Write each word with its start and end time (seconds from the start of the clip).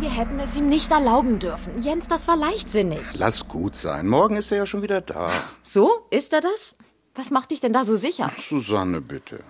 Wir 0.00 0.10
hätten 0.10 0.38
es 0.40 0.56
ihm 0.56 0.68
nicht 0.68 0.90
erlauben 0.90 1.38
dürfen. 1.38 1.82
Jens, 1.82 2.08
das 2.08 2.28
war 2.28 2.36
leichtsinnig. 2.36 3.00
Lass 3.16 3.48
gut 3.48 3.74
sein. 3.74 4.06
Morgen 4.06 4.36
ist 4.36 4.52
er 4.52 4.58
ja 4.58 4.66
schon 4.66 4.82
wieder 4.82 5.00
da. 5.00 5.30
So? 5.62 6.06
Ist 6.10 6.34
er 6.34 6.42
das? 6.42 6.74
Was 7.14 7.30
macht 7.30 7.52
dich 7.52 7.60
denn 7.60 7.72
da 7.72 7.84
so 7.84 7.96
sicher? 7.96 8.30
Susanne, 8.50 9.00
bitte. 9.00 9.42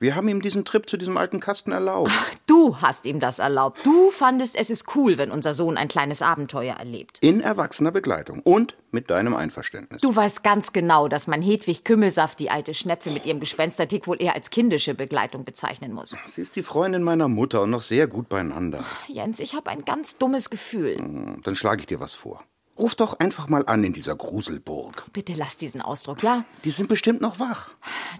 Wir 0.00 0.14
haben 0.14 0.28
ihm 0.28 0.40
diesen 0.40 0.64
Trip 0.64 0.88
zu 0.88 0.96
diesem 0.96 1.16
alten 1.16 1.40
Kasten 1.40 1.72
erlaubt. 1.72 2.12
Du 2.46 2.80
hast 2.80 3.04
ihm 3.04 3.18
das 3.18 3.40
erlaubt. 3.40 3.84
Du 3.84 4.12
fandest, 4.12 4.54
es 4.54 4.70
ist 4.70 4.94
cool, 4.94 5.18
wenn 5.18 5.32
unser 5.32 5.54
Sohn 5.54 5.76
ein 5.76 5.88
kleines 5.88 6.22
Abenteuer 6.22 6.76
erlebt. 6.76 7.18
In 7.20 7.40
erwachsener 7.40 7.90
Begleitung 7.90 8.40
und 8.44 8.76
mit 8.92 9.10
deinem 9.10 9.34
Einverständnis. 9.34 10.00
Du 10.00 10.14
weißt 10.14 10.44
ganz 10.44 10.72
genau, 10.72 11.08
dass 11.08 11.26
man 11.26 11.42
Hedwig 11.42 11.84
Kümmelsaft, 11.84 12.38
die 12.38 12.48
alte 12.48 12.74
Schnepfe 12.74 13.10
mit 13.10 13.26
ihrem 13.26 13.40
Gespenstertick, 13.40 14.06
wohl 14.06 14.22
eher 14.22 14.36
als 14.36 14.50
kindische 14.50 14.94
Begleitung 14.94 15.44
bezeichnen 15.44 15.92
muss. 15.92 16.16
Sie 16.26 16.42
ist 16.42 16.54
die 16.54 16.62
Freundin 16.62 17.02
meiner 17.02 17.26
Mutter 17.26 17.62
und 17.62 17.70
noch 17.70 17.82
sehr 17.82 18.06
gut 18.06 18.28
beieinander. 18.28 18.84
Jens, 19.08 19.40
ich 19.40 19.56
habe 19.56 19.68
ein 19.70 19.84
ganz 19.84 20.16
dummes 20.16 20.48
Gefühl. 20.48 20.96
Dann 21.42 21.56
schlage 21.56 21.80
ich 21.80 21.86
dir 21.88 21.98
was 21.98 22.14
vor. 22.14 22.44
Ruf 22.78 22.94
doch 22.94 23.18
einfach 23.18 23.48
mal 23.48 23.66
an 23.66 23.82
in 23.82 23.92
dieser 23.92 24.14
Gruselburg. 24.14 25.04
Bitte 25.12 25.34
lass 25.34 25.56
diesen 25.56 25.82
Ausdruck, 25.82 26.22
ja? 26.22 26.44
Die 26.64 26.70
sind 26.70 26.88
bestimmt 26.88 27.20
noch 27.20 27.40
wach. 27.40 27.70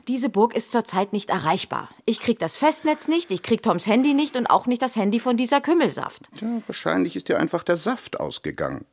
Diese 0.09 0.29
Burg 0.29 0.55
ist 0.55 0.73
zurzeit 0.73 1.13
nicht 1.13 1.31
erreichbar. 1.31 1.91
Ich 2.07 2.19
krieg 2.19 2.41
das 2.41 2.57
Festnetz 2.57 3.07
nicht, 3.07 3.31
ich 3.31 3.43
krieg 3.43 3.63
Toms 3.63 3.87
Handy 3.87 4.15
nicht 4.15 4.35
und 4.37 4.49
auch 4.49 4.67
nicht 4.67 4.83
das 4.83 4.97
Handy 4.97 5.21
von 5.21 5.37
dieser 5.37 5.61
Kümmelsaft. 5.61 6.29
Ja, 6.41 6.61
wahrscheinlich 6.67 7.15
ist 7.15 7.29
dir 7.29 7.39
einfach 7.39 7.63
der 7.63 7.77
Saft 7.77 8.19
ausgegangen. 8.19 8.85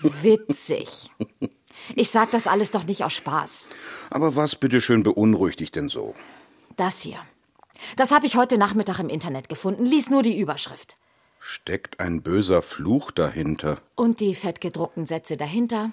Witzig. 0.00 1.10
Ich 1.96 2.10
sag 2.10 2.30
das 2.30 2.46
alles 2.46 2.70
doch 2.70 2.84
nicht 2.84 3.04
aus 3.04 3.14
Spaß. 3.14 3.68
Aber 4.10 4.36
was 4.36 4.56
bitteschön 4.56 5.02
beunruhigt 5.02 5.60
dich 5.60 5.72
denn 5.72 5.88
so? 5.88 6.14
Das 6.76 7.00
hier. 7.00 7.18
Das 7.96 8.10
habe 8.10 8.26
ich 8.26 8.36
heute 8.36 8.58
Nachmittag 8.58 8.98
im 8.98 9.08
Internet 9.08 9.48
gefunden. 9.48 9.86
Lies 9.86 10.10
nur 10.10 10.22
die 10.22 10.38
Überschrift. 10.38 10.96
Steckt 11.44 11.98
ein 11.98 12.22
böser 12.22 12.62
Fluch 12.62 13.10
dahinter? 13.10 13.78
Und 13.96 14.20
die 14.20 14.36
fettgedruckten 14.36 15.06
Sätze 15.06 15.36
dahinter. 15.36 15.90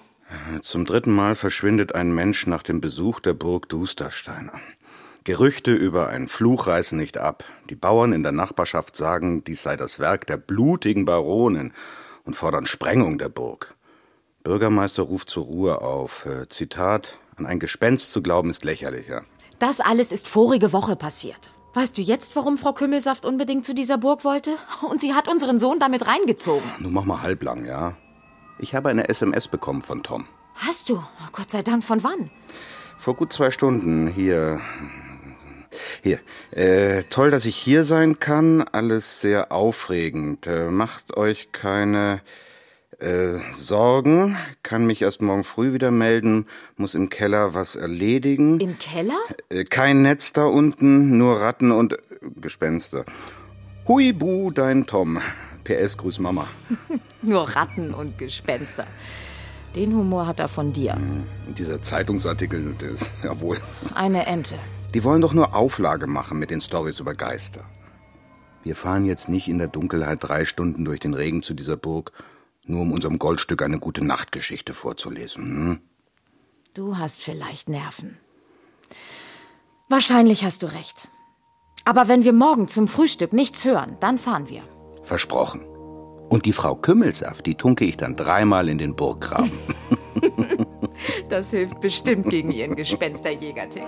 Zum 0.62 0.84
dritten 0.84 1.12
Mal 1.12 1.34
verschwindet 1.34 1.92
ein 1.92 2.14
Mensch 2.14 2.46
nach 2.46 2.62
dem 2.62 2.80
Besuch 2.80 3.18
der 3.18 3.34
Burg 3.34 3.68
Dusterstein. 3.68 4.52
Gerüchte 5.24 5.72
über 5.72 6.08
einen 6.08 6.28
Fluch 6.28 6.68
reißen 6.68 6.96
nicht 6.96 7.18
ab. 7.18 7.42
Die 7.68 7.74
Bauern 7.74 8.12
in 8.12 8.22
der 8.22 8.30
Nachbarschaft 8.30 8.96
sagen, 8.96 9.42
dies 9.42 9.62
sei 9.62 9.76
das 9.76 9.98
Werk 9.98 10.24
der 10.28 10.36
blutigen 10.36 11.04
Baronin 11.04 11.72
und 12.24 12.36
fordern 12.36 12.66
Sprengung 12.66 13.18
der 13.18 13.28
Burg. 13.28 13.74
Bürgermeister 14.44 15.02
ruft 15.02 15.30
zur 15.30 15.44
Ruhe 15.46 15.82
auf. 15.82 16.26
Äh, 16.26 16.48
Zitat: 16.48 17.18
An 17.34 17.46
ein 17.46 17.58
Gespenst 17.58 18.12
zu 18.12 18.22
glauben 18.22 18.50
ist 18.50 18.64
lächerlicher. 18.64 19.24
Das 19.58 19.80
alles 19.80 20.12
ist 20.12 20.28
vorige 20.28 20.72
Woche 20.72 20.94
passiert. 20.94 21.50
Weißt 21.72 21.96
du 21.96 22.02
jetzt, 22.02 22.34
warum 22.34 22.58
Frau 22.58 22.72
Kümmelsaft 22.72 23.24
unbedingt 23.24 23.64
zu 23.64 23.74
dieser 23.74 23.96
Burg 23.96 24.24
wollte? 24.24 24.56
Und 24.82 25.00
sie 25.00 25.14
hat 25.14 25.28
unseren 25.28 25.60
Sohn 25.60 25.78
damit 25.78 26.06
reingezogen. 26.06 26.68
Nun 26.80 26.92
mach 26.92 27.04
mal 27.04 27.22
halblang, 27.22 27.64
ja? 27.64 27.96
Ich 28.58 28.74
habe 28.74 28.88
eine 28.88 29.08
SMS 29.08 29.46
bekommen 29.46 29.80
von 29.80 30.02
Tom. 30.02 30.26
Hast 30.54 30.88
du? 30.88 30.96
Oh, 30.96 31.28
Gott 31.32 31.50
sei 31.50 31.62
Dank, 31.62 31.84
von 31.84 32.02
wann? 32.02 32.30
Vor 32.98 33.14
gut 33.14 33.32
zwei 33.32 33.50
Stunden. 33.52 34.08
Hier. 34.08 34.60
Hier. 36.02 36.18
Äh, 36.50 37.04
toll, 37.04 37.30
dass 37.30 37.46
ich 37.46 37.56
hier 37.56 37.84
sein 37.84 38.18
kann. 38.18 38.62
Alles 38.62 39.20
sehr 39.20 39.52
aufregend. 39.52 40.48
Äh, 40.48 40.70
macht 40.70 41.16
euch 41.16 41.52
keine 41.52 42.20
äh, 43.00 43.38
Sorgen. 43.52 44.36
Kann 44.62 44.86
mich 44.86 45.02
erst 45.02 45.22
morgen 45.22 45.44
früh 45.44 45.72
wieder 45.72 45.90
melden. 45.90 46.46
Muss 46.76 46.94
im 46.94 47.10
Keller 47.10 47.54
was 47.54 47.76
erledigen. 47.76 48.60
Im 48.60 48.78
Keller? 48.78 49.18
Äh, 49.48 49.64
kein 49.64 50.02
Netz 50.02 50.32
da 50.32 50.44
unten, 50.44 51.16
nur 51.18 51.40
Ratten 51.40 51.70
und 51.70 51.94
äh, 51.94 51.96
Gespenster. 52.40 53.04
Huibu, 53.88 54.50
dein 54.50 54.86
Tom. 54.86 55.18
PS, 55.64 55.96
grüß 55.96 56.18
Mama. 56.20 56.46
Nur 57.22 57.42
Ratten 57.42 57.92
und 57.92 58.18
Gespenster. 58.18 58.86
Den 59.76 59.94
Humor 59.94 60.26
hat 60.26 60.40
er 60.40 60.48
von 60.48 60.72
dir. 60.72 60.96
Dieser 61.56 61.80
Zeitungsartikel, 61.82 62.74
der 62.80 62.90
ist, 62.90 63.10
jawohl. 63.22 63.58
Eine 63.94 64.26
Ente. 64.26 64.58
Die 64.94 65.04
wollen 65.04 65.20
doch 65.20 65.32
nur 65.32 65.54
Auflage 65.54 66.08
machen 66.08 66.38
mit 66.38 66.50
den 66.50 66.60
Stories 66.60 66.98
über 66.98 67.14
Geister. 67.14 67.64
Wir 68.62 68.74
fahren 68.74 69.04
jetzt 69.04 69.28
nicht 69.28 69.48
in 69.48 69.58
der 69.58 69.68
Dunkelheit 69.68 70.18
drei 70.20 70.44
Stunden 70.44 70.84
durch 70.84 71.00
den 71.00 71.14
Regen 71.14 71.42
zu 71.42 71.54
dieser 71.54 71.76
Burg, 71.76 72.12
nur 72.70 72.82
um 72.82 72.92
unserem 72.92 73.18
Goldstück 73.18 73.62
eine 73.62 73.78
gute 73.78 74.04
Nachtgeschichte 74.04 74.74
vorzulesen. 74.74 75.44
Hm? 75.44 75.80
Du 76.74 76.96
hast 76.96 77.20
vielleicht 77.22 77.68
Nerven. 77.68 78.18
Wahrscheinlich 79.88 80.44
hast 80.44 80.62
du 80.62 80.66
recht. 80.66 81.08
Aber 81.84 82.08
wenn 82.08 82.24
wir 82.24 82.32
morgen 82.32 82.68
zum 82.68 82.86
Frühstück 82.86 83.32
nichts 83.32 83.64
hören, 83.64 83.96
dann 84.00 84.18
fahren 84.18 84.48
wir. 84.48 84.62
Versprochen. 85.02 85.64
Und 86.28 86.46
die 86.46 86.52
Frau 86.52 86.76
Kümmelsaft, 86.76 87.44
die 87.46 87.56
tunke 87.56 87.84
ich 87.84 87.96
dann 87.96 88.14
dreimal 88.14 88.68
in 88.68 88.78
den 88.78 88.94
Burggraben. 88.94 89.50
Das 91.28 91.50
hilft 91.50 91.80
bestimmt 91.80 92.28
gegen 92.28 92.50
ihren 92.50 92.76
Gespensterjägertick. 92.76 93.86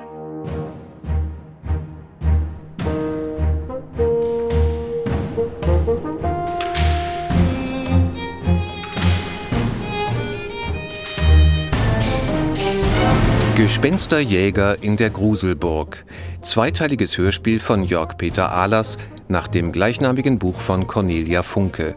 Gespensterjäger 13.63 14.83
in 14.83 14.97
der 14.97 15.11
Gruselburg. 15.11 16.05
Zweiteiliges 16.43 17.17
Hörspiel 17.17 17.61
von 17.61 17.85
Jörg 17.85 18.17
Peter 18.19 18.51
Ahlers 18.51 18.99
nach 19.29 19.47
dem 19.47 19.71
gleichnamigen 19.71 20.41
Buch 20.41 20.59
von 20.59 20.89
Cornelia 20.89 21.45
Funke. 21.45 21.95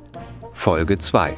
Folge 0.53 0.99
2. 0.99 1.33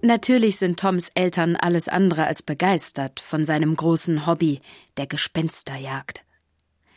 Natürlich 0.00 0.56
sind 0.56 0.80
Toms 0.80 1.10
Eltern 1.14 1.54
alles 1.54 1.86
andere 1.88 2.26
als 2.26 2.42
begeistert 2.42 3.20
von 3.20 3.44
seinem 3.44 3.76
großen 3.76 4.26
Hobby, 4.26 4.62
der 4.96 5.06
Gespensterjagd. 5.06 6.24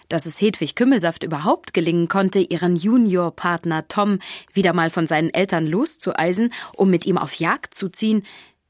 Dass 0.08 0.26
es 0.26 0.40
Hedwig 0.40 0.76
Kümmelsaft 0.76 1.24
überhaupt 1.24 1.74
gelingen 1.74 2.08
konnte, 2.08 2.40
ihren 2.40 2.78
Juniorpartner 2.78 3.90
Tom 3.90 4.20
wieder 4.54 4.72
mal 4.72 4.92
von 4.92 5.08
seinen 5.08 5.34
Eltern 5.34 5.68
loszueisen, 5.68 6.54
um 6.78 6.90
mit 6.90 7.06
ihm 7.06 7.18
auf 7.18 7.34
Jagd 7.34 7.74
zu 7.74 7.90
ziehen, 7.90 8.24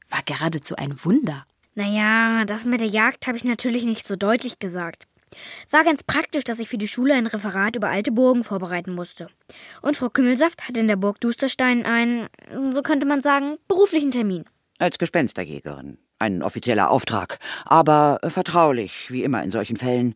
war 0.08 0.22
geradezu 0.24 0.76
ein 0.76 0.98
Wunder. 1.04 1.46
Naja, 1.74 2.44
das 2.46 2.64
mit 2.64 2.80
der 2.80 2.88
Jagd 2.88 3.26
habe 3.26 3.36
ich 3.36 3.44
natürlich 3.44 3.84
nicht 3.84 4.08
so 4.08 4.16
deutlich 4.16 4.58
gesagt. 4.58 5.06
War 5.70 5.84
ganz 5.84 6.02
praktisch, 6.02 6.44
dass 6.44 6.58
ich 6.58 6.68
für 6.68 6.78
die 6.78 6.88
Schule 6.88 7.14
ein 7.14 7.26
Referat 7.26 7.76
über 7.76 7.88
alte 7.88 8.12
Burgen 8.12 8.44
vorbereiten 8.44 8.94
musste. 8.94 9.28
Und 9.82 9.96
Frau 9.96 10.08
Kümmelsaft 10.08 10.66
hat 10.68 10.76
in 10.76 10.88
der 10.88 10.96
Burg 10.96 11.20
Dusterstein 11.20 11.84
einen, 11.84 12.28
so 12.70 12.82
könnte 12.82 13.06
man 13.06 13.20
sagen, 13.20 13.56
beruflichen 13.68 14.10
Termin. 14.10 14.44
Als 14.78 14.98
Gespensterjägerin. 14.98 15.98
Ein 16.18 16.42
offizieller 16.42 16.90
Auftrag, 16.90 17.38
aber 17.66 18.18
vertraulich, 18.26 19.10
wie 19.10 19.22
immer 19.22 19.42
in 19.42 19.50
solchen 19.50 19.76
Fällen. 19.76 20.14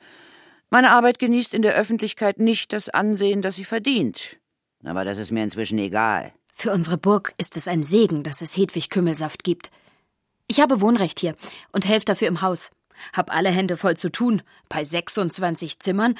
Meine 0.71 0.93
Arbeit 0.93 1.19
genießt 1.19 1.53
in 1.53 1.61
der 1.61 1.75
Öffentlichkeit 1.75 2.39
nicht 2.39 2.73
das 2.73 2.89
Ansehen, 2.89 3.43
das 3.43 3.57
sie 3.57 3.65
verdient. 3.65 4.39
Aber 4.83 5.05
das 5.05 5.19
ist 5.19 5.31
mir 5.31 5.43
inzwischen 5.43 5.79
egal. 5.79 6.33
Für 6.55 6.73
unsere 6.73 6.97
Burg 6.97 7.35
ist 7.37 7.57
es 7.57 7.69
ein 7.69 7.83
Segen, 7.83 8.23
dass 8.23 8.41
es 8.41 8.57
Hedwig 8.57 8.89
Kümmelsaft 8.89 9.45
gibt. 9.45 9.71
Ich 10.51 10.59
habe 10.59 10.81
Wohnrecht 10.81 11.21
hier 11.21 11.37
und 11.71 11.87
helfe 11.87 12.07
dafür 12.07 12.27
im 12.27 12.43
Haus. 12.43 12.73
Hab 13.13 13.33
alle 13.33 13.51
Hände 13.51 13.77
voll 13.77 13.97
zu 13.97 14.11
tun, 14.11 14.43
bei 14.69 14.83
26 14.83 15.79
Zimmern. 15.79 16.19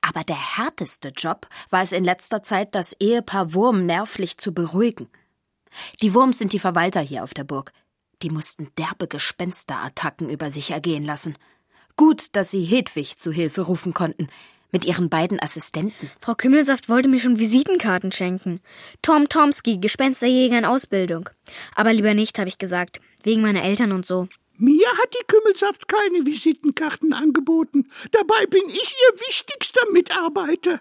Aber 0.00 0.24
der 0.24 0.56
härteste 0.56 1.10
Job 1.10 1.46
war 1.70 1.80
es 1.80 1.92
in 1.92 2.02
letzter 2.02 2.42
Zeit, 2.42 2.74
das 2.74 2.96
Ehepaar 2.98 3.54
Wurm 3.54 3.86
nervlich 3.86 4.36
zu 4.38 4.52
beruhigen. 4.52 5.08
Die 6.02 6.12
Wurms 6.12 6.38
sind 6.38 6.54
die 6.54 6.58
Verwalter 6.58 7.00
hier 7.00 7.22
auf 7.22 7.34
der 7.34 7.44
Burg. 7.44 7.70
Die 8.22 8.30
mussten 8.30 8.72
derbe 8.78 9.06
Gespensterattacken 9.06 10.28
über 10.28 10.50
sich 10.50 10.72
ergehen 10.72 11.04
lassen. 11.04 11.38
Gut, 11.94 12.34
dass 12.34 12.50
sie 12.50 12.64
Hedwig 12.64 13.16
zu 13.16 13.30
Hilfe 13.30 13.60
rufen 13.60 13.94
konnten. 13.94 14.26
Mit 14.72 14.84
ihren 14.84 15.08
beiden 15.08 15.40
Assistenten. 15.40 16.10
Frau 16.18 16.34
Kümmelsaft 16.34 16.88
wollte 16.88 17.08
mir 17.08 17.20
schon 17.20 17.38
Visitenkarten 17.38 18.10
schenken. 18.10 18.60
Tom 19.02 19.28
Tomski, 19.28 19.78
Gespensterjäger 19.78 20.58
in 20.58 20.64
Ausbildung. 20.64 21.30
Aber 21.76 21.92
lieber 21.92 22.12
nicht, 22.12 22.40
habe 22.40 22.48
ich 22.48 22.58
gesagt. 22.58 23.00
Wegen 23.26 23.42
meiner 23.42 23.64
Eltern 23.64 23.90
und 23.90 24.06
so. 24.06 24.28
Mir 24.56 24.86
hat 24.86 25.12
die 25.12 25.26
Kümmelsaft 25.26 25.88
keine 25.88 26.24
Visitenkarten 26.24 27.12
angeboten. 27.12 27.88
Dabei 28.12 28.46
bin 28.46 28.62
ich 28.68 28.94
ihr 29.02 29.20
wichtigster 29.26 29.80
Mitarbeiter. 29.92 30.80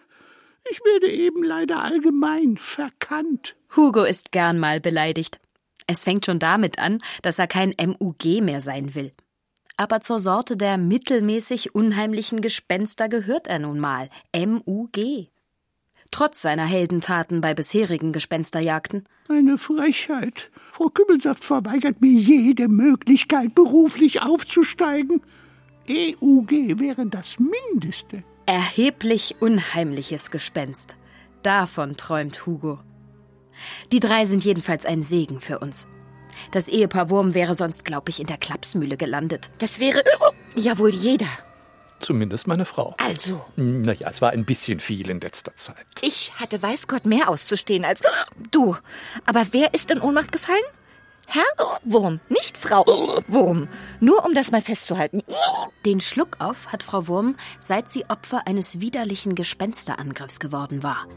Ich 0.69 0.79
werde 0.85 1.11
eben 1.11 1.41
leider 1.41 1.83
allgemein 1.83 2.57
verkannt. 2.57 3.55
Hugo 3.75 4.03
ist 4.03 4.31
gern 4.31 4.59
mal 4.59 4.79
beleidigt. 4.79 5.39
Es 5.87 6.03
fängt 6.03 6.27
schon 6.27 6.37
damit 6.37 6.77
an, 6.77 7.01
dass 7.23 7.39
er 7.39 7.47
kein 7.47 7.73
MUG 7.79 8.41
mehr 8.43 8.61
sein 8.61 8.93
will. 8.93 9.11
Aber 9.75 10.01
zur 10.01 10.19
Sorte 10.19 10.55
der 10.55 10.77
mittelmäßig 10.77 11.73
unheimlichen 11.73 12.41
Gespenster 12.41 13.09
gehört 13.09 13.47
er 13.47 13.57
nun 13.57 13.79
mal. 13.79 14.11
MUG. 14.35 15.31
Trotz 16.11 16.43
seiner 16.43 16.65
Heldentaten 16.65 17.41
bei 17.41 17.55
bisherigen 17.55 18.13
Gespensterjagden. 18.13 19.09
Eine 19.29 19.57
Frechheit. 19.57 20.51
Frau 20.75 20.89
Kübelsaft 20.89 21.45
verweigert 21.45 22.01
mir 22.01 22.11
jede 22.11 22.67
Möglichkeit, 22.67 23.55
beruflich 23.55 24.21
aufzusteigen. 24.21 25.21
EUG 25.87 26.81
wäre 26.81 27.05
das 27.05 27.37
Mindeste. 27.39 28.25
Erheblich 28.45 29.37
unheimliches 29.39 30.31
Gespenst. 30.31 30.97
Davon 31.43 31.95
träumt 31.95 32.45
Hugo. 32.45 32.79
Die 33.93 34.01
drei 34.01 34.25
sind 34.25 34.43
jedenfalls 34.43 34.85
ein 34.85 35.01
Segen 35.01 35.39
für 35.39 35.59
uns. 35.59 35.87
Das 36.51 36.67
Ehepaar 36.67 37.09
Wurm 37.09 37.33
wäre 37.33 37.55
sonst, 37.55 37.85
glaube 37.85 38.09
ich, 38.09 38.19
in 38.19 38.27
der 38.27 38.37
Klapsmühle 38.37 38.97
gelandet. 38.97 39.51
Das 39.59 39.79
wäre 39.79 40.03
ja 40.57 40.77
wohl 40.77 40.93
jeder. 40.93 41.29
Zumindest 42.05 42.45
meine 42.45 42.65
Frau. 42.65 42.93
Also. 42.99 43.43
Naja, 43.55 44.07
es 44.11 44.21
war 44.21 44.29
ein 44.29 44.45
bisschen 44.45 44.79
viel 44.79 45.09
in 45.09 45.19
letzter 45.19 45.55
Zeit. 45.55 45.87
Ich 46.01 46.33
hatte 46.35 46.61
weiß 46.61 46.87
Gott 46.87 47.07
mehr 47.07 47.29
auszustehen 47.29 47.83
als 47.83 48.01
du. 48.51 48.77
Aber 49.25 49.47
wer 49.49 49.73
ist 49.73 49.89
in 49.89 49.99
Ohnmacht 49.99 50.31
gefallen? 50.31 50.61
Herr 51.25 51.41
Wurm, 51.83 52.19
nicht 52.29 52.59
Frau 52.59 52.85
Wurm. 53.27 53.67
Nur 54.01 54.23
um 54.23 54.35
das 54.35 54.51
mal 54.51 54.61
festzuhalten. 54.61 55.23
Den 55.83 55.99
Schluck 55.99 56.35
auf 56.37 56.71
hat 56.71 56.83
Frau 56.83 57.07
Wurm, 57.07 57.37
seit 57.57 57.89
sie 57.89 58.05
Opfer 58.07 58.45
eines 58.45 58.79
widerlichen 58.79 59.33
Gespensterangriffs 59.33 60.39
geworden 60.39 60.83
war. 60.83 61.07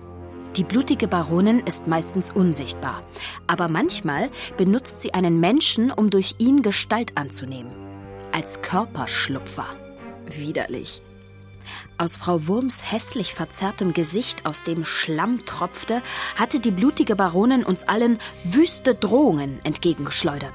Die 0.56 0.64
blutige 0.64 1.06
Baronin 1.06 1.60
ist 1.60 1.86
meistens 1.86 2.30
unsichtbar, 2.30 3.02
aber 3.46 3.68
manchmal 3.68 4.30
benutzt 4.56 5.02
sie 5.02 5.12
einen 5.12 5.38
Menschen, 5.38 5.90
um 5.90 6.08
durch 6.08 6.36
ihn 6.38 6.62
Gestalt 6.62 7.12
anzunehmen. 7.18 7.72
Als 8.32 8.62
Körperschlupfer. 8.62 9.66
Widerlich. 10.36 11.02
Aus 11.96 12.16
Frau 12.16 12.46
Wurms 12.46 12.90
hässlich 12.90 13.34
verzerrtem 13.34 13.92
Gesicht, 13.92 14.46
aus 14.46 14.64
dem 14.64 14.84
Schlamm 14.84 15.44
tropfte, 15.44 16.02
hatte 16.36 16.60
die 16.60 16.70
blutige 16.70 17.16
Baronin 17.16 17.64
uns 17.64 17.84
allen 17.84 18.18
wüste 18.44 18.94
Drohungen 18.94 19.60
entgegengeschleudert. 19.64 20.54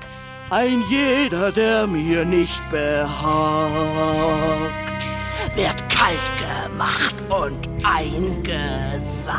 Ein 0.49 0.83
jeder, 0.89 1.51
der 1.51 1.87
mir 1.87 2.25
nicht 2.25 2.61
behagt, 2.69 3.13
wird 5.55 5.89
kalt 5.89 6.31
gemacht 6.37 7.15
und 7.29 7.67
eingesagt. 7.83 9.33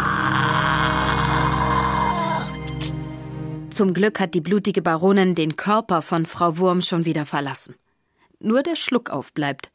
Zum 3.71 3.93
Glück 3.93 4.21
hat 4.21 4.35
die 4.35 4.41
blutige 4.41 4.83
Baronin 4.83 5.35
den 5.35 5.57
Körper 5.57 6.03
von 6.03 6.27
Frau 6.27 6.59
Wurm 6.59 6.81
schon 6.81 7.05
wieder 7.07 7.27
verlassen. 7.27 7.77
Nur 8.39 8.63
der 8.63 8.77
Schluckauf 8.77 9.33
bleibt 9.33 9.71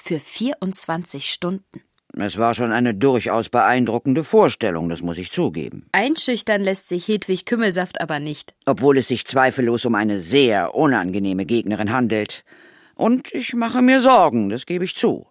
für 0.00 0.18
24 0.18 1.30
Stunden. 1.30 1.82
Es 2.16 2.38
war 2.38 2.54
schon 2.54 2.72
eine 2.72 2.94
durchaus 2.94 3.48
beeindruckende 3.48 4.24
Vorstellung, 4.24 4.88
das 4.88 5.00
muss 5.00 5.18
ich 5.18 5.30
zugeben. 5.30 5.86
Einschüchtern 5.92 6.62
lässt 6.62 6.88
sich 6.88 7.06
Hedwig 7.06 7.46
Kümmelsaft 7.46 8.00
aber 8.00 8.18
nicht. 8.18 8.54
Obwohl 8.66 8.98
es 8.98 9.08
sich 9.08 9.26
zweifellos 9.26 9.84
um 9.84 9.94
eine 9.94 10.18
sehr 10.18 10.74
unangenehme 10.74 11.46
Gegnerin 11.46 11.92
handelt. 11.92 12.44
Und 12.96 13.32
ich 13.32 13.54
mache 13.54 13.80
mir 13.80 14.00
Sorgen, 14.00 14.48
das 14.48 14.66
gebe 14.66 14.84
ich 14.84 14.96
zu. 14.96 15.26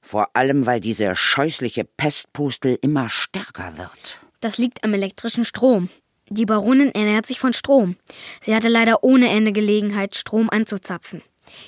Vor 0.00 0.28
allem, 0.34 0.66
weil 0.66 0.80
diese 0.80 1.14
scheußliche 1.14 1.84
Pestpustel 1.84 2.78
immer 2.80 3.08
stärker 3.08 3.76
wird. 3.76 4.20
Das 4.40 4.58
liegt 4.58 4.82
am 4.84 4.94
elektrischen 4.94 5.44
Strom. 5.44 5.88
Die 6.28 6.46
Baronin 6.46 6.90
ernährt 6.90 7.26
sich 7.26 7.38
von 7.38 7.52
Strom. 7.52 7.96
Sie 8.40 8.54
hatte 8.54 8.68
leider 8.68 9.04
ohne 9.04 9.28
Ende 9.28 9.52
Gelegenheit, 9.52 10.14
Strom 10.14 10.48
anzuzapfen. 10.50 11.22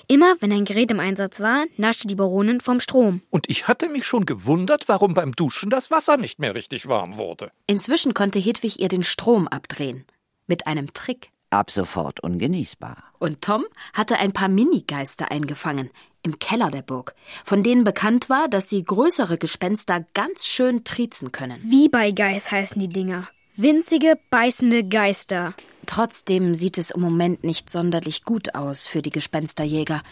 Immer, 0.08 0.36
wenn 0.40 0.52
ein 0.52 0.64
Gerät 0.64 0.90
im 0.90 1.00
Einsatz 1.00 1.40
war, 1.40 1.64
naschte 1.76 2.06
die 2.06 2.14
Baronin 2.14 2.60
vom 2.60 2.80
Strom. 2.80 3.22
Und 3.30 3.48
ich 3.48 3.68
hatte 3.68 3.88
mich 3.88 4.06
schon 4.06 4.26
gewundert, 4.26 4.88
warum 4.88 5.14
beim 5.14 5.32
Duschen 5.32 5.70
das 5.70 5.90
Wasser 5.90 6.16
nicht 6.16 6.38
mehr 6.38 6.54
richtig 6.54 6.88
warm 6.88 7.16
wurde. 7.16 7.50
Inzwischen 7.66 8.14
konnte 8.14 8.38
Hedwig 8.38 8.80
ihr 8.80 8.88
den 8.88 9.04
Strom 9.04 9.48
abdrehen. 9.48 10.04
Mit 10.46 10.66
einem 10.66 10.92
Trick. 10.92 11.30
Ab 11.50 11.70
sofort 11.70 12.20
ungenießbar. 12.20 12.96
Und 13.18 13.40
Tom 13.42 13.64
hatte 13.92 14.18
ein 14.18 14.32
paar 14.32 14.48
Minigeister 14.48 15.30
eingefangen 15.30 15.90
im 16.26 16.38
Keller 16.40 16.70
der 16.70 16.82
Burg, 16.82 17.14
von 17.44 17.62
denen 17.62 17.84
bekannt 17.84 18.28
war, 18.28 18.48
dass 18.48 18.68
sie 18.68 18.84
größere 18.84 19.38
Gespenster 19.38 20.04
ganz 20.12 20.46
schön 20.46 20.82
triezen 20.82 21.30
können. 21.30 21.58
Wie 21.62 21.88
bei 21.88 22.10
Geist 22.10 22.50
heißen 22.50 22.80
die 22.80 22.88
Dinger. 22.88 23.28
Winzige, 23.58 24.18
beißende 24.28 24.84
Geister. 24.84 25.54
Trotzdem 25.86 26.54
sieht 26.54 26.76
es 26.76 26.90
im 26.90 27.00
Moment 27.00 27.42
nicht 27.42 27.70
sonderlich 27.70 28.22
gut 28.22 28.54
aus 28.54 28.86
für 28.86 29.00
die 29.00 29.08
Gespensterjäger. 29.08 30.02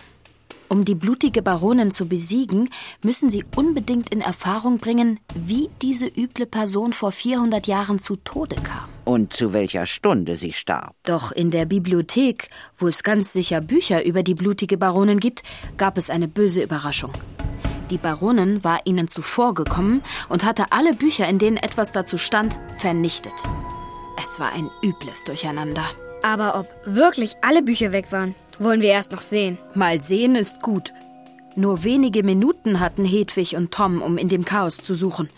Um 0.70 0.86
die 0.86 0.94
blutige 0.94 1.42
Baronin 1.42 1.90
zu 1.90 2.08
besiegen, 2.08 2.70
müssen 3.02 3.28
sie 3.28 3.44
unbedingt 3.54 4.08
in 4.08 4.22
Erfahrung 4.22 4.78
bringen, 4.78 5.20
wie 5.34 5.68
diese 5.82 6.06
üble 6.06 6.46
Person 6.46 6.94
vor 6.94 7.12
400 7.12 7.66
Jahren 7.66 7.98
zu 7.98 8.16
Tode 8.16 8.56
kam. 8.56 8.88
Und 9.04 9.34
zu 9.34 9.52
welcher 9.52 9.84
Stunde 9.84 10.36
sie 10.36 10.54
starb. 10.54 10.94
Doch 11.02 11.30
in 11.30 11.50
der 11.50 11.66
Bibliothek, 11.66 12.48
wo 12.78 12.88
es 12.88 13.02
ganz 13.02 13.34
sicher 13.34 13.60
Bücher 13.60 14.06
über 14.06 14.22
die 14.22 14.34
blutige 14.34 14.78
Baronin 14.78 15.20
gibt, 15.20 15.42
gab 15.76 15.98
es 15.98 16.08
eine 16.08 16.28
böse 16.28 16.62
Überraschung. 16.62 17.12
Die 17.90 17.98
Baronin 17.98 18.64
war 18.64 18.80
ihnen 18.84 19.08
zuvorgekommen 19.08 20.02
und 20.28 20.44
hatte 20.44 20.66
alle 20.70 20.94
Bücher, 20.94 21.28
in 21.28 21.38
denen 21.38 21.56
etwas 21.56 21.92
dazu 21.92 22.16
stand, 22.16 22.58
vernichtet. 22.78 23.34
Es 24.20 24.40
war 24.40 24.52
ein 24.52 24.70
übles 24.82 25.24
Durcheinander. 25.24 25.84
Aber 26.22 26.58
ob 26.58 26.66
wirklich 26.86 27.36
alle 27.42 27.62
Bücher 27.62 27.92
weg 27.92 28.10
waren, 28.10 28.34
wollen 28.58 28.80
wir 28.80 28.88
erst 28.88 29.12
noch 29.12 29.20
sehen. 29.20 29.58
Mal 29.74 30.00
sehen 30.00 30.36
ist 30.36 30.62
gut. 30.62 30.92
Nur 31.56 31.84
wenige 31.84 32.22
Minuten 32.22 32.80
hatten 32.80 33.04
Hedwig 33.04 33.56
und 33.56 33.72
Tom, 33.72 34.00
um 34.00 34.16
in 34.16 34.28
dem 34.28 34.44
Chaos 34.44 34.78
zu 34.78 34.94
suchen. 34.94 35.28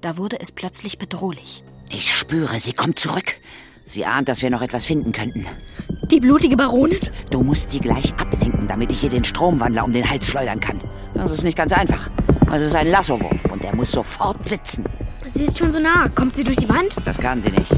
Da 0.00 0.16
wurde 0.16 0.40
es 0.40 0.50
plötzlich 0.50 0.98
bedrohlich. 0.98 1.62
Ich 1.88 2.14
spüre, 2.14 2.58
sie 2.58 2.72
kommt 2.72 2.98
zurück. 2.98 3.36
Sie 3.84 4.04
ahnt, 4.06 4.28
dass 4.28 4.42
wir 4.42 4.50
noch 4.50 4.62
etwas 4.62 4.86
finden 4.86 5.12
könnten. 5.12 5.46
Die 6.10 6.20
blutige 6.20 6.56
Baronin? 6.56 7.00
Du 7.30 7.42
musst 7.42 7.70
sie 7.70 7.80
gleich 7.80 8.12
ablenken, 8.14 8.66
damit 8.66 8.90
ich 8.90 9.04
ihr 9.04 9.10
den 9.10 9.24
Stromwandler 9.24 9.84
um 9.84 9.92
den 9.92 10.08
Hals 10.08 10.26
schleudern 10.26 10.60
kann. 10.60 10.80
Das 11.14 11.30
ist 11.30 11.44
nicht 11.44 11.56
ganz 11.56 11.72
einfach. 11.72 12.10
Es 12.52 12.62
ist 12.62 12.74
ein 12.74 12.88
Lassowurf 12.88 13.44
und 13.52 13.62
der 13.62 13.74
muss 13.74 13.92
sofort 13.92 14.48
sitzen. 14.48 14.84
Sie 15.26 15.44
ist 15.44 15.58
schon 15.58 15.70
so 15.70 15.78
nah. 15.78 16.08
Kommt 16.08 16.34
sie 16.36 16.44
durch 16.44 16.56
die 16.56 16.68
Wand? 16.68 16.96
Das 17.04 17.18
kann 17.18 17.40
sie 17.40 17.50
nicht. 17.50 17.70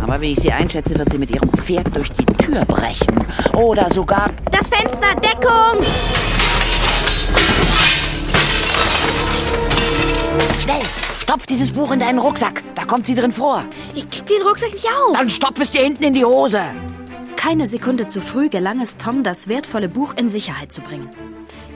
Aber 0.00 0.20
wie 0.20 0.32
ich 0.32 0.40
sie 0.40 0.52
einschätze, 0.52 0.98
wird 0.98 1.10
sie 1.10 1.18
mit 1.18 1.30
ihrem 1.30 1.50
Pferd 1.52 1.94
durch 1.96 2.10
die 2.12 2.24
Tür 2.24 2.64
brechen. 2.64 3.26
Oder 3.54 3.92
sogar. 3.92 4.30
Das 4.50 4.68
Fenster! 4.68 5.14
Deckung! 5.16 5.84
Schnell! 10.60 10.82
Stopf 11.22 11.46
dieses 11.46 11.70
Buch 11.72 11.92
in 11.92 12.00
deinen 12.00 12.18
Rucksack. 12.18 12.62
Da 12.74 12.84
kommt 12.84 13.06
sie 13.06 13.14
drin 13.14 13.32
vor. 13.32 13.64
Ich 13.94 14.10
krieg 14.10 14.26
den 14.26 14.42
Rucksack 14.42 14.72
nicht 14.72 14.86
auf. 14.86 15.16
Dann 15.16 15.30
stopf 15.30 15.60
es 15.60 15.70
dir 15.70 15.82
hinten 15.82 16.04
in 16.04 16.12
die 16.12 16.24
Hose. 16.24 16.60
Keine 17.36 17.66
Sekunde 17.66 18.06
zu 18.06 18.20
früh 18.20 18.48
gelang 18.48 18.80
es 18.80 18.98
Tom, 18.98 19.22
das 19.24 19.48
wertvolle 19.48 19.88
Buch 19.88 20.14
in 20.14 20.28
Sicherheit 20.28 20.72
zu 20.72 20.80
bringen. 20.80 21.08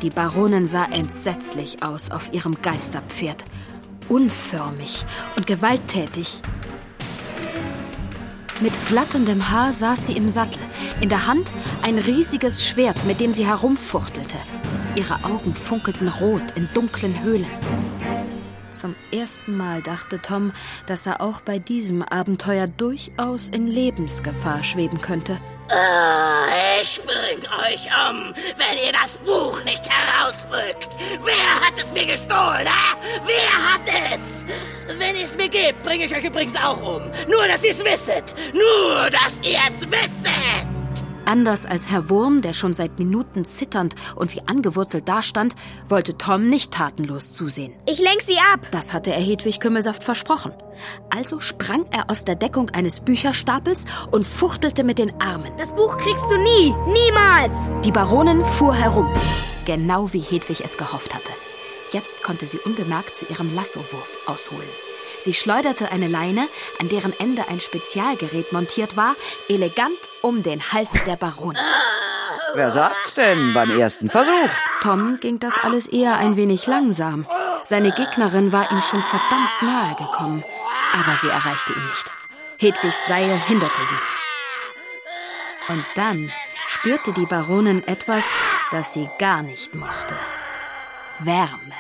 Die 0.02 0.10
Baronin 0.10 0.66
sah 0.66 0.84
entsetzlich 0.84 1.82
aus 1.82 2.10
auf 2.10 2.32
ihrem 2.32 2.60
Geisterpferd. 2.60 3.44
Unförmig 4.08 5.04
und 5.36 5.46
gewalttätig. 5.46 6.40
Mit 8.60 8.72
flatterndem 8.72 9.50
Haar 9.50 9.72
saß 9.72 10.06
sie 10.06 10.16
im 10.16 10.28
Sattel, 10.28 10.60
in 11.00 11.08
der 11.08 11.26
Hand 11.26 11.46
ein 11.82 11.98
riesiges 11.98 12.66
Schwert, 12.66 13.04
mit 13.06 13.20
dem 13.20 13.32
sie 13.32 13.46
herumfuchtelte. 13.46 14.36
Ihre 14.96 15.24
Augen 15.24 15.54
funkelten 15.54 16.08
rot 16.08 16.52
in 16.54 16.68
dunklen 16.74 17.22
Höhlen. 17.22 17.46
Zum 18.76 18.94
ersten 19.10 19.56
Mal 19.56 19.80
dachte 19.80 20.20
Tom, 20.20 20.52
dass 20.84 21.06
er 21.06 21.22
auch 21.22 21.40
bei 21.40 21.58
diesem 21.58 22.02
Abenteuer 22.02 22.66
durchaus 22.66 23.48
in 23.48 23.66
Lebensgefahr 23.66 24.62
schweben 24.64 25.00
könnte. 25.00 25.40
Oh, 25.70 26.82
ich 26.82 27.00
bring 27.02 27.38
euch 27.38 27.86
um, 27.86 28.34
wenn 28.34 28.76
ihr 28.84 28.92
das 28.92 29.16
Buch 29.24 29.64
nicht 29.64 29.88
herausrückt. 29.88 30.94
Wer 31.24 31.60
hat 31.60 31.72
es 31.80 31.90
mir 31.94 32.04
gestohlen, 32.04 32.68
ha? 32.68 32.98
Wer 33.24 33.72
hat 33.72 34.14
es? 34.14 34.44
Wenn 34.98 35.16
ihr 35.16 35.24
es 35.24 35.38
mir 35.38 35.48
gebt, 35.48 35.82
bringe 35.82 36.04
ich 36.04 36.14
euch 36.14 36.24
übrigens 36.24 36.54
auch 36.56 36.80
um. 36.80 37.02
Nur, 37.28 37.48
dass 37.48 37.64
ihr 37.64 37.70
es 37.70 37.82
wisset. 37.82 38.34
Nur, 38.52 39.08
dass 39.08 39.40
ihr 39.42 39.58
es 39.74 39.90
wisset. 39.90 40.75
Anders 41.26 41.66
als 41.66 41.90
Herr 41.90 42.08
Wurm, 42.08 42.40
der 42.40 42.52
schon 42.52 42.72
seit 42.72 42.98
Minuten 42.98 43.44
zitternd 43.44 43.94
und 44.14 44.34
wie 44.34 44.42
angewurzelt 44.46 45.08
dastand, 45.08 45.54
wollte 45.88 46.16
Tom 46.16 46.48
nicht 46.48 46.72
tatenlos 46.72 47.32
zusehen. 47.32 47.74
Ich 47.86 47.98
lenk 47.98 48.22
sie 48.22 48.38
ab. 48.54 48.66
Das 48.70 48.94
hatte 48.94 49.12
er 49.12 49.20
Hedwig 49.20 49.58
Kümmelsaft 49.60 50.04
versprochen. 50.04 50.52
Also 51.10 51.40
sprang 51.40 51.84
er 51.90 52.10
aus 52.10 52.24
der 52.24 52.36
Deckung 52.36 52.70
eines 52.70 53.00
Bücherstapels 53.00 53.86
und 54.12 54.26
fuchtelte 54.26 54.84
mit 54.84 54.98
den 54.98 55.20
Armen. 55.20 55.50
Das 55.58 55.74
Buch 55.74 55.96
kriegst 55.96 56.30
du 56.30 56.36
nie. 56.36 56.74
Niemals. 56.86 57.70
Die 57.84 57.92
Baronin 57.92 58.44
fuhr 58.44 58.74
herum. 58.74 59.12
Genau 59.64 60.12
wie 60.12 60.20
Hedwig 60.20 60.62
es 60.64 60.76
gehofft 60.78 61.12
hatte. 61.12 61.32
Jetzt 61.92 62.22
konnte 62.22 62.46
sie 62.46 62.58
unbemerkt 62.58 63.16
zu 63.16 63.26
ihrem 63.26 63.52
Lassowurf 63.54 64.18
ausholen. 64.26 64.68
Sie 65.20 65.34
schleuderte 65.34 65.90
eine 65.90 66.08
Leine, 66.08 66.48
an 66.80 66.88
deren 66.88 67.12
Ende 67.18 67.48
ein 67.48 67.60
Spezialgerät 67.60 68.52
montiert 68.52 68.96
war, 68.96 69.14
elegant 69.48 69.98
um 70.22 70.42
den 70.42 70.72
Hals 70.72 70.92
der 71.06 71.16
Baronin. 71.16 71.62
Wer 72.54 72.70
sagt's 72.70 73.14
denn 73.14 73.52
beim 73.52 73.78
ersten 73.78 74.08
Versuch? 74.08 74.50
Tom 74.80 75.18
ging 75.20 75.38
das 75.38 75.58
alles 75.58 75.86
eher 75.86 76.16
ein 76.16 76.36
wenig 76.36 76.66
langsam. 76.66 77.26
Seine 77.64 77.90
Gegnerin 77.90 78.52
war 78.52 78.70
ihm 78.70 78.80
schon 78.80 79.02
verdammt 79.02 79.62
nahe 79.62 79.94
gekommen. 79.96 80.44
Aber 80.94 81.16
sie 81.16 81.28
erreichte 81.28 81.72
ihn 81.72 81.86
nicht. 81.86 82.10
Hedwigs 82.58 83.06
Seil 83.06 83.38
hinderte 83.46 83.82
sie. 83.88 85.72
Und 85.72 85.84
dann 85.96 86.32
spürte 86.66 87.12
die 87.12 87.26
Baronin 87.26 87.86
etwas, 87.86 88.32
das 88.70 88.94
sie 88.94 89.08
gar 89.18 89.42
nicht 89.42 89.74
mochte. 89.74 90.16
Wärme. 91.18 91.74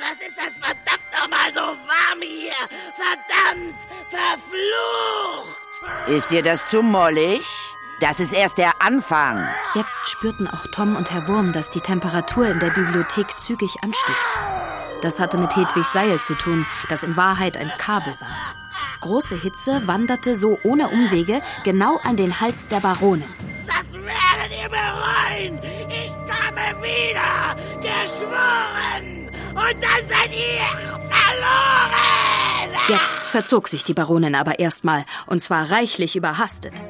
Was 0.00 0.28
ist 0.28 0.36
das 0.36 0.60
verdammt 1.24 1.30
nochmal 1.30 1.52
so 1.52 1.60
warm 1.60 2.20
hier? 2.20 2.52
Verdammt! 2.94 3.76
Verflucht! 4.08 5.60
Ist 6.08 6.30
dir 6.30 6.42
das 6.42 6.68
zu 6.68 6.82
mollig? 6.82 7.46
Das 8.00 8.20
ist 8.20 8.32
erst 8.32 8.58
der 8.58 8.82
Anfang. 8.82 9.48
Jetzt 9.74 9.98
spürten 10.04 10.48
auch 10.48 10.66
Tom 10.72 10.96
und 10.96 11.10
Herr 11.10 11.28
Wurm, 11.28 11.52
dass 11.52 11.70
die 11.70 11.80
Temperatur 11.80 12.48
in 12.48 12.58
der 12.58 12.70
Bibliothek 12.70 13.38
zügig 13.38 13.76
anstieg. 13.82 14.16
Das 15.02 15.20
hatte 15.20 15.38
mit 15.38 15.54
Hedwigs 15.54 15.92
Seil 15.92 16.20
zu 16.20 16.34
tun, 16.34 16.66
das 16.88 17.02
in 17.02 17.16
Wahrheit 17.16 17.56
ein 17.56 17.72
Kabel 17.78 18.14
war. 18.20 18.54
Große 19.00 19.36
Hitze 19.36 19.86
wanderte 19.86 20.34
so 20.34 20.58
ohne 20.64 20.88
Umwege 20.88 21.42
genau 21.62 21.98
an 22.02 22.16
den 22.16 22.40
Hals 22.40 22.68
der 22.68 22.80
Baronin. 22.80 23.28
Das 23.66 23.92
werdet 23.92 24.62
ihr 24.62 24.68
bereuen! 24.68 25.60
Ich 25.88 26.10
komme 26.10 26.82
wieder! 26.82 27.54
Geschworen! 27.80 29.23
Und 29.54 29.82
dann 29.82 30.08
seid 30.08 30.30
ihr 30.32 30.64
verloren! 30.98 31.94
Jetzt 32.88 33.24
verzog 33.26 33.68
sich 33.68 33.84
die 33.84 33.94
Baronin 33.94 34.34
aber 34.34 34.58
erstmal, 34.58 35.04
und 35.26 35.40
zwar 35.42 35.70
reichlich 35.70 36.16
überhastet. 36.16 36.82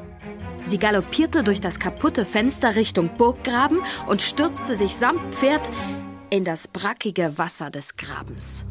Sie 0.64 0.78
galoppierte 0.78 1.44
durch 1.44 1.60
das 1.60 1.78
kaputte 1.78 2.24
Fenster 2.24 2.74
Richtung 2.74 3.14
Burggraben 3.14 3.80
und 4.06 4.22
stürzte 4.22 4.74
sich 4.74 4.96
samt 4.96 5.34
Pferd 5.34 5.70
in 6.30 6.44
das 6.44 6.68
brackige 6.68 7.36
Wasser 7.38 7.70
des 7.70 7.96
Grabens. 7.96 8.64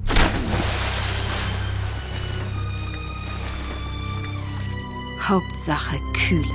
Hauptsache 5.21 5.97
kühlen. 6.13 6.51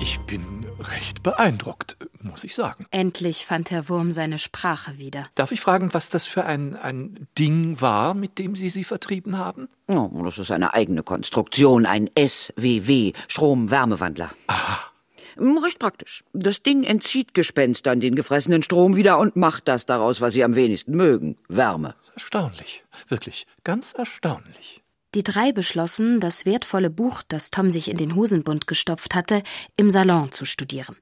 Ich 0.00 0.18
bin 0.20 0.66
recht 0.80 1.22
beeindruckt, 1.22 1.96
muss 2.22 2.44
ich 2.44 2.54
sagen. 2.54 2.86
Endlich 2.90 3.46
fand 3.46 3.70
Herr 3.70 3.88
Wurm 3.88 4.10
seine 4.10 4.38
Sprache 4.38 4.98
wieder. 4.98 5.28
Darf 5.34 5.52
ich 5.52 5.60
fragen, 5.60 5.92
was 5.92 6.10
das 6.10 6.24
für 6.24 6.44
ein, 6.44 6.76
ein 6.76 7.26
Ding 7.38 7.80
war, 7.80 8.14
mit 8.14 8.38
dem 8.38 8.56
Sie 8.56 8.68
sie 8.68 8.84
vertrieben 8.84 9.38
haben? 9.38 9.68
Oh, 9.88 10.10
das 10.24 10.38
ist 10.38 10.50
eine 10.50 10.74
eigene 10.74 11.02
Konstruktion, 11.02 11.86
ein 11.86 12.10
SWW, 12.18 13.12
Strom-Wärmewandler. 13.28 14.30
Aha. 14.46 14.92
Recht 15.36 15.78
praktisch. 15.78 16.24
Das 16.32 16.62
Ding 16.62 16.84
entzieht 16.84 17.34
Gespenstern 17.34 18.00
den 18.00 18.14
gefressenen 18.14 18.62
Strom 18.62 18.96
wieder 18.96 19.18
und 19.18 19.36
macht 19.36 19.68
das 19.68 19.86
daraus, 19.86 20.20
was 20.20 20.34
sie 20.34 20.44
am 20.44 20.54
wenigsten 20.54 20.96
mögen. 20.96 21.36
Wärme. 21.48 21.94
Erstaunlich. 22.14 22.84
Wirklich 23.08 23.46
ganz 23.64 23.92
erstaunlich. 23.92 24.82
Die 25.14 25.22
drei 25.22 25.52
beschlossen, 25.52 26.20
das 26.20 26.46
wertvolle 26.46 26.90
Buch, 26.90 27.22
das 27.26 27.50
Tom 27.50 27.70
sich 27.70 27.88
in 27.88 27.98
den 27.98 28.14
Hosenbund 28.14 28.66
gestopft 28.66 29.14
hatte, 29.14 29.42
im 29.76 29.90
Salon 29.90 30.32
zu 30.32 30.44
studieren. 30.44 30.96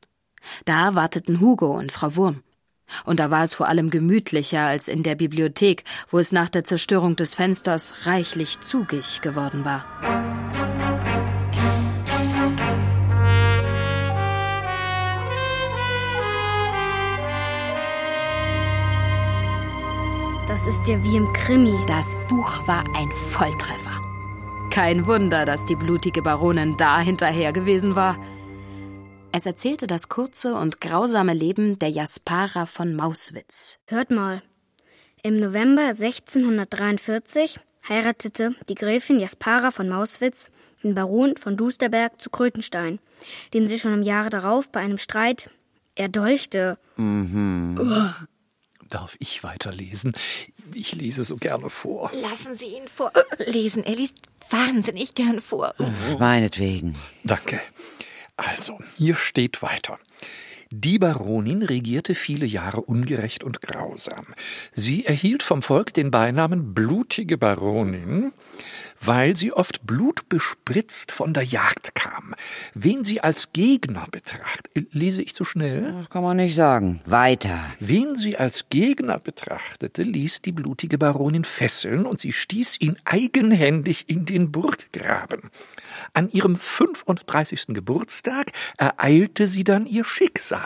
Da 0.65 0.95
warteten 0.95 1.41
Hugo 1.41 1.77
und 1.79 1.93
Frau 1.93 2.17
Wurm. 2.17 2.43
Und 3.05 3.21
da 3.21 3.31
war 3.31 3.45
es 3.45 3.55
vor 3.55 3.69
allem 3.69 3.91
gemütlicher 3.91 4.63
als 4.63 4.89
in 4.89 5.03
der 5.03 5.15
Bibliothek, 5.15 5.85
wo 6.11 6.19
es 6.19 6.33
nach 6.33 6.49
der 6.49 6.65
Zerstörung 6.65 7.17
des 7.17 7.35
Fensters 7.35 8.07
reichlich 8.07 8.61
zugig 8.61 9.21
geworden 9.21 9.65
war. 9.65 9.85
Das 20.49 20.67
ist 20.67 20.89
ja 20.89 21.01
wie 21.05 21.17
im 21.17 21.33
Krimi. 21.33 21.79
Das 21.87 22.17
Buch 22.29 22.67
war 22.67 22.85
ein 22.97 23.09
Volltreffer. 23.31 23.93
Kein 24.71 25.07
Wunder, 25.07 25.45
dass 25.45 25.65
die 25.65 25.77
blutige 25.77 26.23
Baronin 26.23 26.77
da 26.77 27.01
hinterher 27.01 27.53
gewesen 27.53 27.95
war. 27.95 28.17
Es 29.33 29.47
erzählte 29.47 29.87
das 29.87 30.09
kurze 30.09 30.55
und 30.55 30.81
grausame 30.81 31.35
Leben 31.35 31.79
der 31.79 31.89
Jaspara 31.89 32.67
von 32.67 32.97
Mauswitz. 32.97 33.79
Hört 33.87 34.11
mal. 34.11 34.43
Im 35.23 35.39
November 35.39 35.83
1643 35.83 37.61
heiratete 37.89 38.57
die 38.69 38.75
Gräfin 38.75 39.21
Jaspara 39.21 39.71
von 39.71 39.89
Mauswitz 39.89 40.51
den 40.83 40.95
Baron 40.95 41.37
von 41.37 41.57
Dusterberg 41.57 42.21
zu 42.21 42.31
Krötenstein, 42.31 42.99
den 43.55 43.69
sie 43.69 43.79
schon 43.79 43.93
im 43.95 44.03
Jahre 44.03 44.31
darauf 44.31 44.69
bei 44.69 44.81
einem 44.81 44.99
Streit 44.99 45.51
erdolchte. 45.95 46.79
Darf 48.89 49.17
ich 49.21 49.45
weiterlesen? 49.45 50.15
Ich 50.75 50.95
lese 50.95 51.23
so 51.23 51.37
gerne 51.37 51.71
vor. 51.71 52.11
Lassen 52.21 52.57
Sie 52.57 52.67
ihn 52.67 52.89
vorlesen. 52.89 53.85
Er 53.85 53.95
liest 53.95 54.17
wahnsinnig 54.49 55.15
gern 55.15 55.41
vor. 55.41 55.75
Meinetwegen. 56.19 56.97
Danke. 57.23 57.61
Also, 58.41 58.79
hier 58.97 59.17
steht 59.17 59.63
weiter. 59.63 59.99
Die 60.71 60.99
Baronin 60.99 61.63
regierte 61.63 62.15
viele 62.15 62.47
Jahre 62.47 62.81
ungerecht 62.83 63.43
und 63.43 63.61
grausam. 63.61 64.27
Sie 64.73 65.05
erhielt 65.05 65.43
vom 65.43 65.63
Volk 65.63 65.93
den 65.93 66.11
Beinamen 66.11 66.73
blutige 66.73 67.37
Baronin, 67.37 68.33
weil 69.03 69.35
sie 69.37 69.53
oft 69.53 69.87
blutbespritzt 69.87 71.13
von 71.13 71.33
der 71.35 71.43
Jagd 71.43 71.95
kam. 71.95 72.35
Wen 72.75 73.03
sie 73.05 73.21
als 73.21 73.53
Gegner 73.53 74.07
betrachtet, 74.11 74.89
lese 74.93 75.23
ich 75.23 75.35
zu 75.35 75.45
schnell? 75.45 75.93
Das 76.01 76.11
kann 76.11 76.23
man 76.23 76.37
nicht 76.37 76.55
sagen. 76.55 77.01
Weiter. 77.07 77.59
Wen 77.81 78.15
sie 78.15 78.37
als 78.37 78.67
Gegner 78.69 79.19
betrachtete, 79.19 80.03
ließ 80.03 80.43
die 80.43 80.53
blutige 80.53 80.99
Baronin 80.99 81.45
fesseln 81.45 82.05
und 82.07 82.19
sie 82.19 82.33
stieß 82.33 82.77
ihn 82.81 82.97
eigenhändig 83.05 84.05
in 84.09 84.25
den 84.27 84.53
Burggraben. 84.53 85.51
An 86.13 86.31
ihrem 86.31 86.57
35. 86.57 87.69
Geburtstag 87.69 88.53
ereilte 88.77 89.47
sie 89.47 89.65
dann 89.65 89.87
ihr 89.87 90.05
Schicksal. 90.05 90.61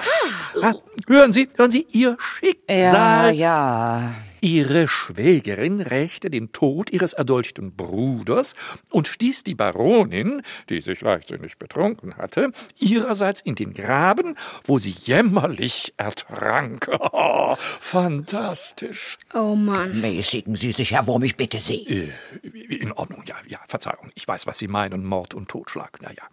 Ah, 0.63 0.75
hören 1.09 1.33
Sie, 1.33 1.49
hören 1.57 1.71
Sie, 1.71 1.87
ihr 1.91 2.11
Ja, 2.11 2.17
Schicksal. 2.19 3.35
ja. 3.35 4.15
Ihre 4.45 4.89
Schwägerin 4.89 5.81
rächte 5.81 6.29
den 6.29 6.53
Tod 6.53 6.91
ihres 6.91 7.15
erdolchten 7.15 7.75
Bruders 7.75 8.55
und 8.91 9.09
stieß 9.09 9.43
die 9.43 9.55
Baronin, 9.55 10.43
die 10.69 10.83
sich 10.83 11.01
leichtsinnig 11.01 11.57
betrunken 11.57 12.19
hatte, 12.19 12.53
ihrerseits 12.79 13.41
in 13.41 13.55
den 13.55 13.73
Graben, 13.73 14.37
wo 14.65 14.79
sie 14.79 14.95
jämmerlich 15.05 15.95
ertrank. 15.97 16.91
Oh, 17.17 17.57
fantastisch. 17.59 19.19
Oh 19.33 19.55
Mann. 19.55 20.01
Mäßigen 20.01 20.57
Sie 20.57 20.73
sich, 20.73 20.91
Herr 20.93 21.07
Wurm, 21.07 21.23
ich 21.23 21.37
bitte 21.37 21.59
Sie. 21.59 22.11
Äh, 22.43 22.77
In 22.77 22.93
Ordnung, 22.93 23.23
ja, 23.27 23.37
ja, 23.47 23.61
Verzeihung. 23.67 24.11
Ich 24.15 24.27
weiß, 24.29 24.47
was 24.47 24.59
Sie 24.59 24.69
meinen, 24.69 25.05
Mord 25.05 25.33
und 25.33 25.49
Totschlag, 25.49 25.99
na 26.03 26.11
ja. 26.11 26.25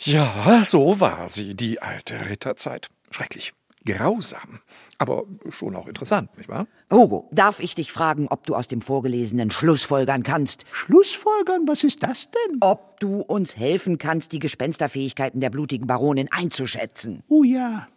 Ja, 0.00 0.64
so 0.64 0.98
war 1.00 1.28
sie, 1.28 1.54
die 1.54 1.82
alte 1.82 2.28
Ritterzeit. 2.30 2.88
Schrecklich, 3.10 3.52
grausam, 3.84 4.60
aber 4.98 5.24
schon 5.48 5.76
auch 5.76 5.86
interessant, 5.86 6.36
nicht 6.36 6.48
wahr? 6.48 6.66
Hugo, 6.90 7.28
darf 7.32 7.60
ich 7.60 7.74
dich 7.74 7.92
fragen, 7.92 8.28
ob 8.28 8.46
du 8.46 8.54
aus 8.54 8.68
dem 8.68 8.80
Vorgelesenen 8.80 9.50
Schlussfolgern 9.50 10.22
kannst? 10.22 10.64
Schlussfolgern, 10.72 11.66
was 11.66 11.84
ist 11.84 12.02
das 12.02 12.30
denn? 12.30 12.58
Ob 12.60 13.00
du 13.00 13.20
uns 13.20 13.56
helfen 13.56 13.98
kannst, 13.98 14.32
die 14.32 14.38
Gespensterfähigkeiten 14.38 15.40
der 15.40 15.50
blutigen 15.50 15.86
Baronin 15.86 16.28
einzuschätzen? 16.30 17.22
Oh 17.28 17.44
ja, 17.44 17.88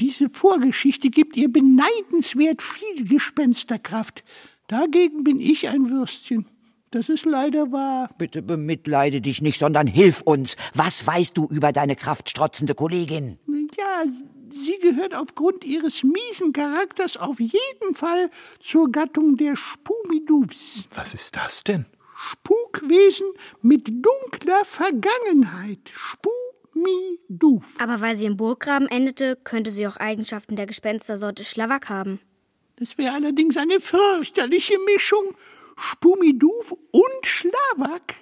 diese 0.00 0.30
Vorgeschichte 0.30 1.10
gibt 1.10 1.36
ihr 1.36 1.52
beneidenswert 1.52 2.62
viel 2.62 3.06
Gespensterkraft. 3.06 4.22
Dagegen 4.68 5.24
bin 5.24 5.40
ich 5.40 5.68
ein 5.68 5.90
Würstchen. 5.90 6.46
Das 6.90 7.10
ist 7.10 7.26
leider 7.26 7.70
wahr. 7.70 8.08
Bitte 8.16 8.40
bemitleide 8.40 9.20
dich 9.20 9.42
nicht, 9.42 9.58
sondern 9.58 9.86
hilf 9.86 10.22
uns. 10.22 10.56
Was 10.72 11.06
weißt 11.06 11.36
du 11.36 11.46
über 11.46 11.72
deine 11.72 11.96
kraftstrotzende 11.96 12.74
Kollegin? 12.74 13.38
Ja, 13.76 14.04
sie 14.52 14.78
gehört 14.78 15.14
aufgrund 15.14 15.64
ihres 15.64 16.02
miesen 16.02 16.52
Charakters 16.52 17.16
auf 17.16 17.40
jeden 17.40 17.94
Fall 17.94 18.30
zur 18.60 18.90
Gattung 18.90 19.36
der 19.36 19.56
Spumidufs. 19.56 20.84
Was 20.94 21.14
ist 21.14 21.36
das 21.36 21.64
denn? 21.64 21.86
Spukwesen 22.16 23.26
mit 23.62 23.86
dunkler 23.88 24.64
Vergangenheit. 24.64 25.78
Spumiduf. 25.92 27.76
Aber 27.78 28.00
weil 28.00 28.16
sie 28.16 28.26
im 28.26 28.36
Burggraben 28.36 28.88
endete, 28.88 29.36
könnte 29.44 29.70
sie 29.70 29.86
auch 29.86 29.96
Eigenschaften 29.96 30.56
der 30.56 30.66
Gespenstersorte 30.66 31.44
Schlawak 31.44 31.88
haben. 31.88 32.20
Das 32.76 32.98
wäre 32.98 33.14
allerdings 33.14 33.56
eine 33.56 33.80
fürchterliche 33.80 34.78
Mischung. 34.80 35.34
Spumiduf 35.76 36.72
und 36.72 37.26
Schlawak. 37.26 38.14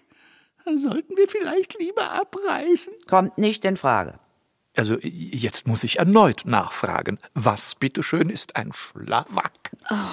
Da 0.64 0.76
sollten 0.76 1.16
wir 1.16 1.28
vielleicht 1.28 1.78
lieber 1.78 2.10
abreißen. 2.10 2.92
Kommt 3.06 3.38
nicht 3.38 3.64
in 3.64 3.76
Frage. 3.76 4.18
Also 4.76 4.96
jetzt 5.02 5.66
muss 5.66 5.84
ich 5.84 5.98
erneut 5.98 6.42
nachfragen. 6.44 7.18
Was 7.34 7.74
bitteschön 7.74 8.30
ist 8.30 8.56
ein 8.56 8.72
Schlawak? 8.72 9.52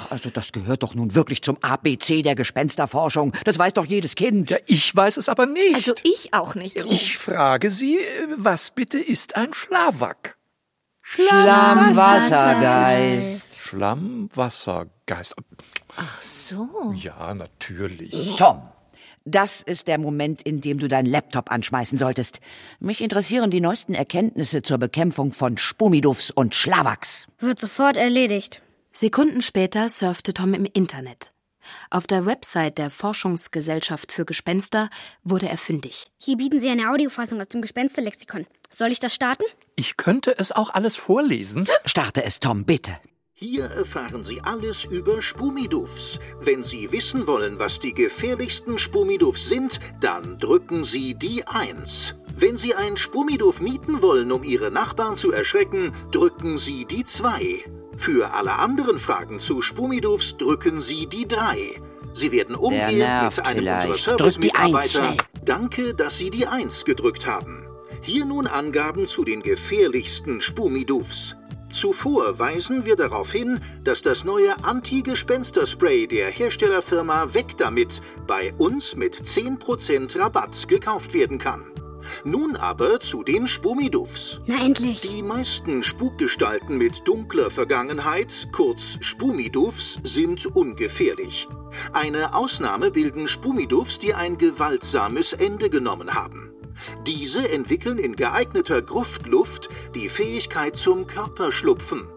Also 0.10 0.30
das 0.30 0.52
gehört 0.52 0.84
doch 0.84 0.94
nun 0.96 1.16
wirklich 1.16 1.42
zum 1.42 1.58
ABC 1.62 2.22
der 2.22 2.36
Gespensterforschung. 2.36 3.34
Das 3.44 3.60
weiß 3.60 3.74
doch 3.74 3.86
jedes 3.86 4.16
Kind. 4.16 4.52
Ja, 4.52 4.58
ich 4.68 4.96
weiß 4.96 5.18
es 5.18 5.28
aber 5.30 5.46
nicht. 5.46 5.76
Also 5.76 5.94
ich 6.04 6.34
auch 6.34 6.56
nicht. 6.56 6.78
ich 6.78 7.18
frage 7.18 7.70
Sie, 7.70 8.00
was 8.38 8.72
bitte 8.72 9.00
ist 9.00 9.36
ein 9.36 9.54
Schlawak? 9.54 10.38
Schlammwassergeist. 11.02 13.60
Schlammwassergeist. 13.60 15.36
Ach 15.98 16.22
so. 16.22 16.94
Ja, 16.96 17.34
natürlich. 17.34 18.36
Tom, 18.38 18.62
das 19.26 19.62
ist 19.62 19.88
der 19.88 19.98
Moment, 19.98 20.42
in 20.42 20.62
dem 20.62 20.80
du 20.80 20.88
deinen 20.88 21.06
Laptop 21.06 21.52
anschmeißen 21.52 21.98
solltest. 21.98 22.40
Mich 22.80 23.02
interessieren 23.02 23.52
die 23.52 23.62
neuesten 23.62 23.94
Erkenntnisse 23.94 24.62
zur 24.62 24.78
Bekämpfung 24.78 25.32
von 25.32 25.58
Spumidufs 25.58 26.32
und 26.32 26.56
Schlawaks. 26.56 27.28
Wird 27.40 27.60
sofort 27.60 27.98
erledigt. 27.98 28.62
Sekunden 28.92 29.42
später 29.42 29.90
surfte 29.90 30.34
Tom 30.34 30.54
im 30.54 30.66
Internet. 30.66 31.32
Auf 31.90 32.08
der 32.08 32.26
Website 32.26 32.78
der 32.78 32.90
Forschungsgesellschaft 32.90 34.12
für 34.12 34.26
Gespenster 34.26 34.90
wurde 35.24 35.48
er 35.48 35.58
fündig. 35.58 36.08
Hier 36.18 36.38
bieten 36.38 36.60
sie 36.60 36.70
eine 36.70 36.92
Audiofassung 36.92 37.40
aus 37.40 37.48
dem 37.48 37.62
Gespensterlexikon. 37.62 38.46
Soll 38.70 38.92
ich 38.92 39.00
das 39.00 39.14
starten? 39.14 39.44
Ich 39.76 39.98
könnte 39.98 40.38
es 40.38 40.52
auch 40.52 40.70
alles 40.72 40.96
vorlesen. 40.96 41.68
Starte 41.86 42.24
es, 42.24 42.40
Tom, 42.40 42.66
bitte. 42.66 42.98
Hier 43.46 43.66
erfahren 43.66 44.24
Sie 44.24 44.40
alles 44.40 44.86
über 44.86 45.22
Spumidufs. 45.22 46.18
Wenn 46.40 46.64
Sie 46.64 46.94
wissen 46.94 47.28
wollen, 47.28 47.60
was 47.60 47.78
die 47.78 47.92
gefährlichsten 47.92 48.78
Spumidufs 48.78 49.50
sind, 49.50 49.82
dann 50.00 50.40
drücken 50.40 50.86
Sie 50.86 51.14
die 51.14 51.46
1. 51.46 52.16
Wenn 52.38 52.56
Sie 52.56 52.74
ein 52.74 52.96
Spumiduf 52.96 53.60
mieten 53.60 54.02
wollen, 54.02 54.32
um 54.32 54.46
Ihre 54.46 54.72
Nachbarn 54.72 55.18
zu 55.18 55.34
erschrecken, 55.34 55.92
drücken 56.14 56.58
Sie 56.58 56.86
die 56.86 57.04
2. 57.04 57.66
Für 57.98 58.34
alle 58.34 58.54
anderen 58.54 58.98
Fragen 58.98 59.40
zu 59.40 59.62
Spumidufs 59.62 60.38
drücken 60.38 60.80
Sie 60.80 61.08
die 61.08 61.26
3. 61.26 61.82
Sie 62.14 62.32
werden 62.32 62.56
umgehend 62.56 63.00
nervt 63.00 63.40
mit 63.40 63.46
einem 63.46 63.64
vielleicht. 63.64 63.90
unserer 63.90 64.18
Service-Mitarbeiter. 64.18 65.18
Danke, 65.44 65.94
dass 65.94 66.18
Sie 66.18 66.30
die 66.30 66.48
1 66.48 66.86
gedrückt 66.86 67.28
haben. 67.28 67.66
Hier 68.02 68.24
nun 68.24 68.48
Angaben 68.48 69.06
zu 69.06 69.26
den 69.26 69.42
gefährlichsten 69.42 70.40
Spumidufs. 70.40 71.36
Zuvor 71.74 72.38
weisen 72.38 72.86
wir 72.86 72.96
darauf 72.96 73.32
hin, 73.32 73.60
dass 73.84 74.04
das 74.04 74.24
neue 74.24 74.64
Anti-Gespenster-Spray 74.64 76.08
der 76.08 76.30
Herstellerfirma 76.30 77.34
Weg 77.34 77.58
damit 77.58 78.02
bei 78.28 78.54
uns 78.58 78.96
mit 78.96 79.16
10% 79.16 80.20
Rabatt 80.20 80.68
gekauft 80.68 81.14
werden 81.14 81.40
kann. 81.40 81.66
Nun 82.24 82.56
aber 82.56 83.00
zu 83.00 83.24
den 83.24 83.48
Spumidufs. 83.48 84.40
Na 84.46 84.64
endlich. 84.64 85.02
Die 85.02 85.24
meisten 85.24 85.82
Spukgestalten 85.82 86.78
mit 86.78 87.08
dunkler 87.08 87.50
Vergangenheit, 87.50 88.50
kurz 88.52 88.98
Spumidufs, 89.02 90.00
sind 90.04 90.46
ungefährlich. 90.46 91.48
Eine 91.92 92.36
Ausnahme 92.36 92.92
bilden 92.92 93.28
Spumidufs, 93.28 93.98
die 93.98 94.14
ein 94.14 94.38
gewaltsames 94.38 95.34
Ende 95.34 95.70
genommen 95.70 96.14
haben. 96.14 96.53
Diese 97.06 97.50
entwickeln 97.50 97.98
in 97.98 98.16
geeigneter 98.16 98.82
Gruftluft 98.82 99.70
die 99.96 100.10
Fähigkeit 100.10 100.76
zum 100.76 101.08
Körperschlupfen. 101.08 102.08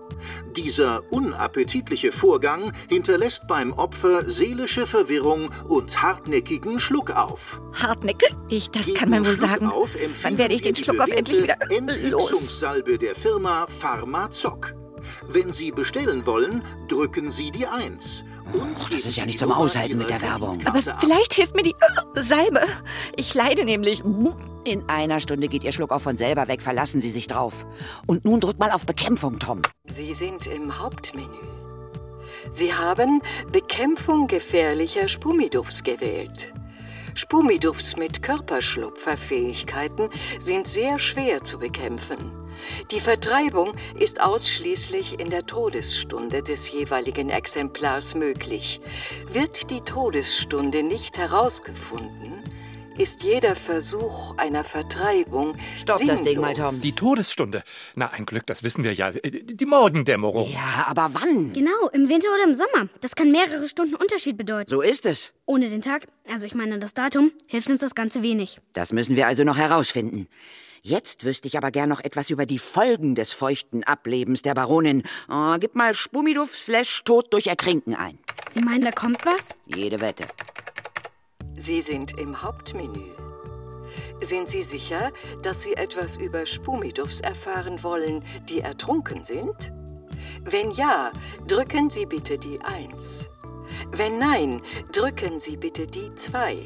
Dieser 0.56 1.02
unappetitliche 1.12 2.12
Vorgang 2.12 2.72
hinterlässt 2.88 3.46
beim 3.48 3.72
Opfer 3.72 4.30
seelische 4.30 4.86
Verwirrung 4.86 5.50
und 5.68 6.00
hartnäckigen 6.02 6.80
Schluckauf. 6.80 7.60
Hartnäcke? 7.74 8.26
Ich, 8.48 8.70
das 8.70 8.92
kann 8.94 9.10
man 9.10 9.26
wohl 9.26 9.38
sagen. 9.38 9.70
Wann 10.22 10.38
werde 10.38 10.54
ich 10.54 10.62
den 10.62 10.74
Schluckauf 10.74 11.10
endlich 11.10 11.42
wieder 11.42 11.56
los? 11.60 11.70
Entwicklungssalbe 11.70 12.98
der 12.98 13.14
Firma 13.14 13.66
Pharmazoc. 13.66 14.85
Wenn 15.28 15.52
Sie 15.52 15.70
bestellen 15.70 16.26
wollen, 16.26 16.62
drücken 16.88 17.30
Sie 17.30 17.50
die 17.50 17.66
1. 17.66 18.24
Und 18.52 18.92
das 18.92 19.06
ist 19.06 19.16
ja 19.16 19.26
nicht 19.26 19.38
zum 19.38 19.52
Aushalten 19.52 19.98
mit 19.98 20.10
der 20.10 20.22
Werbung. 20.22 20.58
Aber 20.64 20.82
vielleicht 21.00 21.34
hilft 21.34 21.54
mir 21.54 21.62
die 21.62 21.74
äh, 22.14 22.22
Salbe. 22.22 22.60
Ich 23.16 23.34
leide 23.34 23.64
nämlich. 23.64 24.02
In 24.64 24.88
einer 24.88 25.20
Stunde 25.20 25.48
geht 25.48 25.64
Ihr 25.64 25.72
Schluckauf 25.72 26.02
von 26.02 26.16
selber 26.16 26.48
weg. 26.48 26.62
Verlassen 26.62 27.00
Sie 27.00 27.10
sich 27.10 27.28
drauf. 27.28 27.66
Und 28.06 28.24
nun 28.24 28.40
drück 28.40 28.58
mal 28.58 28.70
auf 28.70 28.86
Bekämpfung, 28.86 29.38
Tom. 29.38 29.62
Sie 29.88 30.14
sind 30.14 30.46
im 30.46 30.78
Hauptmenü. 30.78 31.26
Sie 32.50 32.72
haben 32.72 33.22
Bekämpfung 33.52 34.26
gefährlicher 34.26 35.08
Spumidufs 35.08 35.82
gewählt. 35.82 36.52
Spumidufs 37.18 37.96
mit 37.96 38.22
Körperschlupferfähigkeiten 38.22 40.10
sind 40.38 40.68
sehr 40.68 40.98
schwer 40.98 41.42
zu 41.42 41.58
bekämpfen. 41.58 42.30
Die 42.90 43.00
Vertreibung 43.00 43.74
ist 43.98 44.20
ausschließlich 44.20 45.18
in 45.18 45.30
der 45.30 45.46
Todesstunde 45.46 46.42
des 46.42 46.70
jeweiligen 46.70 47.30
Exemplars 47.30 48.14
möglich. 48.14 48.82
Wird 49.32 49.70
die 49.70 49.80
Todesstunde 49.80 50.82
nicht 50.82 51.16
herausgefunden, 51.16 52.35
ist 52.98 53.22
jeder 53.22 53.54
Versuch 53.54 54.36
einer 54.38 54.64
Vertreibung 54.64 55.56
Stopp 55.80 55.98
das 56.06 56.22
Ding 56.22 56.40
mal, 56.40 56.54
sinnlos. 56.54 56.72
Tom. 56.72 56.80
Die 56.80 56.92
Todesstunde. 56.92 57.62
Na, 57.94 58.08
ein 58.10 58.26
Glück, 58.26 58.46
das 58.46 58.62
wissen 58.62 58.84
wir 58.84 58.92
ja. 58.92 59.10
Äh, 59.10 59.42
Die 59.44 59.66
Morgendämmerung. 59.66 60.50
Ja, 60.50 60.86
aber 60.88 61.10
wann? 61.12 61.52
Genau, 61.52 61.88
im 61.92 62.08
Winter 62.08 62.28
oder 62.34 62.44
im 62.44 62.54
Sommer. 62.54 62.88
Das 63.00 63.14
kann 63.14 63.30
mehrere 63.30 63.68
Stunden 63.68 63.94
Unterschied 63.94 64.36
bedeuten. 64.36 64.70
So 64.70 64.80
ist 64.80 65.06
es. 65.06 65.32
Ohne 65.44 65.68
den 65.68 65.82
Tag, 65.82 66.06
also 66.30 66.46
ich 66.46 66.54
meine 66.54 66.78
das 66.78 66.94
Datum, 66.94 67.32
hilft 67.46 67.68
uns 67.68 67.80
das 67.80 67.94
Ganze 67.94 68.22
wenig. 68.22 68.60
Das 68.72 68.92
müssen 68.92 69.16
wir 69.16 69.26
also 69.26 69.44
noch 69.44 69.58
herausfinden. 69.58 70.28
Jetzt 70.82 71.24
wüsste 71.24 71.48
ich 71.48 71.56
aber 71.56 71.72
gern 71.72 71.88
noch 71.88 72.00
etwas 72.00 72.30
über 72.30 72.46
die 72.46 72.60
Folgen 72.60 73.16
des 73.16 73.32
feuchten 73.32 73.82
Ablebens 73.82 74.42
der 74.42 74.54
Baronin. 74.54 75.02
Oh, 75.28 75.56
gib 75.58 75.74
mal 75.74 75.94
Spumiduf 75.94 76.56
slash 76.56 77.02
Tod 77.04 77.32
durch 77.32 77.48
Ertrinken 77.48 77.94
ein. 77.96 78.18
Sie 78.52 78.60
meinen, 78.60 78.82
da 78.82 78.92
kommt 78.92 79.26
was? 79.26 79.50
Jede 79.66 80.00
Wette. 80.00 80.24
Sie 81.56 81.80
sind 81.80 82.18
im 82.18 82.42
Hauptmenü. 82.42 83.12
Sind 84.20 84.48
Sie 84.48 84.62
sicher, 84.62 85.10
dass 85.42 85.62
Sie 85.62 85.74
etwas 85.74 86.18
über 86.18 86.44
Spumidufs 86.44 87.20
erfahren 87.20 87.82
wollen, 87.82 88.22
die 88.48 88.60
ertrunken 88.60 89.24
sind? 89.24 89.72
Wenn 90.44 90.70
ja, 90.70 91.12
drücken 91.46 91.88
Sie 91.88 92.04
bitte 92.04 92.38
die 92.38 92.60
1. 92.60 93.30
Wenn 93.90 94.18
nein, 94.18 94.60
drücken 94.92 95.40
Sie 95.40 95.56
bitte 95.56 95.86
die 95.86 96.14
2. 96.14 96.58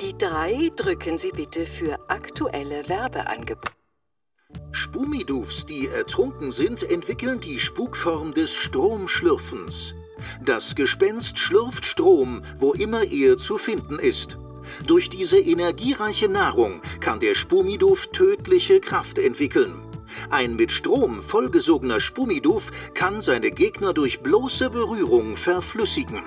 Die 0.00 0.16
3 0.16 0.70
drücken 0.76 1.18
Sie 1.18 1.32
bitte 1.32 1.66
für 1.66 1.98
aktuelle 2.08 2.88
Werbeangebote. 2.88 3.72
Spumidufs, 4.70 5.66
die 5.66 5.88
ertrunken 5.88 6.52
sind, 6.52 6.82
entwickeln 6.82 7.40
die 7.40 7.58
Spukform 7.58 8.34
des 8.34 8.54
Stromschlürfens. 8.54 9.94
Das 10.44 10.74
Gespenst 10.74 11.38
schlürft 11.38 11.84
Strom, 11.84 12.42
wo 12.58 12.72
immer 12.72 13.04
er 13.04 13.38
zu 13.38 13.58
finden 13.58 13.98
ist. 13.98 14.38
Durch 14.86 15.08
diese 15.08 15.38
energiereiche 15.38 16.28
Nahrung 16.28 16.80
kann 17.00 17.20
der 17.20 17.34
Spumiduf 17.34 18.08
tödliche 18.08 18.80
Kraft 18.80 19.18
entwickeln. 19.18 19.85
Ein 20.30 20.56
mit 20.56 20.72
Strom 20.72 21.22
vollgesogener 21.22 22.00
Spumiduf 22.00 22.70
kann 22.94 23.20
seine 23.20 23.50
Gegner 23.50 23.92
durch 23.92 24.20
bloße 24.20 24.70
Berührung 24.70 25.36
verflüssigen. 25.36 26.24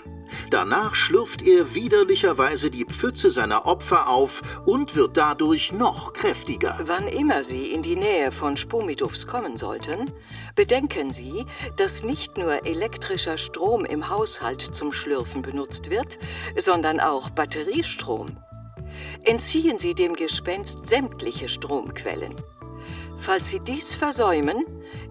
Danach 0.49 0.95
schlürft 0.95 1.41
er 1.41 1.75
widerlicherweise 1.75 2.69
die 2.69 2.85
Pfütze 2.85 3.29
seiner 3.29 3.65
Opfer 3.65 4.07
auf 4.07 4.41
und 4.65 4.95
wird 4.95 5.17
dadurch 5.17 5.71
noch 5.71 6.13
kräftiger. 6.13 6.77
Wann 6.83 7.07
immer 7.07 7.43
Sie 7.43 7.71
in 7.71 7.81
die 7.81 7.95
Nähe 7.95 8.31
von 8.31 8.57
Spumidufs 8.57 9.27
kommen 9.27 9.57
sollten, 9.57 10.11
bedenken 10.55 11.11
Sie, 11.13 11.45
dass 11.77 12.03
nicht 12.03 12.37
nur 12.37 12.65
elektrischer 12.65 13.37
Strom 13.37 13.85
im 13.85 14.09
Haushalt 14.09 14.61
zum 14.61 14.93
Schlürfen 14.93 15.41
benutzt 15.41 15.89
wird, 15.89 16.19
sondern 16.57 16.99
auch 16.99 17.29
Batteriestrom. 17.29 18.37
Entziehen 19.25 19.77
Sie 19.79 19.93
dem 19.93 20.15
Gespenst 20.15 20.85
sämtliche 20.87 21.49
Stromquellen. 21.49 22.35
Falls 23.21 23.49
Sie 23.51 23.59
dies 23.59 23.95
versäumen, 23.95 24.63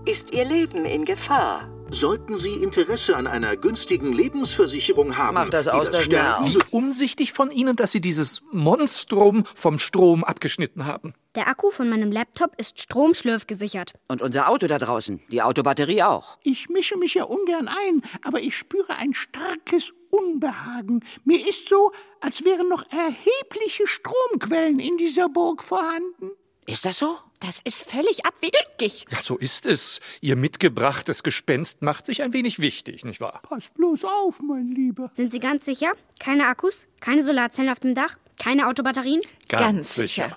ist 0.07 0.33
Ihr 0.33 0.47
Leben 0.47 0.87
in 0.87 1.05
Gefahr. 1.05 1.69
Sollten 1.91 2.37
Sie 2.37 2.55
Interesse 2.55 3.15
an 3.17 3.27
einer 3.27 3.55
günstigen 3.57 4.13
Lebensversicherung 4.13 5.19
haben, 5.19 5.35
Mach 5.35 5.51
das 5.51 5.67
die 5.67 5.73
aus, 5.73 5.91
das 5.91 6.05
Sterben 6.05 6.47
Wie 6.47 6.59
umsichtig 6.71 7.35
von 7.35 7.51
Ihnen, 7.51 7.77
dass 7.77 7.93
Sie 7.93 8.01
dieses 8.01 8.43
Monstrum 8.51 9.45
vom 9.55 9.79
Strom 9.79 10.25
abgeschnitten 10.25 10.87
haben. 10.87 11.15
Der 11.35 11.49
Akku 11.49 11.71
von 11.71 11.89
meinem 11.91 12.11
Laptop 12.11 12.53
ist 12.57 12.81
stromschlürfgesichert. 12.81 13.93
Und 14.09 14.23
unser 14.23 14.49
Auto 14.49 14.67
da 14.67 14.79
draußen, 14.79 15.21
die 15.31 15.43
Autobatterie 15.43 16.03
auch. 16.03 16.39
Ich 16.43 16.71
mische 16.71 16.97
mich 16.97 17.15
ja 17.15 17.25
ungern 17.25 17.69
ein, 17.69 18.03
aber 18.23 18.41
ich 18.41 18.57
spüre 18.57 18.97
ein 18.97 19.13
starkes 19.13 19.95
Unbehagen. 20.11 21.05
Mir 21.25 21.47
ist 21.47 21.69
so, 21.69 21.93
als 22.21 22.43
wären 22.45 22.69
noch 22.69 22.85
erhebliche 22.91 23.87
Stromquellen 23.87 24.81
in 24.81 24.97
dieser 24.97 25.29
Burg 25.29 25.63
vorhanden. 25.63 26.31
Ist 26.67 26.85
das 26.85 26.99
so? 26.99 27.17
Das 27.41 27.61
ist 27.63 27.89
völlig 27.89 28.27
abwegig. 28.27 29.07
Ja, 29.11 29.21
so 29.21 29.37
ist 29.37 29.65
es. 29.65 30.01
Ihr 30.21 30.35
mitgebrachtes 30.37 31.23
Gespenst 31.23 31.83
macht 31.83 32.07
sich 32.07 32.23
ein 32.23 32.33
wenig 32.33 32.59
wichtig, 32.59 33.05
nicht 33.05 33.21
wahr? 33.21 33.41
Pass 33.49 33.69
bloß 33.71 34.05
auf, 34.05 34.41
mein 34.41 34.73
Lieber. 34.73 35.11
Sind 35.15 35.31
Sie 35.33 35.39
ganz 35.39 35.65
sicher? 35.65 35.93
Keine 36.19 36.47
Akkus? 36.47 36.87
Keine 37.01 37.23
Solarzellen 37.23 37.71
auf 37.71 37.79
dem 37.81 37.95
Dach? 37.95 38.19
Keine 38.39 38.67
Autobatterien? 38.67 39.21
Ganz 39.49 39.95
sicher. 39.95 40.37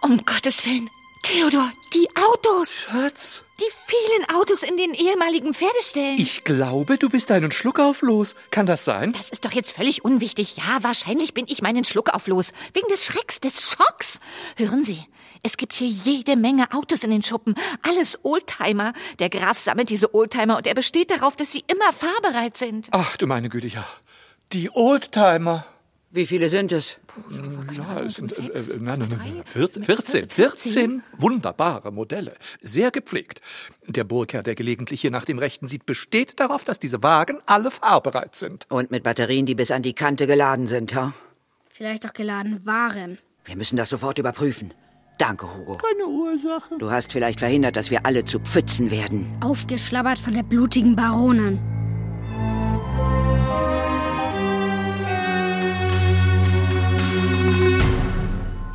Um 0.00 0.18
Gottes 0.24 0.64
Willen. 0.66 0.88
Theodor, 1.24 1.72
die 1.94 2.06
Autos! 2.16 2.86
Schatz! 2.90 3.42
Die 3.58 3.64
vielen 3.86 4.28
Autos 4.38 4.62
in 4.62 4.76
den 4.76 4.92
ehemaligen 4.92 5.54
Pferdeställen. 5.54 6.18
Ich 6.18 6.44
glaube, 6.44 6.98
du 6.98 7.08
bist 7.08 7.30
einen 7.30 7.50
Schluckauf 7.50 8.02
los. 8.02 8.34
Kann 8.50 8.66
das 8.66 8.84
sein? 8.84 9.12
Das 9.12 9.30
ist 9.30 9.44
doch 9.46 9.52
jetzt 9.52 9.72
völlig 9.72 10.04
unwichtig. 10.04 10.58
Ja, 10.58 10.82
wahrscheinlich 10.82 11.32
bin 11.32 11.46
ich 11.48 11.62
meinen 11.62 11.84
Schluckauf 11.84 12.26
los. 12.26 12.52
Wegen 12.74 12.88
des 12.88 13.06
Schrecks, 13.06 13.40
des 13.40 13.62
Schocks. 13.62 14.20
Hören 14.56 14.84
Sie, 14.84 15.02
es 15.42 15.56
gibt 15.56 15.72
hier 15.72 15.88
jede 15.88 16.36
Menge 16.36 16.70
Autos 16.72 17.02
in 17.04 17.10
den 17.10 17.22
Schuppen. 17.22 17.54
Alles 17.88 18.18
Oldtimer. 18.22 18.92
Der 19.18 19.30
Graf 19.30 19.58
sammelt 19.58 19.88
diese 19.88 20.14
Oldtimer 20.14 20.58
und 20.58 20.66
er 20.66 20.74
besteht 20.74 21.10
darauf, 21.10 21.36
dass 21.36 21.50
sie 21.52 21.64
immer 21.68 21.92
fahrbereit 21.94 22.58
sind. 22.58 22.88
Ach, 22.90 23.16
du 23.16 23.26
meine 23.26 23.48
Güte, 23.48 23.68
ja. 23.68 23.86
Die 24.52 24.70
Oldtimer. 24.70 25.64
Wie 26.14 26.26
viele 26.26 26.48
sind 26.48 26.70
es? 26.70 26.96
Ja, 27.76 28.00
es 28.02 28.14
sind, 28.14 28.38
äh, 28.38 28.42
äh, 28.42 28.76
nein, 28.78 29.00
nein, 29.00 29.08
nein, 29.18 29.42
14, 29.44 29.82
14, 29.82 30.28
14 30.28 31.02
wunderbare 31.18 31.90
Modelle. 31.90 32.34
Sehr 32.62 32.92
gepflegt. 32.92 33.40
Der 33.88 34.04
Burgherr, 34.04 34.44
der 34.44 34.54
gelegentlich 34.54 35.00
hier 35.00 35.10
nach 35.10 35.24
dem 35.24 35.40
Rechten 35.40 35.66
sieht, 35.66 35.86
besteht 35.86 36.38
darauf, 36.38 36.62
dass 36.62 36.78
diese 36.78 37.02
Wagen 37.02 37.38
alle 37.46 37.72
fahrbereit 37.72 38.36
sind. 38.36 38.66
Und 38.70 38.92
mit 38.92 39.02
Batterien, 39.02 39.44
die 39.44 39.56
bis 39.56 39.72
an 39.72 39.82
die 39.82 39.92
Kante 39.92 40.28
geladen 40.28 40.68
sind, 40.68 40.94
ha? 40.94 41.14
Vielleicht 41.68 42.06
auch 42.06 42.12
geladen 42.12 42.64
waren. 42.64 43.18
Wir 43.44 43.56
müssen 43.56 43.76
das 43.76 43.88
sofort 43.88 44.16
überprüfen. 44.20 44.72
Danke, 45.18 45.52
Hugo. 45.52 45.78
Keine 45.78 46.06
Ursache. 46.06 46.78
Du 46.78 46.92
hast 46.92 47.10
vielleicht 47.10 47.40
verhindert, 47.40 47.74
dass 47.74 47.90
wir 47.90 48.06
alle 48.06 48.24
zu 48.24 48.38
Pfützen 48.38 48.92
werden. 48.92 49.36
Aufgeschlabbert 49.40 50.20
von 50.20 50.34
der 50.34 50.44
blutigen 50.44 50.94
Baronin. 50.94 51.58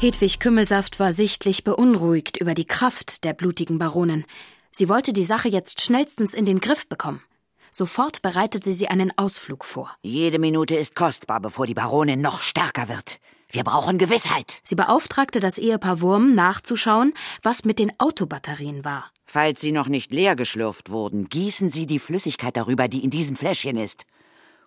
Hedwig 0.01 0.39
Kümmelsaft 0.39 0.97
war 1.01 1.11
sichtlich 1.11 1.65
beunruhigt 1.65 2.37
über 2.37 2.53
die 2.53 2.63
Kraft 2.63 3.25
der 3.25 3.33
blutigen 3.33 3.79
Baronin. 3.79 4.23
Sie 4.71 4.87
wollte 4.87 5.11
die 5.11 5.25
Sache 5.25 5.49
jetzt 5.49 5.81
schnellstens 5.81 6.33
in 6.33 6.45
den 6.45 6.61
Griff 6.61 6.87
bekommen. 6.87 7.21
Sofort 7.69 8.21
bereitete 8.21 8.71
sie 8.71 8.87
einen 8.87 9.11
Ausflug 9.17 9.65
vor. 9.65 9.91
Jede 10.01 10.39
Minute 10.39 10.77
ist 10.77 10.95
kostbar, 10.95 11.41
bevor 11.41 11.67
die 11.67 11.73
Baronin 11.73 12.21
noch 12.21 12.41
stärker 12.41 12.87
wird. 12.87 13.19
Wir 13.51 13.65
brauchen 13.65 13.97
Gewissheit. 13.97 14.61
Sie 14.63 14.75
beauftragte 14.75 15.41
das 15.41 15.57
Ehepaar 15.57 15.99
Wurm 15.99 16.33
nachzuschauen, 16.33 17.13
was 17.43 17.65
mit 17.65 17.77
den 17.77 17.91
Autobatterien 17.99 18.85
war. 18.85 19.11
Falls 19.25 19.59
sie 19.59 19.73
noch 19.73 19.89
nicht 19.89 20.13
leer 20.13 20.37
geschlürft 20.37 20.91
wurden, 20.91 21.27
gießen 21.27 21.71
Sie 21.71 21.87
die 21.87 21.99
Flüssigkeit 21.99 22.55
darüber, 22.55 22.87
die 22.87 23.03
in 23.03 23.09
diesem 23.09 23.35
Fläschchen 23.35 23.75
ist. 23.75 24.05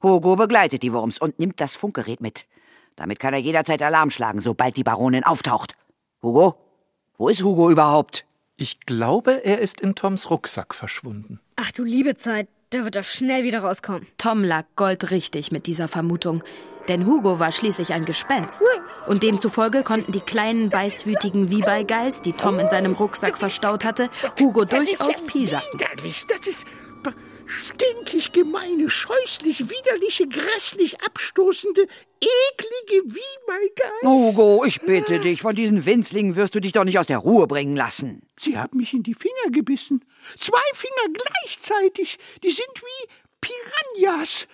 Hugo 0.03 0.37
begleitet 0.37 0.83
die 0.83 0.92
Wurms 0.92 1.18
und 1.18 1.38
nimmt 1.38 1.59
das 1.59 1.75
Funkgerät 1.75 2.21
mit. 2.21 2.45
Damit 2.96 3.18
kann 3.18 3.35
er 3.35 3.40
jederzeit 3.40 3.83
Alarm 3.83 4.11
schlagen, 4.11 4.40
sobald 4.40 4.76
die 4.76 4.85
Baronin 4.85 5.24
auftaucht. 5.24 5.74
Hugo? 6.22 6.55
Wo 7.16 7.28
ist 7.28 7.42
Hugo 7.42 7.70
überhaupt? 7.70 8.24
Ich 8.57 8.81
glaube, 8.81 9.44
er 9.44 9.59
ist 9.59 9.81
in 9.81 9.94
Toms 9.94 10.31
Rucksack 10.31 10.74
verschwunden. 10.74 11.40
Ach 11.57 11.72
du 11.72 11.85
liebe 11.85 12.16
Zeit, 12.16 12.48
da 12.70 12.85
wird 12.85 12.96
er 12.96 13.02
schnell 13.02 13.44
wieder 13.44 13.61
rauskommen. 13.61 14.07
Tom 14.18 14.44
lag 14.44 14.64
goldrichtig 14.76 15.52
mit 15.52 15.66
dieser 15.66 15.88
Vermutung. 15.88 16.42
Denn 16.88 17.07
Hugo 17.07 17.38
war 17.38 17.52
schließlich 17.52 17.92
ein 17.92 18.05
Gespenst. 18.05 18.62
Und 19.07 19.22
demzufolge 19.22 19.83
konnten 19.83 20.12
die 20.12 20.20
kleinen 20.20 20.68
beißwütigen 20.68 21.50
Wiebeigeiß, 21.50 22.22
die 22.22 22.33
Tom 22.33 22.59
in 22.59 22.68
seinem 22.68 22.94
Rucksack 22.94 23.38
verstaut 23.38 23.85
hatte, 23.85 24.09
Hugo 24.38 24.64
durchaus 24.64 25.20
piesacken. 25.20 25.81
Das 26.28 26.46
ist 26.46 26.66
stinkig 27.83 28.33
gemeine, 28.33 28.88
scheußlich, 28.88 29.68
widerliche, 29.71 30.29
grässlich 30.29 31.01
abstoßende, 31.01 31.83
eklige 31.83 33.05
Wiebeigeiß. 33.05 34.03
Hugo, 34.03 34.64
ich 34.64 34.81
bitte 34.81 35.18
dich, 35.18 35.42
von 35.42 35.55
diesen 35.55 35.85
Winzlingen 35.85 36.37
wirst 36.37 36.55
du 36.55 36.61
dich 36.61 36.73
doch 36.73 36.85
nicht 36.85 36.99
aus 36.99 37.07
der 37.07 37.18
Ruhe 37.18 37.47
bringen 37.47 37.77
lassen. 37.77 38.23
Sie 38.38 38.59
haben 38.59 38.79
mich 38.79 38.92
in 38.92 39.03
die 39.03 39.14
Finger 39.14 39.51
gebissen. 39.51 40.05
Zwei 40.38 40.62
Finger 40.75 41.14
gleichzeitig. 41.14 42.18
Die 42.42 42.51
sind 42.51 42.68
wie 42.77 43.09
Piranhas. 43.40 44.47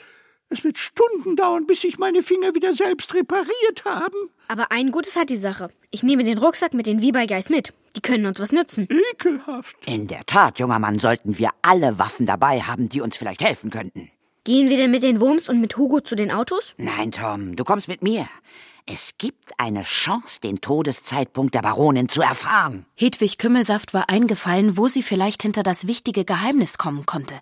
Es 0.51 0.65
wird 0.65 0.79
Stunden 0.79 1.37
dauern, 1.37 1.67
bis 1.67 1.83
sich 1.83 1.99
meine 1.99 2.23
Finger 2.23 2.55
wieder 2.55 2.73
selbst 2.73 3.15
repariert 3.15 3.85
haben. 3.85 4.31
Aber 4.49 4.73
ein 4.73 4.91
Gutes 4.91 5.17
hat 5.17 5.29
die 5.29 5.37
Sache. 5.37 5.69
Ich 5.91 6.03
nehme 6.03 6.25
den 6.25 6.39
Rucksack 6.39 6.73
mit 6.73 6.87
den 6.87 7.03
Wiebeigeiß 7.03 7.51
mit. 7.51 7.75
Die 7.97 8.01
können 8.01 8.25
uns 8.25 8.41
was 8.41 8.53
nützen. 8.53 8.89
Ekelhaft. 9.13 9.77
In 9.85 10.07
der 10.07 10.25
Tat, 10.25 10.59
junger 10.59 10.79
Mann, 10.79 10.99
sollten 10.99 11.39
wir 11.39 11.51
alle 11.61 11.99
Waffen 11.99 12.25
dabei 12.25 12.63
haben, 12.63 12.89
die 12.89 13.03
uns 13.03 13.17
vielleicht 13.17 13.43
helfen 13.43 13.71
könnten. 13.71 14.11
Gehen 14.45 14.71
wir 14.71 14.79
denn 14.79 14.91
mit 14.91 15.03
den 15.03 15.21
Wurms 15.21 15.51
und 15.51 15.61
mit 15.61 15.77
Hugo 15.77 16.01
zu 16.01 16.17
den 16.17 16.31
Autos? 16.31 16.75
Nein, 16.79 17.13
Tom, 17.13 17.55
du 17.55 17.65
kommst 17.65 17.87
mit 17.87 18.03
mir. 18.03 18.27
Es 18.87 19.19
gibt 19.19 19.53
eine 19.59 19.83
Chance, 19.83 20.41
den 20.41 20.63
Todeszeitpunkt 20.63 21.55
der 21.55 21.61
Baronin 21.61 22.09
zu 22.09 22.23
erfahren. 22.23 22.87
Hedwig 22.95 23.37
Kümmelsaft 23.37 23.93
war 23.93 24.09
eingefallen, 24.09 24.79
wo 24.79 24.89
sie 24.89 25.03
vielleicht 25.03 25.43
hinter 25.43 25.63
das 25.63 25.87
wichtige 25.87 26.25
Geheimnis 26.25 26.79
kommen 26.79 27.05
konnte. 27.05 27.35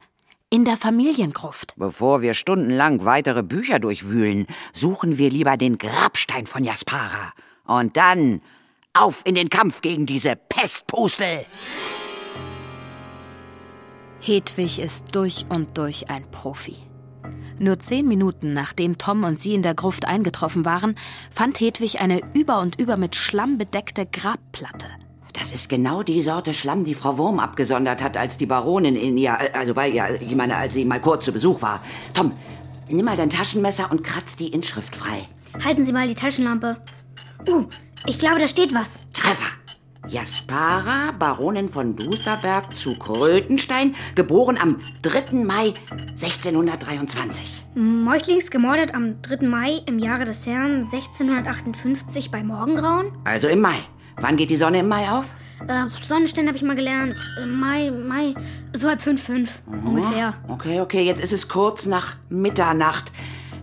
In 0.48 0.64
der 0.64 0.76
Familiengruft. 0.76 1.74
Bevor 1.76 2.22
wir 2.22 2.32
stundenlang 2.32 3.04
weitere 3.04 3.42
Bücher 3.42 3.80
durchwühlen, 3.80 4.46
suchen 4.72 5.18
wir 5.18 5.28
lieber 5.28 5.56
den 5.56 5.76
Grabstein 5.76 6.46
von 6.46 6.62
Jaspara. 6.62 7.32
Und 7.64 7.96
dann 7.96 8.40
auf 8.94 9.22
in 9.24 9.34
den 9.34 9.50
Kampf 9.50 9.80
gegen 9.80 10.06
diese 10.06 10.36
Pestpustel. 10.36 11.44
Hedwig 14.20 14.78
ist 14.78 15.16
durch 15.16 15.46
und 15.48 15.76
durch 15.76 16.10
ein 16.10 16.30
Profi. 16.30 16.76
Nur 17.58 17.80
zehn 17.80 18.06
Minuten 18.06 18.52
nachdem 18.54 18.98
Tom 18.98 19.24
und 19.24 19.40
sie 19.40 19.52
in 19.52 19.62
der 19.62 19.74
Gruft 19.74 20.04
eingetroffen 20.04 20.64
waren, 20.64 20.96
fand 21.28 21.58
Hedwig 21.58 22.00
eine 22.00 22.20
über 22.34 22.60
und 22.60 22.78
über 22.78 22.96
mit 22.96 23.16
Schlamm 23.16 23.58
bedeckte 23.58 24.06
Grabplatte. 24.06 24.86
Das 25.38 25.52
ist 25.52 25.68
genau 25.68 26.02
die 26.02 26.22
Sorte 26.22 26.54
Schlamm, 26.54 26.84
die 26.84 26.94
Frau 26.94 27.18
Wurm 27.18 27.40
abgesondert 27.40 28.02
hat, 28.02 28.16
als 28.16 28.38
die 28.38 28.46
Baronin 28.46 28.96
in 28.96 29.18
ihr, 29.18 29.54
also 29.54 29.74
bei 29.74 29.90
ihr, 29.90 30.18
ich 30.20 30.34
meine, 30.34 30.56
als 30.56 30.72
sie 30.72 30.84
mal 30.84 31.00
kurz 31.00 31.26
zu 31.26 31.32
Besuch 31.32 31.60
war. 31.60 31.80
Tom, 32.14 32.32
nimm 32.88 33.04
mal 33.04 33.16
dein 33.16 33.28
Taschenmesser 33.28 33.90
und 33.90 34.02
kratz 34.02 34.34
die 34.36 34.48
Inschrift 34.48 34.96
frei. 34.96 35.28
Halten 35.62 35.84
Sie 35.84 35.92
mal 35.92 36.08
die 36.08 36.14
Taschenlampe. 36.14 36.78
Uh, 37.48 37.66
ich 38.06 38.18
glaube, 38.18 38.38
da 38.38 38.48
steht 38.48 38.74
was. 38.74 38.98
Treffer. 39.12 39.52
Jaspara, 40.08 41.12
Baronin 41.18 41.68
von 41.68 41.96
Dusterberg 41.96 42.76
zu 42.78 42.96
Krötenstein, 42.98 43.94
geboren 44.14 44.56
am 44.56 44.78
3. 45.02 45.44
Mai 45.44 45.74
1623. 46.12 47.64
Meuchlings 47.74 48.50
gemordet 48.50 48.94
am 48.94 49.20
3. 49.22 49.46
Mai 49.46 49.82
im 49.86 49.98
Jahre 49.98 50.24
des 50.24 50.46
Herrn 50.46 50.84
1658 50.84 52.30
bei 52.30 52.42
Morgengrauen. 52.42 53.12
Also 53.24 53.48
im 53.48 53.60
Mai. 53.60 53.80
Wann 54.20 54.36
geht 54.36 54.50
die 54.50 54.56
Sonne 54.56 54.80
im 54.80 54.88
Mai 54.88 55.10
auf? 55.10 55.26
Äh, 55.68 55.86
Sonnenstände 56.06 56.48
habe 56.48 56.56
ich 56.56 56.62
mal 56.64 56.76
gelernt. 56.76 57.14
Äh, 57.42 57.46
Mai, 57.46 57.90
Mai, 57.90 58.34
so 58.74 58.88
halb 58.88 59.00
fünf, 59.00 59.22
fünf 59.22 59.50
ungefähr. 59.66 60.34
Okay, 60.48 60.80
okay, 60.80 61.02
jetzt 61.02 61.22
ist 61.22 61.32
es 61.32 61.48
kurz 61.48 61.86
nach 61.86 62.16
Mitternacht. 62.28 63.12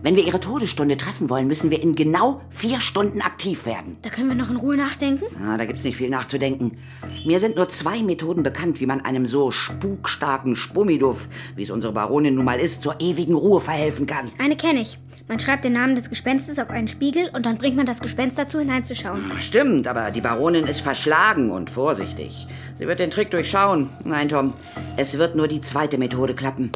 Wenn 0.02 0.16
wir 0.16 0.26
ihre 0.26 0.38
Todesstunde 0.38 0.98
treffen 0.98 1.30
wollen, 1.30 1.46
müssen 1.46 1.70
wir 1.70 1.80
in 1.80 1.94
genau 1.94 2.42
vier 2.50 2.82
Stunden 2.82 3.22
aktiv 3.22 3.64
werden. 3.64 3.96
Da 4.02 4.10
können 4.10 4.28
wir 4.28 4.34
noch 4.34 4.50
in 4.50 4.56
Ruhe 4.56 4.76
nachdenken. 4.76 5.24
Ah, 5.42 5.56
da 5.56 5.64
gibt's 5.64 5.82
nicht 5.82 5.96
viel 5.96 6.10
nachzudenken. 6.10 6.76
Mir 7.24 7.40
sind 7.40 7.56
nur 7.56 7.70
zwei 7.70 8.02
Methoden 8.02 8.42
bekannt, 8.42 8.80
wie 8.80 8.86
man 8.86 9.00
einem 9.00 9.26
so 9.26 9.50
spukstarken 9.50 10.56
Spummiduff, 10.56 11.26
wie 11.56 11.62
es 11.62 11.70
unsere 11.70 11.94
Baronin 11.94 12.34
nun 12.34 12.44
mal 12.44 12.60
ist, 12.60 12.82
zur 12.82 13.00
ewigen 13.00 13.34
Ruhe 13.34 13.62
verhelfen 13.62 14.04
kann. 14.04 14.30
Eine 14.38 14.56
kenne 14.56 14.82
ich. 14.82 14.98
Man 15.26 15.38
schreibt 15.38 15.64
den 15.64 15.72
Namen 15.72 15.94
des 15.94 16.10
Gespenstes 16.10 16.58
auf 16.58 16.68
einen 16.68 16.86
Spiegel 16.86 17.30
und 17.32 17.46
dann 17.46 17.56
bringt 17.56 17.76
man 17.76 17.86
das 17.86 18.00
Gespenst 18.00 18.36
dazu, 18.36 18.58
hineinzuschauen. 18.58 19.32
Stimmt, 19.38 19.88
aber 19.88 20.10
die 20.10 20.20
Baronin 20.20 20.66
ist 20.66 20.80
verschlagen 20.80 21.50
und 21.50 21.70
vorsichtig. 21.70 22.46
Sie 22.78 22.86
wird 22.86 22.98
den 22.98 23.10
Trick 23.10 23.30
durchschauen. 23.30 23.88
Nein, 24.04 24.28
Tom, 24.28 24.52
es 24.98 25.16
wird 25.16 25.34
nur 25.34 25.48
die 25.48 25.62
zweite 25.62 25.96
Methode 25.96 26.34
klappen. 26.34 26.70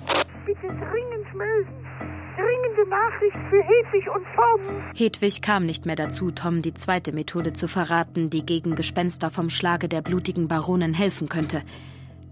Bitte 0.47 0.67
dringend 0.67 1.35
melden. 1.35 1.87
Dringende 2.37 2.89
Nachricht 2.89 3.37
für 3.51 3.63
Hedwig 3.63 4.09
und 4.15 4.25
Tom. 4.35 4.83
Hedwig 4.95 5.43
kam 5.43 5.67
nicht 5.67 5.85
mehr 5.85 5.97
dazu, 5.97 6.31
Tom 6.31 6.63
die 6.63 6.73
zweite 6.73 7.13
Methode 7.13 7.53
zu 7.53 7.69
verraten, 7.69 8.31
die 8.31 8.47
gegen 8.47 8.77
Gespenster 8.77 9.29
vom 9.29 9.51
Schlage 9.51 9.89
der 9.89 10.01
blutigen 10.01 10.49
Baronin 10.49 10.95
helfen 10.95 11.29
könnte. 11.29 11.61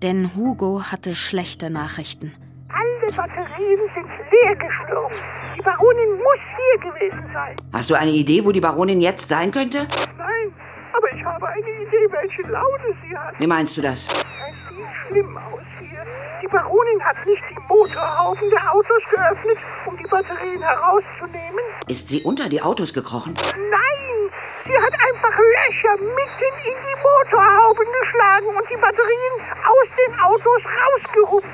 Denn 0.02 0.34
Hugo 0.34 0.80
hatte 0.84 1.14
schlechte 1.14 1.68
Nachrichten. 1.68 2.32
Alle 2.68 3.14
Batterien 3.14 3.80
sind 3.94 4.05
leer 4.36 4.56
geschlürft. 4.56 5.24
Die 5.56 5.62
Baronin 5.62 6.12
muss 6.18 6.42
hier 6.56 6.90
gewesen 6.90 7.30
sein. 7.32 7.56
Hast 7.72 7.90
du 7.90 7.94
eine 7.94 8.10
Idee, 8.10 8.44
wo 8.44 8.52
die 8.52 8.60
Baronin 8.60 9.00
jetzt 9.00 9.28
sein 9.28 9.50
könnte? 9.50 9.86
Nein, 10.18 10.54
aber 10.92 11.12
ich 11.14 11.24
habe 11.24 11.48
eine 11.48 11.60
Idee, 11.60 12.06
welche 12.10 12.42
Laune 12.42 12.94
sie 13.02 13.16
hat. 13.16 13.34
Wie 13.38 13.46
meinst 13.46 13.76
du 13.76 13.82
das? 13.82 14.06
Es 14.06 14.68
sieht 14.68 14.86
schlimm 15.08 15.36
aus 15.38 15.60
hier. 15.78 16.04
Die 16.42 16.48
Baronin 16.48 17.02
hat 17.04 17.16
nicht 17.26 17.42
die 17.50 17.60
Motorhaufen 17.68 18.50
der 18.50 18.72
Autos 18.72 19.02
geöffnet, 19.10 19.58
um 19.86 19.96
die 19.96 20.04
Batterien 20.04 20.62
herauszunehmen. 20.62 21.64
Ist 21.88 22.08
sie 22.08 22.22
unter 22.22 22.48
die 22.48 22.60
Autos 22.62 22.92
gekrochen? 22.92 23.34
Nein, 23.34 24.30
sie 24.64 24.76
hat 24.76 24.92
einfach 24.92 25.38
Löcher 25.38 25.96
mitten 25.96 26.52
in 26.70 26.76
die 26.76 26.98
Motorhauben 27.02 27.86
geschlagen 28.00 28.46
und 28.48 28.70
die 28.70 28.76
Batterien 28.76 29.34
aus 29.64 29.88
den 29.96 30.20
Autos 30.20 30.62
rausgehupft. 30.82 31.48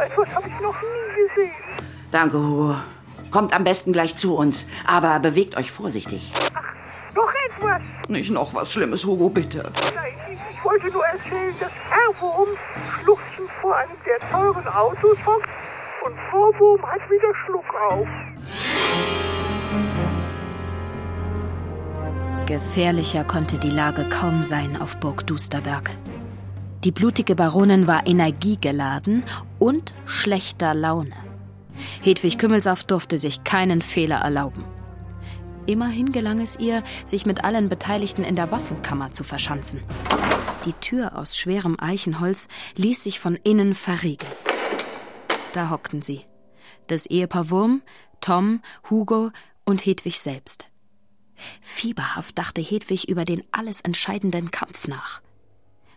So 0.00 0.06
etwas 0.06 0.34
habe 0.34 0.48
ich 0.48 0.60
noch 0.60 0.74
nie 0.80 1.28
gesehen. 1.28 1.52
Danke, 2.10 2.38
Hugo. 2.38 2.76
Kommt 3.30 3.52
am 3.52 3.64
besten 3.64 3.92
gleich 3.92 4.16
zu 4.16 4.34
uns, 4.34 4.64
aber 4.86 5.18
bewegt 5.18 5.56
euch 5.58 5.70
vorsichtig. 5.70 6.32
Noch 7.14 7.30
etwas. 7.48 7.82
Nicht 8.08 8.30
noch 8.30 8.54
was 8.54 8.72
Schlimmes, 8.72 9.04
Hugo, 9.04 9.28
bitte. 9.28 9.70
Nein, 9.94 10.14
ich, 10.32 10.38
ich 10.56 10.64
wollte 10.64 10.90
nur 10.90 11.04
erzählen, 11.04 11.54
dass 11.60 11.70
Herr 11.90 12.22
Wurm 12.22 12.48
schluchzend 13.02 13.50
vor 13.60 13.76
einem 13.76 13.90
der 14.06 14.30
teuren 14.30 14.68
Autos 14.68 15.18
hockt 15.26 15.48
und 16.06 16.16
Frau 16.30 16.50
Wurm 16.58 16.82
hat 16.82 17.00
wieder 17.10 17.34
Schluck 17.44 17.74
auf. 17.90 18.08
Gefährlicher 22.46 23.24
konnte 23.24 23.58
die 23.58 23.70
Lage 23.70 24.04
kaum 24.08 24.42
sein 24.42 24.80
auf 24.80 24.96
Burg 24.96 25.26
Dusterberg. 25.26 25.90
Die 26.84 26.90
blutige 26.90 27.34
Baronin 27.34 27.86
war 27.86 28.06
energiegeladen 28.06 29.24
und 29.60 29.94
schlechter 30.06 30.74
Laune. 30.74 31.14
Hedwig 32.02 32.38
Kümmelsaft 32.38 32.90
durfte 32.90 33.16
sich 33.16 33.44
keinen 33.44 33.82
Fehler 33.82 34.16
erlauben. 34.16 34.64
Immerhin 35.66 36.10
gelang 36.10 36.40
es 36.40 36.58
ihr, 36.58 36.82
sich 37.04 37.26
mit 37.26 37.44
allen 37.44 37.68
Beteiligten 37.68 38.24
in 38.24 38.34
der 38.34 38.50
Waffenkammer 38.50 39.12
zu 39.12 39.22
verschanzen. 39.22 39.82
Die 40.64 40.72
Tür 40.72 41.16
aus 41.16 41.36
schwerem 41.36 41.78
Eichenholz 41.78 42.48
ließ 42.76 43.04
sich 43.04 43.20
von 43.20 43.36
innen 43.36 43.74
verriegeln. 43.74 44.32
Da 45.52 45.70
hockten 45.70 46.02
sie. 46.02 46.22
Das 46.88 47.06
Ehepaar 47.06 47.50
Wurm, 47.50 47.82
Tom, 48.20 48.62
Hugo 48.88 49.30
und 49.64 49.86
Hedwig 49.86 50.20
selbst. 50.20 50.66
Fieberhaft 51.60 52.36
dachte 52.38 52.60
Hedwig 52.60 53.08
über 53.08 53.24
den 53.24 53.44
alles 53.52 53.80
entscheidenden 53.80 54.50
Kampf 54.50 54.88
nach. 54.88 55.22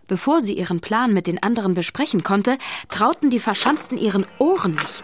Bevor 0.07 0.41
sie 0.41 0.53
ihren 0.53 0.81
Plan 0.81 1.13
mit 1.13 1.27
den 1.27 1.41
anderen 1.41 1.73
besprechen 1.73 2.23
konnte, 2.23 2.57
trauten 2.89 3.29
die 3.29 3.39
Verschanzten 3.39 3.97
ihren 3.97 4.25
Ohren 4.37 4.75
nicht. 4.75 5.01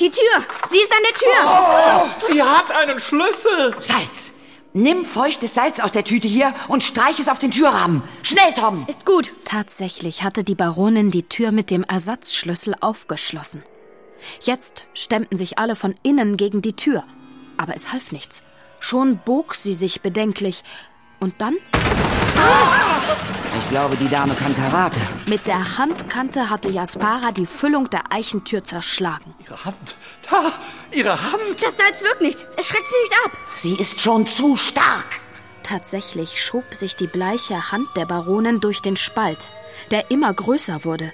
Die 0.00 0.10
Tür! 0.10 0.44
Sie 0.68 0.78
ist 0.78 0.92
an 0.92 1.02
der 1.08 1.14
Tür! 1.14 1.30
Oh, 1.46 2.08
sie 2.18 2.42
hat 2.42 2.72
einen 2.72 2.98
Schlüssel! 2.98 3.74
Salz! 3.78 4.32
Nimm 4.74 5.04
feuchtes 5.04 5.52
Salz 5.52 5.80
aus 5.80 5.92
der 5.92 6.04
Tüte 6.04 6.26
hier 6.26 6.54
und 6.68 6.82
streich 6.82 7.18
es 7.18 7.28
auf 7.28 7.38
den 7.38 7.50
Türrahmen. 7.50 8.02
Schnell, 8.22 8.54
Tom! 8.54 8.86
Ist 8.88 9.04
gut. 9.04 9.32
Tatsächlich 9.44 10.22
hatte 10.22 10.44
die 10.44 10.54
Baronin 10.54 11.10
die 11.10 11.28
Tür 11.28 11.52
mit 11.52 11.70
dem 11.70 11.84
Ersatzschlüssel 11.84 12.74
aufgeschlossen. 12.80 13.64
Jetzt 14.40 14.84
stemmten 14.94 15.36
sich 15.36 15.58
alle 15.58 15.76
von 15.76 15.94
innen 16.02 16.38
gegen 16.38 16.62
die 16.62 16.74
Tür. 16.74 17.04
Aber 17.58 17.74
es 17.74 17.92
half 17.92 18.12
nichts. 18.12 18.42
Schon 18.80 19.18
bog 19.18 19.54
sie 19.54 19.74
sich 19.74 20.00
bedenklich. 20.00 20.64
Und 21.20 21.34
dann 21.38 21.56
Ich 23.62 23.68
glaube, 23.70 23.96
die 23.96 24.08
Dame 24.08 24.34
kann 24.34 24.54
Karate. 24.54 25.00
Mit 25.26 25.46
der 25.46 25.78
Handkante 25.78 26.50
hatte 26.50 26.68
Jaspara 26.68 27.32
die 27.32 27.46
Füllung 27.46 27.88
der 27.88 28.12
Eichentür 28.12 28.62
zerschlagen. 28.64 29.34
Ihre 29.44 29.64
Hand. 29.64 29.96
Da, 30.30 30.52
ihre 30.90 31.22
Hand. 31.22 31.62
Das 31.62 31.76
Salz 31.76 32.02
wirkt 32.02 32.20
nicht. 32.20 32.46
Es 32.58 32.68
schreckt 32.68 32.86
sie 32.88 33.00
nicht 33.02 33.24
ab. 33.24 33.32
Sie 33.54 33.74
ist 33.74 34.00
schon 34.00 34.26
zu 34.26 34.56
stark. 34.56 35.06
Tatsächlich 35.62 36.42
schob 36.44 36.64
sich 36.72 36.96
die 36.96 37.06
bleiche 37.06 37.72
Hand 37.72 37.86
der 37.96 38.04
Baronin 38.04 38.60
durch 38.60 38.82
den 38.82 38.96
Spalt, 38.96 39.48
der 39.90 40.10
immer 40.10 40.32
größer 40.34 40.84
wurde. 40.84 41.12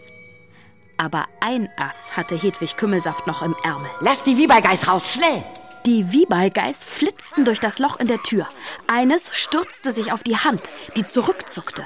Aber 0.97 1.27
ein 1.41 1.69
Ass 1.77 2.17
hatte 2.17 2.35
Hedwig 2.37 2.77
Kümmelsaft 2.77 3.27
noch 3.29 3.43
im 3.43 3.55
Ärmel. 3.63 3.91
Lass 4.01 4.25
die 4.25 4.37
Wiebergeiß 4.37 4.89
raus, 4.89 5.13
schnell! 5.13 5.45
Die 5.87 6.13
Wiebeigeiß 6.13 6.85
flitzten 6.85 7.45
durch 7.45 7.61
das 7.61 7.79
Loch 7.79 7.99
in 7.99 8.07
der 8.07 8.23
Tür. 8.23 8.47
Eines 8.87 9.35
stürzte 9.37 9.91
sich 9.91 10.13
auf 10.13 10.23
die 10.23 10.37
Hand, 10.37 10.63
die 10.97 11.07
zurückzuckte. 11.07 11.85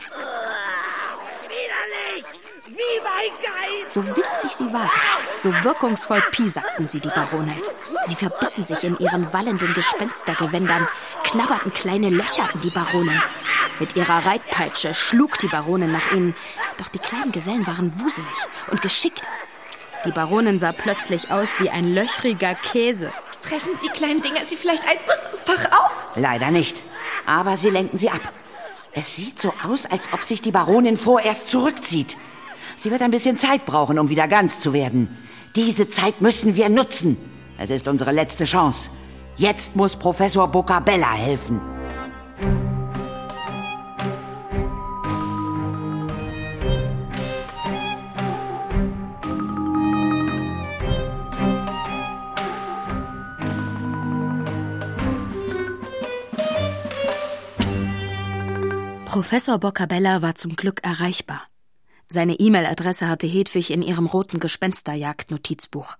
So 3.87 4.05
witzig 4.16 4.52
sie 4.52 4.72
waren, 4.72 4.90
so 5.37 5.52
wirkungsvoll 5.62 6.22
piesakten 6.31 6.88
sie 6.88 7.00
die 7.00 7.09
Baronin. 7.09 7.61
Sie 8.07 8.14
verbissen 8.14 8.64
sich 8.64 8.83
in 8.85 8.98
ihren 8.98 9.33
wallenden 9.33 9.74
Gespenstergewändern, 9.74 10.88
knabberten 11.24 11.72
kleine 11.72 12.09
Löcher 12.09 12.48
in 12.55 12.61
die 12.62 12.70
Baronin. 12.70 13.20
Mit 13.78 13.96
ihrer 13.96 14.24
Reitpeitsche 14.24 14.94
schlug 14.94 15.38
die 15.38 15.48
Baronin 15.48 15.92
nach 15.92 16.11
ihnen, 16.12 16.35
doch 16.78 16.88
die 16.88 16.98
kleinen 16.98 17.33
Gesellen 17.33 17.66
waren 17.66 18.00
wuselig 18.00 18.28
und 18.70 18.81
geschickt. 18.81 19.22
Die 20.05 20.12
Baronin 20.12 20.59
sah 20.59 20.72
plötzlich 20.72 21.31
aus 21.31 21.61
wie 21.61 21.70
ein 21.70 21.94
löchriger 21.94 22.55
Käse. 22.55 23.12
Fressen 23.42 23.72
die 23.85 23.88
kleinen 23.88 24.22
Dinger 24.22 24.46
sie 24.46 24.57
vielleicht 24.57 24.85
einfach 24.85 25.64
auf? 25.72 26.07
Leider 26.14 26.50
nicht. 26.50 26.81
Aber 27.26 27.57
sie 27.57 27.70
lenken 27.70 27.96
sie 27.96 28.09
ab. 28.09 28.20
Es 28.92 29.16
sieht 29.16 29.40
so 29.40 29.52
aus, 29.68 29.87
als 29.87 30.12
ob 30.12 30.22
sich 30.22 30.40
die 30.40 30.52
Baronin 30.52 30.96
vorerst 30.96 31.48
zurückzieht. 31.48 32.16
Sie 32.76 32.90
wird 32.90 33.02
ein 33.02 33.11
bisschen 33.11 33.38
Zeit 33.38 33.66
brauchen, 33.66 33.98
um 33.98 34.09
wieder 34.09 34.28
ganz 34.28 34.61
zu 34.61 34.72
werden. 34.72 35.18
Diese 35.57 35.88
Zeit 35.88 36.20
müssen 36.20 36.55
wir 36.55 36.68
nutzen. 36.68 37.16
Es 37.59 37.70
ist 37.70 37.88
unsere 37.88 38.12
letzte 38.12 38.44
Chance. 38.44 38.90
Jetzt 39.37 39.76
muss 39.76 39.96
Professor 39.96 40.46
Boccabella 40.48 41.12
helfen. 41.12 41.61
Professor 59.12 59.59
Boccabella 59.59 60.22
war 60.22 60.37
zum 60.37 60.57
Glück 60.57 60.83
erreichbar. 60.83 61.42
Seine 62.09 62.40
E-Mail-Adresse 62.40 63.11
hatte 63.11 63.27
Hedwig 63.27 63.68
in 63.68 63.83
ihrem 63.83 64.07
roten 64.07 64.40
Gespensterjagd-Notizbuch. 64.40 65.98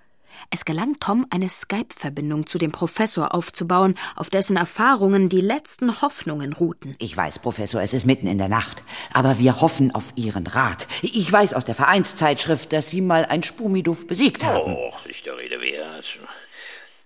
Es 0.49 0.65
gelang 0.65 0.99
Tom, 0.99 1.27
eine 1.29 1.51
Skype-Verbindung 1.51 2.47
zu 2.47 2.57
dem 2.57 2.73
Professor 2.73 3.35
aufzubauen, 3.35 3.97
auf 4.17 4.31
dessen 4.31 4.57
Erfahrungen 4.57 5.29
die 5.29 5.43
letzten 5.43 6.01
Hoffnungen 6.01 6.55
ruhten. 6.55 6.97
Ich 7.01 7.15
weiß, 7.15 7.41
Professor, 7.41 7.83
es 7.83 7.93
ist 7.93 8.07
mitten 8.07 8.29
in 8.29 8.39
der 8.39 8.49
Nacht. 8.49 8.83
Aber 9.13 9.39
wir 9.39 9.61
hoffen 9.61 9.95
auf 9.95 10.15
Ihren 10.17 10.47
Rat. 10.47 10.89
Ich 11.03 11.31
weiß 11.31 11.53
aus 11.53 11.67
der 11.67 11.75
Vereinszeitschrift, 11.75 12.73
dass 12.73 12.89
Sie 12.89 13.03
mal 13.03 13.27
ein 13.27 13.43
Spumiduft 13.43 14.09
besiegt 14.09 14.43
haben. 14.43 14.73
Oh, 14.73 14.91
sich 15.07 15.23
der 15.23 15.37
Rede 15.37 15.61
wert. 15.61 16.19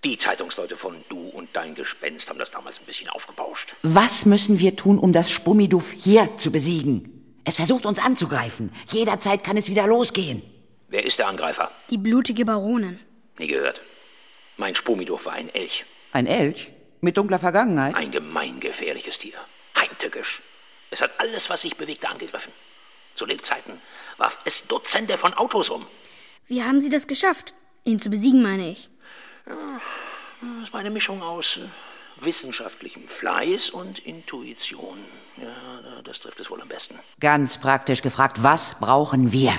Die 0.06 0.16
Zeitungsleute 0.16 0.76
von 0.76 1.04
Du 1.08 1.18
und 1.30 1.48
dein 1.52 1.74
Gespenst 1.74 2.30
haben 2.30 2.38
das 2.38 2.52
damals 2.52 2.78
ein 2.78 2.86
bisschen 2.86 3.08
aufgebauscht. 3.08 3.74
Was 3.82 4.24
müssen 4.24 4.60
wir 4.60 4.76
tun, 4.76 5.00
um 5.00 5.12
das 5.12 5.32
Spummiduf 5.32 5.90
hier 5.90 6.36
zu 6.36 6.52
besiegen? 6.52 7.40
Es 7.44 7.56
versucht 7.56 7.84
uns 7.86 7.98
anzugreifen. 7.98 8.70
Jederzeit 8.92 9.42
kann 9.42 9.56
es 9.56 9.68
wieder 9.68 9.88
losgehen. 9.88 10.44
Wer 10.86 11.04
ist 11.04 11.18
der 11.18 11.26
Angreifer? 11.26 11.72
Die 11.90 11.98
blutige 11.98 12.44
Baronin. 12.44 13.00
Nie 13.36 13.48
gehört. 13.48 13.80
Mein 14.56 14.76
Spumidorf 14.76 15.26
war 15.26 15.32
ein 15.32 15.52
Elch. 15.52 15.84
Ein 16.12 16.28
Elch? 16.28 16.70
Mit 17.00 17.16
dunkler 17.16 17.40
Vergangenheit? 17.40 17.96
Ein 17.96 18.12
gemeingefährliches 18.12 19.18
Tier. 19.18 19.38
Heimtückisch. 19.76 20.40
Es 20.92 21.00
hat 21.00 21.18
alles, 21.18 21.50
was 21.50 21.62
sich 21.62 21.76
bewegte, 21.76 22.08
angegriffen. 22.08 22.52
Zu 23.16 23.26
Lebzeiten 23.26 23.80
warf 24.18 24.38
es 24.44 24.68
Dutzende 24.68 25.16
von 25.16 25.34
Autos 25.34 25.68
um. 25.68 25.84
Wie 26.46 26.62
haben 26.62 26.80
Sie 26.80 26.90
das 26.90 27.08
geschafft? 27.08 27.54
Ihn 27.82 27.98
zu 27.98 28.08
besiegen, 28.08 28.42
meine 28.42 28.70
ich. 28.70 28.88
Das 29.46 30.72
war 30.72 30.80
eine 30.80 30.90
Mischung 30.90 31.22
aus 31.22 31.58
äh, 31.58 32.24
wissenschaftlichem 32.24 33.06
Fleiß 33.08 33.70
und 33.70 34.00
Intuition. 34.00 34.98
Ja, 35.36 36.02
das 36.02 36.20
trifft 36.20 36.40
es 36.40 36.50
wohl 36.50 36.60
am 36.60 36.68
besten. 36.68 36.98
Ganz 37.20 37.58
praktisch 37.58 38.02
gefragt, 38.02 38.42
was 38.42 38.78
brauchen 38.78 39.32
wir? 39.32 39.52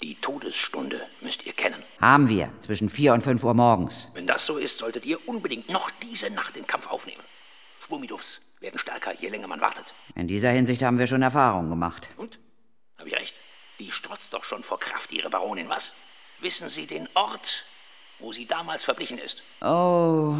Die 0.00 0.16
Todesstunde 0.16 1.06
müsst 1.20 1.44
ihr 1.46 1.52
kennen. 1.52 1.82
Haben 2.00 2.28
wir. 2.28 2.52
Zwischen 2.60 2.88
vier 2.88 3.12
und 3.12 3.22
fünf 3.22 3.44
Uhr 3.44 3.54
morgens. 3.54 4.08
Wenn 4.14 4.26
das 4.26 4.46
so 4.46 4.56
ist, 4.58 4.78
solltet 4.78 5.04
ihr 5.04 5.28
unbedingt 5.28 5.68
noch 5.68 5.90
diese 6.02 6.30
Nacht 6.30 6.56
den 6.56 6.66
Kampf 6.66 6.86
aufnehmen. 6.88 7.22
Spumidufs 7.84 8.40
werden 8.60 8.78
stärker, 8.78 9.12
je 9.20 9.28
länger 9.28 9.46
man 9.46 9.60
wartet. 9.60 9.84
In 10.14 10.26
dieser 10.26 10.50
Hinsicht 10.50 10.82
haben 10.82 10.98
wir 10.98 11.06
schon 11.06 11.22
Erfahrungen 11.22 11.70
gemacht. 11.70 12.08
Und? 12.16 12.38
Hab 12.98 13.06
ich 13.06 13.14
recht? 13.14 13.34
Die 13.78 13.92
strotzt 13.92 14.32
doch 14.32 14.44
schon 14.44 14.64
vor 14.64 14.80
Kraft, 14.80 15.12
ihre 15.12 15.30
Baronin, 15.30 15.68
was? 15.68 15.92
Wissen 16.40 16.68
Sie 16.68 16.86
den 16.86 17.08
Ort, 17.14 17.64
wo 18.22 18.32
sie 18.32 18.46
damals 18.46 18.84
verblichen 18.84 19.18
ist? 19.18 19.42
Oh. 19.60 20.34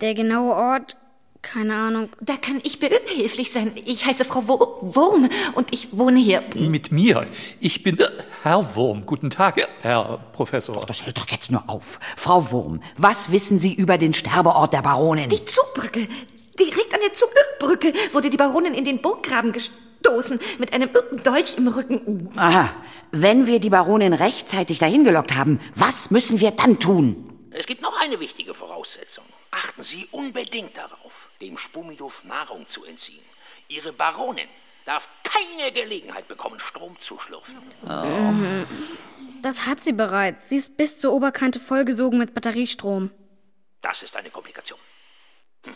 Der 0.00 0.14
genaue 0.14 0.54
Ort? 0.54 0.96
Keine 1.42 1.74
Ahnung. 1.74 2.10
Da 2.20 2.36
kann 2.36 2.60
ich 2.62 2.80
behilflich 2.80 3.50
sein. 3.50 3.72
Ich 3.86 4.04
heiße 4.04 4.26
Frau 4.26 4.46
Wurm 4.46 5.30
und 5.54 5.72
ich 5.72 5.96
wohne 5.96 6.20
hier. 6.20 6.42
Mit 6.54 6.92
mir. 6.92 7.26
Ich 7.60 7.82
bin 7.82 7.98
äh, 7.98 8.08
Herr 8.42 8.76
Wurm. 8.76 9.06
Guten 9.06 9.30
Tag, 9.30 9.66
Herr 9.80 10.18
Professor. 10.32 10.74
Doch, 10.74 10.84
das 10.84 11.04
hält 11.06 11.16
doch 11.16 11.28
jetzt 11.30 11.50
nur 11.50 11.64
auf. 11.66 11.98
Frau 12.16 12.50
Wurm, 12.50 12.82
was 12.98 13.32
wissen 13.32 13.58
Sie 13.58 13.72
über 13.72 13.96
den 13.96 14.12
Sterbeort 14.12 14.74
der 14.74 14.82
Baronin? 14.82 15.30
Die 15.30 15.44
Zugbrücke. 15.44 16.08
Direkt 16.58 16.92
an 16.92 17.00
der 17.02 17.14
Zugbrücke 17.14 17.94
wurde 18.12 18.28
die 18.28 18.36
Baronin 18.36 18.74
in 18.74 18.84
den 18.84 19.00
Burggraben 19.00 19.52
gestoßen, 19.52 19.89
mit 20.58 20.72
einem 20.72 20.90
Dolch 21.22 21.56
im 21.56 21.68
Rücken. 21.68 22.28
Aha. 22.36 22.74
Wenn 23.12 23.46
wir 23.46 23.60
die 23.60 23.70
Baronin 23.70 24.12
rechtzeitig 24.12 24.78
dahin 24.78 25.04
gelockt 25.04 25.34
haben, 25.34 25.60
was 25.74 26.10
müssen 26.10 26.40
wir 26.40 26.52
dann 26.52 26.78
tun? 26.78 27.50
Es 27.50 27.66
gibt 27.66 27.82
noch 27.82 27.98
eine 28.00 28.20
wichtige 28.20 28.54
Voraussetzung. 28.54 29.24
Achten 29.50 29.82
Sie 29.82 30.06
unbedingt 30.12 30.76
darauf, 30.76 31.12
dem 31.40 31.58
Spumiduf 31.58 32.24
Nahrung 32.24 32.68
zu 32.68 32.84
entziehen. 32.84 33.24
Ihre 33.68 33.92
Baronin 33.92 34.48
darf 34.84 35.08
keine 35.24 35.72
Gelegenheit 35.72 36.28
bekommen, 36.28 36.60
Strom 36.60 36.98
zu 36.98 37.18
schlürfen. 37.18 37.56
Oh. 37.84 38.32
Das 39.42 39.66
hat 39.66 39.82
sie 39.82 39.92
bereits. 39.92 40.48
Sie 40.48 40.56
ist 40.56 40.76
bis 40.76 40.98
zur 40.98 41.12
Oberkante 41.12 41.58
vollgesogen 41.60 42.18
mit 42.18 42.34
Batteriestrom. 42.34 43.10
Das 43.82 44.02
ist 44.02 44.16
eine 44.16 44.30
Komplikation. 44.30 44.78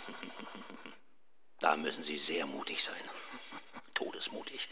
Da 1.61 1.77
müssen 1.79 2.03
Sie 2.03 2.19
sehr 2.19 2.45
mutig 2.45 2.85
sein. 2.85 2.95
Todesmutig. 3.95 4.69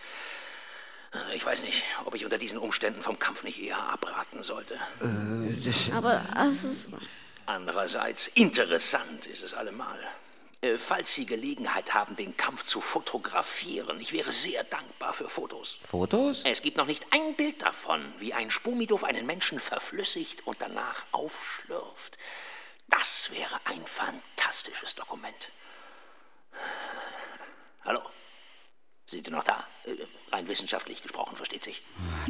Äh, 1.15 1.37
Ich 1.37 1.45
weiß 1.45 1.63
nicht, 1.63 1.83
ob 2.05 2.15
ich 2.15 2.25
unter 2.25 2.39
diesen 2.39 2.59
Umständen 2.59 3.03
vom 3.03 3.19
Kampf 3.19 3.43
nicht 3.43 3.59
eher 3.61 3.79
abraten 3.79 4.43
sollte. 4.43 4.79
Aber 5.93 6.23
es 6.47 6.65
ist. 6.65 6.95
Andererseits 7.47 8.29
interessant 8.35 9.27
ist 9.27 9.43
es 9.43 9.53
allemal. 9.55 9.99
Äh, 10.61 10.79
Falls 10.79 11.13
Sie 11.15 11.27
Gelegenheit 11.27 11.93
haben, 11.93 12.15
den 12.15 12.37
Kampf 12.37 12.63
zu 12.65 12.81
fotografieren, 12.81 14.01
ich 14.01 14.13
wäre 14.13 14.31
sehr 14.33 14.63
dankbar 14.65 15.13
für 15.13 15.29
Fotos. 15.29 15.79
Fotos? 15.85 16.45
Es 16.45 16.63
gibt 16.63 16.77
noch 16.77 16.87
nicht 16.87 17.05
ein 17.11 17.35
Bild 17.35 17.63
davon, 17.63 18.13
wie 18.21 18.33
ein 18.33 18.51
Spumidov 18.51 19.03
einen 19.03 19.27
Menschen 19.27 19.59
verflüssigt 19.59 20.47
und 20.47 20.61
danach 20.61 21.05
aufschlürft. 21.11 22.17
Das 22.89 23.31
wäre 23.33 23.59
ein 23.65 23.85
fantastisches 23.87 24.95
Dokument. 24.95 25.49
Hallo? 27.85 28.01
Sind 29.13 29.27
Sie 29.27 29.31
noch 29.31 29.45
da? 29.45 29.67
Äh, 29.85 29.91
Rein 30.35 30.49
wissenschaftlich 30.49 31.03
gesprochen, 31.03 31.37
versteht 31.37 31.63
sich. 31.63 31.83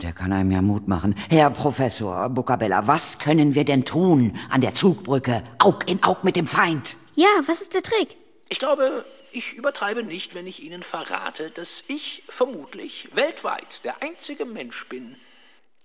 Der 0.03 0.13
kann 0.13 0.33
einem 0.33 0.51
ja 0.51 0.61
Mut 0.61 0.89
machen. 0.89 1.15
Herr 1.31 1.49
Professor 1.51 2.29
Bucabella, 2.29 2.89
was 2.89 3.21
können 3.21 3.55
wir 3.55 3.65
denn 3.65 3.85
tun 3.85 4.37
an 4.51 4.61
der 4.61 4.75
Zugbrücke? 4.75 5.45
Aug 5.61 5.85
in 5.87 6.03
Aug 6.03 6.25
mit 6.25 6.35
dem 6.35 6.49
Feind. 6.49 6.97
Ja, 7.15 7.29
was 7.47 7.63
ist 7.63 7.75
der 7.75 7.83
Trick? 7.83 8.17
Ich 8.49 8.59
glaube, 8.59 9.05
ich 9.31 9.53
übertreibe 9.53 10.03
nicht, 10.03 10.35
wenn 10.35 10.49
ich 10.49 10.61
Ihnen 10.61 10.83
verrate, 10.83 11.53
dass 11.53 11.85
ich 11.87 12.25
vermutlich 12.29 13.09
weltweit 13.15 13.85
der 13.85 14.03
einzige 14.03 14.45
Mensch 14.45 14.89
bin, 14.89 15.17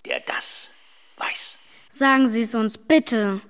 der 0.06 0.20
das 0.22 0.70
weiß. 1.18 1.58
Sagen 1.90 2.28
Sie 2.28 2.42
es 2.42 2.56
uns 2.56 2.80
bitte. 2.80 3.42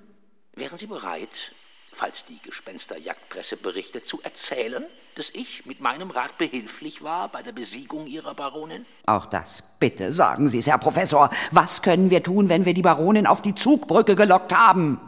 Wären 0.52 0.76
Sie 0.76 0.86
bereit, 0.86 1.54
falls 1.94 2.26
die 2.26 2.40
Gespensterjagdpresse 2.42 3.56
berichtet, 3.56 4.06
zu 4.06 4.20
erzählen, 4.20 4.84
dass 5.18 5.30
ich 5.30 5.66
mit 5.66 5.80
meinem 5.80 6.10
Rat 6.10 6.38
behilflich 6.38 7.02
war 7.02 7.28
bei 7.28 7.42
der 7.42 7.50
Besiegung 7.50 8.06
Ihrer 8.06 8.34
Baronin? 8.34 8.86
Auch 9.06 9.26
das, 9.26 9.64
bitte 9.80 10.12
sagen 10.12 10.48
Sie 10.48 10.58
es, 10.58 10.68
Herr 10.68 10.78
Professor. 10.78 11.28
Was 11.50 11.82
können 11.82 12.10
wir 12.10 12.22
tun, 12.22 12.48
wenn 12.48 12.64
wir 12.64 12.72
die 12.72 12.82
Baronin 12.82 13.26
auf 13.26 13.42
die 13.42 13.54
Zugbrücke 13.54 14.14
gelockt 14.14 14.54
haben? 14.54 15.00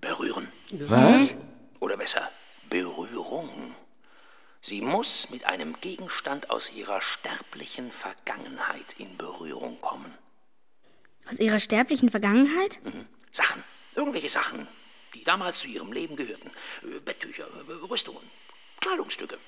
Berühren. 0.00 0.46
Was? 0.70 1.30
Oder 1.80 1.96
besser, 1.96 2.30
Berührung. 2.70 3.74
Sie 4.60 4.80
muss 4.80 5.28
mit 5.30 5.44
einem 5.46 5.80
Gegenstand 5.80 6.50
aus 6.50 6.70
ihrer 6.72 7.00
sterblichen 7.00 7.90
Vergangenheit 7.90 8.94
in 8.98 9.16
Berührung 9.16 9.80
kommen. 9.80 10.14
Aus 11.28 11.40
Ihrer 11.40 11.58
sterblichen 11.58 12.08
Vergangenheit? 12.08 12.80
Mhm. 12.84 13.06
Sachen, 13.32 13.64
irgendwelche 13.96 14.28
Sachen, 14.28 14.68
die 15.12 15.24
damals 15.24 15.58
zu 15.58 15.66
ihrem 15.66 15.92
Leben 15.92 16.14
gehörten. 16.14 16.50
Äh, 16.82 17.00
Betttücher, 17.00 17.48
äh, 17.68 17.72
Rüstungen, 17.90 18.22
Kleidungsstücke. 18.80 19.38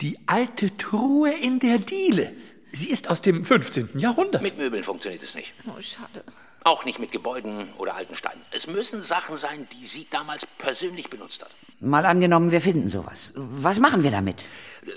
Die 0.00 0.18
alte 0.26 0.76
Truhe 0.76 1.32
in 1.32 1.60
der 1.60 1.78
Diele. 1.78 2.34
Sie 2.72 2.90
ist 2.90 3.08
aus 3.08 3.22
dem 3.22 3.44
15. 3.44 3.98
Jahrhundert. 3.98 4.42
Mit 4.42 4.58
Möbeln 4.58 4.82
funktioniert 4.82 5.22
es 5.22 5.34
nicht. 5.34 5.54
Oh, 5.68 5.80
schade. 5.80 6.24
Auch 6.64 6.84
nicht 6.84 6.98
mit 6.98 7.12
Gebäuden 7.12 7.72
oder 7.74 7.94
alten 7.94 8.16
Steinen. 8.16 8.42
Es 8.50 8.66
müssen 8.66 9.02
Sachen 9.02 9.36
sein, 9.36 9.68
die 9.72 9.86
sie 9.86 10.08
damals 10.10 10.46
persönlich 10.58 11.10
benutzt 11.10 11.42
hat. 11.42 11.50
Mal 11.78 12.06
angenommen, 12.06 12.50
wir 12.50 12.60
finden 12.60 12.88
sowas. 12.88 13.32
Was 13.36 13.78
machen 13.78 14.02
wir 14.02 14.10
damit? 14.10 14.48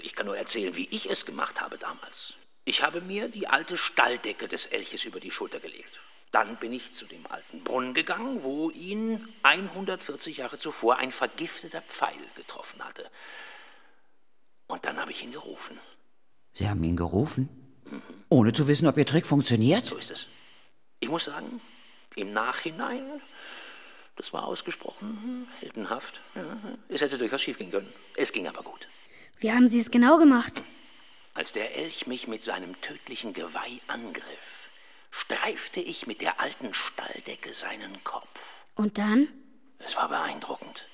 Ich 0.02 0.16
kann 0.16 0.26
nur 0.26 0.38
erzählen, 0.38 0.76
wie 0.76 0.88
ich 0.90 1.10
es 1.10 1.26
gemacht 1.26 1.62
habe 1.62 1.78
damals. 1.78 2.34
Ich 2.66 2.82
habe 2.82 3.02
mir 3.02 3.30
die 3.30 3.48
alte 3.48 3.78
Stalldecke 3.78 4.48
des 4.48 4.66
Elches 4.66 5.06
über 5.06 5.20
die 5.20 5.32
Schulter 5.32 5.60
gelegt. 5.60 6.00
Dann 6.32 6.58
bin 6.58 6.74
ich 6.74 6.92
zu 6.92 7.06
dem 7.06 7.26
alten 7.28 7.64
Brunnen 7.64 7.94
gegangen, 7.94 8.44
wo 8.44 8.72
ihn 8.72 9.28
140 9.44 10.38
Jahre 10.38 10.58
zuvor 10.58 10.98
ein 10.98 11.12
vergifteter 11.12 11.82
Pfeil 11.82 12.18
getroffen 12.36 12.84
hatte. 12.84 13.10
Und 14.68 14.86
dann 14.86 14.98
habe 14.98 15.12
ich 15.12 15.24
ihn 15.24 15.32
gerufen. 15.32 15.80
Sie 16.54 16.68
haben 16.68 16.84
ihn 16.84 16.96
gerufen? 16.96 17.50
Ohne 18.30 18.52
zu 18.54 18.68
wissen, 18.68 18.88
ob 18.88 18.98
Ihr 18.98 19.06
Trick 19.06 19.26
funktioniert? 19.26 19.86
So 19.86 19.98
ist 19.98 20.12
es. 20.12 20.28
Ich 21.00 21.10
muss 21.10 21.26
sagen, 21.26 21.62
im 22.16 22.34
Nachhinein, 22.34 23.22
das 24.16 24.34
war 24.34 24.44
ausgesprochen 24.44 25.48
heldenhaft. 25.60 26.20
Ja, 26.36 26.58
es 26.90 27.02
hätte 27.02 27.18
durchaus 27.18 27.42
schiefgehen 27.42 27.72
können. 27.72 27.94
Es 28.16 28.32
ging 28.34 28.48
aber 28.48 28.64
gut. 28.64 28.88
Wie 29.38 29.52
haben 29.52 29.68
Sie 29.68 29.80
es 29.80 29.92
genau 29.92 30.18
gemacht? 30.18 30.64
Als 31.36 31.54
der 31.54 31.76
Elch 31.76 32.08
mich 32.08 32.28
mit 32.28 32.44
seinem 32.44 32.82
tödlichen 32.82 33.34
Geweih 33.34 33.80
angriff, 33.88 34.70
streifte 35.12 35.80
ich 35.80 36.08
mit 36.08 36.22
der 36.22 36.40
alten 36.40 36.74
Stalldecke 36.74 37.54
seinen 37.54 38.04
Kopf. 38.04 38.40
Und 38.76 38.98
dann? 38.98 39.28
Es 39.80 39.96
war 39.96 40.10
beeindruckend. 40.10 40.88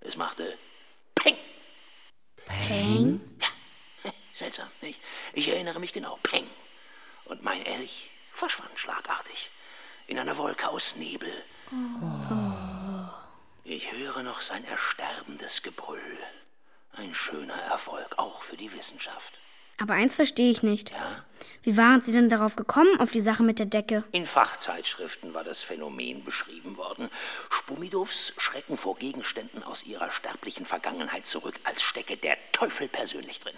Es 0.00 0.16
machte 0.16 0.56
Peng. 2.50 3.20
Peng? 4.02 4.12
Seltsam, 4.34 4.68
nicht? 4.80 5.00
Ich 5.32 5.48
erinnere 5.48 5.78
mich 5.80 5.92
genau. 5.92 6.18
Peng. 6.22 6.46
Und 7.24 7.42
mein 7.42 7.64
Elch 7.64 8.10
verschwand 8.32 8.78
schlagartig 8.78 9.50
in 10.06 10.18
einer 10.18 10.36
Wolke 10.36 10.68
aus 10.68 10.96
Nebel. 10.96 11.32
Ich 13.64 13.92
höre 13.92 14.22
noch 14.22 14.40
sein 14.40 14.64
ersterbendes 14.64 15.62
Gebrüll. 15.62 16.18
Ein 16.92 17.14
schöner 17.14 17.54
Erfolg, 17.54 18.18
auch 18.18 18.42
für 18.42 18.56
die 18.56 18.72
Wissenschaft. 18.72 19.38
Aber 19.80 19.94
eins 19.94 20.16
verstehe 20.16 20.50
ich 20.50 20.62
nicht. 20.62 20.90
Ja? 20.90 21.24
Wie 21.62 21.76
waren 21.76 22.00
Sie 22.02 22.12
denn 22.12 22.28
darauf 22.28 22.56
gekommen, 22.56 23.00
auf 23.00 23.12
die 23.12 23.20
Sache 23.20 23.42
mit 23.42 23.58
der 23.58 23.66
Decke? 23.66 24.04
In 24.12 24.26
Fachzeitschriften 24.26 25.34
war 25.34 25.44
das 25.44 25.62
Phänomen 25.62 26.24
beschrieben 26.24 26.76
worden. 26.76 27.10
Spumidovs 27.50 28.32
schrecken 28.36 28.76
vor 28.76 28.96
Gegenständen 28.96 29.62
aus 29.62 29.84
ihrer 29.84 30.10
sterblichen 30.10 30.66
Vergangenheit 30.66 31.26
zurück, 31.26 31.58
als 31.64 31.82
stecke 31.82 32.16
der 32.16 32.36
Teufel 32.52 32.88
persönlich 32.88 33.40
drin. 33.40 33.56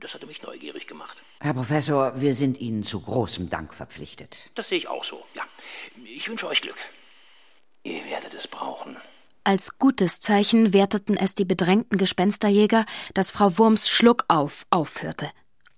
Das 0.00 0.14
hatte 0.14 0.26
mich 0.26 0.42
neugierig 0.42 0.86
gemacht. 0.86 1.16
Herr 1.40 1.54
Professor, 1.54 2.20
wir 2.20 2.34
sind 2.34 2.58
Ihnen 2.58 2.82
zu 2.82 3.00
großem 3.00 3.48
Dank 3.48 3.74
verpflichtet. 3.74 4.50
Das 4.54 4.68
sehe 4.68 4.78
ich 4.78 4.88
auch 4.88 5.04
so, 5.04 5.24
ja. 5.34 5.44
Ich 6.04 6.28
wünsche 6.28 6.46
euch 6.46 6.60
Glück. 6.60 6.76
Ihr 7.84 8.04
werdet 8.04 8.34
es 8.34 8.46
brauchen. 8.46 8.96
Als 9.48 9.78
gutes 9.78 10.20
Zeichen 10.20 10.74
werteten 10.74 11.16
es 11.16 11.34
die 11.34 11.46
bedrängten 11.46 11.96
Gespensterjäger, 11.96 12.84
dass 13.14 13.30
Frau 13.30 13.56
Wurms 13.56 13.88
Schluckauf 13.88 14.66
aufhörte. 14.68 15.30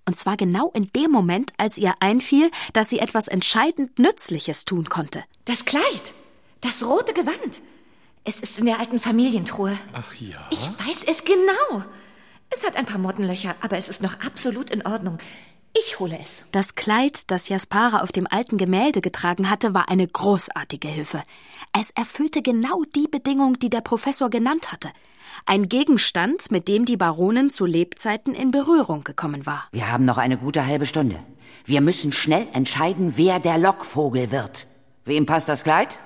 Und 0.05 0.17
zwar 0.17 0.35
genau 0.35 0.71
in 0.71 0.89
dem 0.93 1.09
Moment, 1.09 1.53
als 1.55 1.77
ihr 1.77 1.93
einfiel, 2.01 2.51
dass 2.73 2.89
sie 2.89 2.99
etwas 2.99 3.29
entscheidend 3.29 3.97
Nützliches 3.97 4.65
tun 4.65 4.89
konnte. 4.89 5.23
Das 5.45 5.63
Kleid. 5.63 6.13
Das 6.59 6.85
rote 6.85 7.13
Gewand. 7.13 7.61
Es 8.25 8.41
ist 8.41 8.59
in 8.59 8.65
der 8.65 8.81
alten 8.81 8.99
Familientruhe. 8.99 9.77
Ach 9.93 10.13
ja. 10.15 10.45
Ich 10.51 10.67
weiß 10.67 11.05
es 11.07 11.23
genau. 11.23 11.85
Es 12.49 12.65
hat 12.65 12.75
ein 12.75 12.85
paar 12.85 12.99
Mottenlöcher, 12.99 13.55
aber 13.61 13.77
es 13.77 13.87
ist 13.87 14.01
noch 14.01 14.19
absolut 14.19 14.69
in 14.69 14.85
Ordnung. 14.85 15.17
Ich 15.79 15.99
hole 15.99 16.19
es. 16.21 16.43
Das 16.51 16.75
Kleid, 16.75 17.31
das 17.31 17.47
Jaspara 17.47 18.01
auf 18.01 18.11
dem 18.11 18.27
alten 18.29 18.57
Gemälde 18.57 18.99
getragen 18.99 19.49
hatte, 19.49 19.73
war 19.73 19.87
eine 19.87 20.05
großartige 20.05 20.89
Hilfe. 20.89 21.23
Es 21.73 21.91
erfüllte 21.91 22.41
genau 22.41 22.83
die 22.95 23.07
Bedingung, 23.07 23.57
die 23.57 23.69
der 23.69 23.81
Professor 23.81 24.29
genannt 24.29 24.71
hatte. 24.71 24.89
Ein 25.45 25.69
Gegenstand, 25.69 26.51
mit 26.51 26.67
dem 26.67 26.85
die 26.85 26.97
Baronin 26.97 27.49
zu 27.49 27.65
Lebzeiten 27.65 28.35
in 28.35 28.51
Berührung 28.51 29.03
gekommen 29.03 29.45
war. 29.45 29.67
Wir 29.71 29.91
haben 29.91 30.03
noch 30.03 30.17
eine 30.17 30.37
gute 30.37 30.65
halbe 30.65 30.85
Stunde. 30.85 31.17
Wir 31.65 31.81
müssen 31.81 32.11
schnell 32.11 32.47
entscheiden, 32.53 33.13
wer 33.15 33.39
der 33.39 33.57
Lockvogel 33.57 34.31
wird. 34.31 34.67
Wem 35.05 35.25
passt 35.25 35.47
das 35.47 35.63
Kleid? 35.63 35.97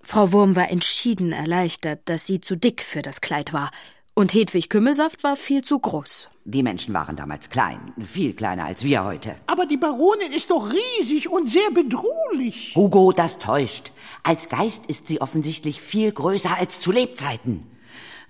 Frau 0.00 0.32
Wurm 0.32 0.56
war 0.56 0.70
entschieden 0.70 1.32
erleichtert, 1.32 2.00
dass 2.04 2.26
sie 2.26 2.40
zu 2.40 2.56
dick 2.56 2.82
für 2.82 3.02
das 3.02 3.20
Kleid 3.20 3.52
war. 3.52 3.70
Und 4.14 4.34
Hedwig 4.34 4.68
Kümmelsaft 4.68 5.24
war 5.24 5.36
viel 5.36 5.62
zu 5.62 5.78
groß. 5.78 6.28
Die 6.44 6.62
Menschen 6.62 6.92
waren 6.92 7.16
damals 7.16 7.48
klein, 7.48 7.94
viel 7.98 8.34
kleiner 8.34 8.66
als 8.66 8.84
wir 8.84 9.04
heute. 9.04 9.36
Aber 9.46 9.64
die 9.64 9.78
Baronin 9.78 10.32
ist 10.32 10.50
doch 10.50 10.70
riesig 10.70 11.30
und 11.30 11.48
sehr 11.48 11.70
bedrohlich. 11.70 12.74
Hugo, 12.76 13.12
das 13.12 13.38
täuscht. 13.38 13.92
Als 14.22 14.50
Geist 14.50 14.84
ist 14.84 15.06
sie 15.06 15.22
offensichtlich 15.22 15.80
viel 15.80 16.12
größer 16.12 16.58
als 16.58 16.78
zu 16.78 16.92
Lebzeiten. 16.92 17.66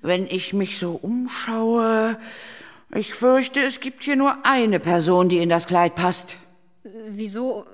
Wenn 0.00 0.28
ich 0.28 0.52
mich 0.52 0.78
so 0.78 0.92
umschaue, 0.92 2.16
ich 2.94 3.14
fürchte, 3.14 3.60
es 3.60 3.80
gibt 3.80 4.04
hier 4.04 4.16
nur 4.16 4.46
eine 4.46 4.78
Person, 4.78 5.28
die 5.28 5.38
in 5.38 5.48
das 5.48 5.66
Kleid 5.66 5.96
passt. 5.96 6.36
Wieso? 7.08 7.66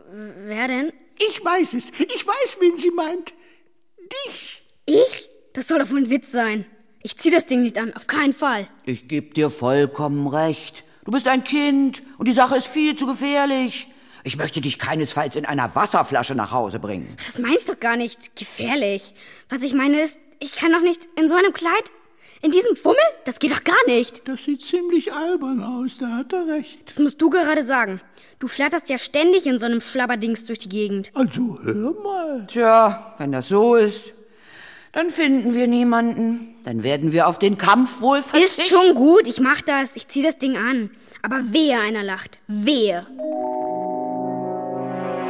Wer 0.47 0.67
denn? 0.69 0.93
Ich 1.19 1.45
weiß 1.45 1.75
es. 1.75 1.91
Ich 1.91 2.27
weiß, 2.27 2.57
wen 2.61 2.75
sie 2.75 2.91
meint. 2.91 3.35
Dich. 4.27 4.63
Ich? 4.87 5.29
Das 5.53 5.69
soll 5.69 5.81
doch 5.81 5.91
wohl 5.91 5.99
ein 5.99 6.11
Witz 6.11 6.33
sein. 6.33 6.65
Ich 7.03 7.17
zieh 7.17 7.31
das 7.31 7.47
Ding 7.47 7.63
nicht 7.63 7.79
an, 7.79 7.95
auf 7.95 8.07
keinen 8.07 8.33
Fall. 8.33 8.67
Ich 8.85 9.09
geb 9.09 9.35
dir 9.35 9.51
vollkommen 9.51 10.27
recht. 10.27 10.85
Du 11.05 11.13
bist 11.13 11.29
ein 11.29 11.45
Kind 11.45 12.03
und 12.19 12.29
die 12.29 12.33
Sache 12.33 12.57
ist 12.57 12.67
viel 12.67 12.97
zu 12.97 13.07
gefährlich. 13.07 13.89
Ich 14.25 14.37
möchte 14.37 14.61
dich 14.61 14.79
keinesfalls 14.79 15.37
in 15.37 15.47
einer 15.47 15.75
Wasserflasche 15.75 16.35
nach 16.35 16.51
Hause 16.51 16.81
bringen. 16.81 17.17
Das 17.17 17.39
meine 17.39 17.57
ich 17.57 17.65
doch 17.65 17.79
gar 17.79 17.97
nicht. 17.97 18.37
Gefährlich. 18.37 19.15
Was 19.49 19.63
ich 19.63 19.75
meine 19.75 20.01
ist, 20.01 20.21
ich 20.41 20.57
kann 20.57 20.73
doch 20.73 20.83
nicht 20.83 21.09
in 21.19 21.29
so 21.29 21.37
einem 21.37 21.53
Kleid. 21.53 21.93
In 22.43 22.51
diesem 22.51 22.77
Fummel? 22.77 22.99
Das 23.25 23.39
geht 23.39 23.53
doch 23.53 23.65
gar 23.65 23.87
nicht. 23.87 24.27
Das 24.29 24.45
sieht 24.45 24.63
ziemlich 24.63 25.13
albern 25.13 25.63
aus, 25.63 25.99
da 25.99 26.19
hat 26.19 26.33
er 26.33 26.47
recht. 26.47 26.89
Das 26.89 26.99
musst 26.99 27.21
du 27.21 27.31
gerade 27.31 27.65
sagen. 27.65 28.01
Du 28.39 28.47
flatterst 28.47 28.91
ja 28.91 28.99
ständig 28.99 29.47
in 29.47 29.59
so 29.59 29.67
einem 29.67 29.81
Schlabberdings 29.81 30.45
durch 30.45 30.61
die 30.61 30.69
Gegend. 30.69 31.11
Also 31.15 31.59
hör 31.63 31.93
mal. 32.01 32.47
Tja, 32.49 33.15
wenn 33.19 33.33
das 33.33 33.49
so 33.49 33.75
ist, 33.75 34.13
dann 34.93 35.11
finden 35.11 35.55
wir 35.55 35.67
niemanden. 35.67 36.55
Dann 36.65 36.83
werden 36.83 37.13
wir 37.13 37.29
auf 37.29 37.39
den 37.39 37.59
Kampf 37.59 38.01
wohl 38.01 38.23
verzichten. 38.23 38.63
Ist 38.63 38.69
schon 38.69 38.95
gut, 38.95 39.27
ich 39.27 39.41
mach 39.41 39.61
das. 39.63 39.97
Ich 39.97 40.09
zieh 40.09 40.23
das 40.23 40.39
Ding 40.39 40.57
an. 40.57 40.91
Aber 41.23 41.41
wehe 41.53 41.79
einer 41.79 42.03
lacht. 42.03 42.39
Wehe. 42.47 43.07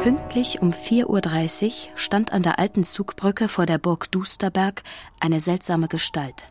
Pünktlich 0.03 0.61
um 0.61 0.71
4.30 0.71 1.65
Uhr 1.65 1.71
stand 1.95 2.31
an 2.31 2.41
der 2.41 2.57
alten 2.57 2.83
Zugbrücke 2.83 3.49
vor 3.49 3.65
der 3.65 3.77
Burg 3.77 4.11
Dusterberg 4.11 4.83
eine 5.19 5.39
seltsame 5.39 5.87
Gestalt 5.87 6.45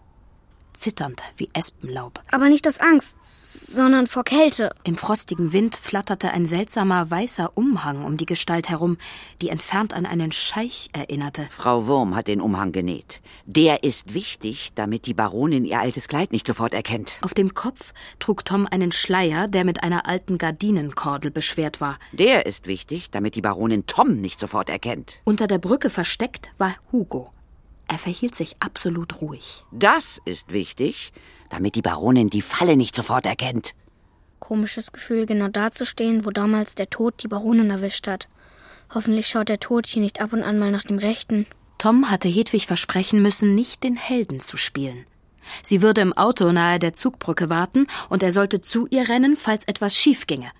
zitternd 0.81 1.23
wie 1.37 1.49
Espenlaub. 1.53 2.21
Aber 2.31 2.49
nicht 2.49 2.67
aus 2.67 2.79
Angst, 2.79 3.17
sondern 3.23 4.07
vor 4.07 4.25
Kälte. 4.25 4.71
Im 4.85 4.97
frostigen 4.97 5.53
Wind 5.53 5.77
flatterte 5.77 6.31
ein 6.31 6.47
seltsamer 6.47 7.11
weißer 7.11 7.57
Umhang 7.57 8.05
um 8.05 8.17
die 8.17 8.27
Gestalt 8.27 8.69
herum, 8.69 8.99
die 9.41 9.49
entfernt 9.49 9.95
an 9.95 10.07
einen 10.07 10.33
Scheich 10.33 10.91
erinnerte. 10.93 11.47
Frau 11.51 11.87
Wurm 11.87 12.15
hat 12.15 12.29
den 12.29 12.41
Umhang 12.41 12.73
genäht. 12.73 13.21
Der 13.47 13.83
ist 13.83 14.15
wichtig, 14.15 14.73
damit 14.75 15.07
die 15.07 15.15
Baronin 15.15 15.65
ihr 15.65 15.81
altes 15.81 16.09
Kleid 16.09 16.33
nicht 16.33 16.47
sofort 16.47 16.75
erkennt. 16.75 17.19
Auf 17.23 17.35
dem 17.35 17.55
Kopf 17.55 17.93
trug 18.19 18.45
Tom 18.45 18.67
einen 18.67 18.93
Schleier, 18.93 19.49
der 19.49 19.65
mit 19.65 19.83
einer 19.83 20.07
alten 20.07 20.39
Gardinenkordel 20.39 21.31
beschwert 21.31 21.81
war. 21.81 21.99
Der 22.13 22.47
ist 22.47 22.67
wichtig, 22.67 23.11
damit 23.11 23.35
die 23.35 23.43
Baronin 23.43 23.87
Tom 23.87 24.21
nicht 24.21 24.41
sofort 24.41 24.69
erkennt. 24.71 25.21
Unter 25.25 25.47
der 25.47 25.59
Brücke 25.59 25.91
versteckt 25.91 26.51
war 26.59 26.75
Hugo. 26.93 27.33
Er 27.89 27.99
verhielt 27.99 28.35
sich 28.35 28.57
absolut 28.61 29.21
ruhig. 29.21 29.65
Das 29.73 30.21
ist 30.25 30.53
wichtig, 30.53 31.13
damit 31.51 31.75
die 31.75 31.83
Baronin 31.83 32.31
die 32.31 32.43
Falle 32.43 32.77
nicht 32.77 32.95
sofort 32.95 33.27
erkennt. 33.27 33.75
Komisches 34.41 34.93
Gefühl, 34.93 35.27
genau 35.27 35.49
da 35.49 35.71
zu 35.71 35.85
stehen, 35.85 36.25
wo 36.25 36.31
damals 36.31 36.75
der 36.75 36.91
Tod 36.91 37.23
die 37.23 37.29
Baronin 37.29 37.71
erwischt 37.71 38.07
hat. 38.07 38.29
Hoffentlich 38.95 39.27
schaut 39.27 39.49
der 39.49 39.59
Tod 39.59 39.87
hier 39.87 40.03
nicht 40.03 40.21
ab 40.21 40.33
und 40.33 40.43
an 40.43 40.59
mal 40.59 40.71
nach 40.71 40.85
dem 40.85 40.99
Rechten. 40.99 41.47
Tom 41.79 42.11
hatte 42.11 42.29
Hedwig 42.29 42.67
versprechen 42.67 43.23
müssen, 43.23 43.55
nicht 43.55 43.83
den 43.83 43.97
Helden 43.97 44.41
zu 44.41 44.57
spielen. 44.57 45.07
Sie 45.63 45.81
würde 45.81 46.03
im 46.03 46.13
Auto 46.13 46.53
nahe 46.53 46.79
der 46.79 46.93
Zugbrücke 46.93 47.49
warten 47.49 47.87
und 48.11 48.23
er 48.23 48.33
sollte 48.33 48.61
zu 48.61 48.87
ihr 48.91 49.09
rennen, 49.09 49.37
falls 49.37 49.65
etwas 49.65 49.97
schief 49.97 50.27
ginge. 50.27 50.51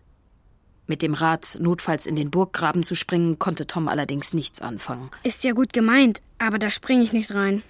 Mit 0.89 1.03
dem 1.03 1.13
Rat, 1.13 1.59
notfalls 1.61 2.07
in 2.07 2.17
den 2.17 2.31
Burggraben 2.31 2.83
zu 2.83 2.95
springen, 2.95 3.39
konnte 3.39 3.67
Tom 3.67 3.89
allerdings 3.89 4.33
nichts 4.33 4.63
anfangen. 4.63 5.11
Ist 5.23 5.45
ja 5.45 5.53
gut 5.53 5.75
gemeint, 5.75 6.23
aber 6.39 6.59
da 6.59 6.71
springe 6.71 7.05
ich 7.05 7.13
nicht 7.13 7.35
rein. 7.35 7.63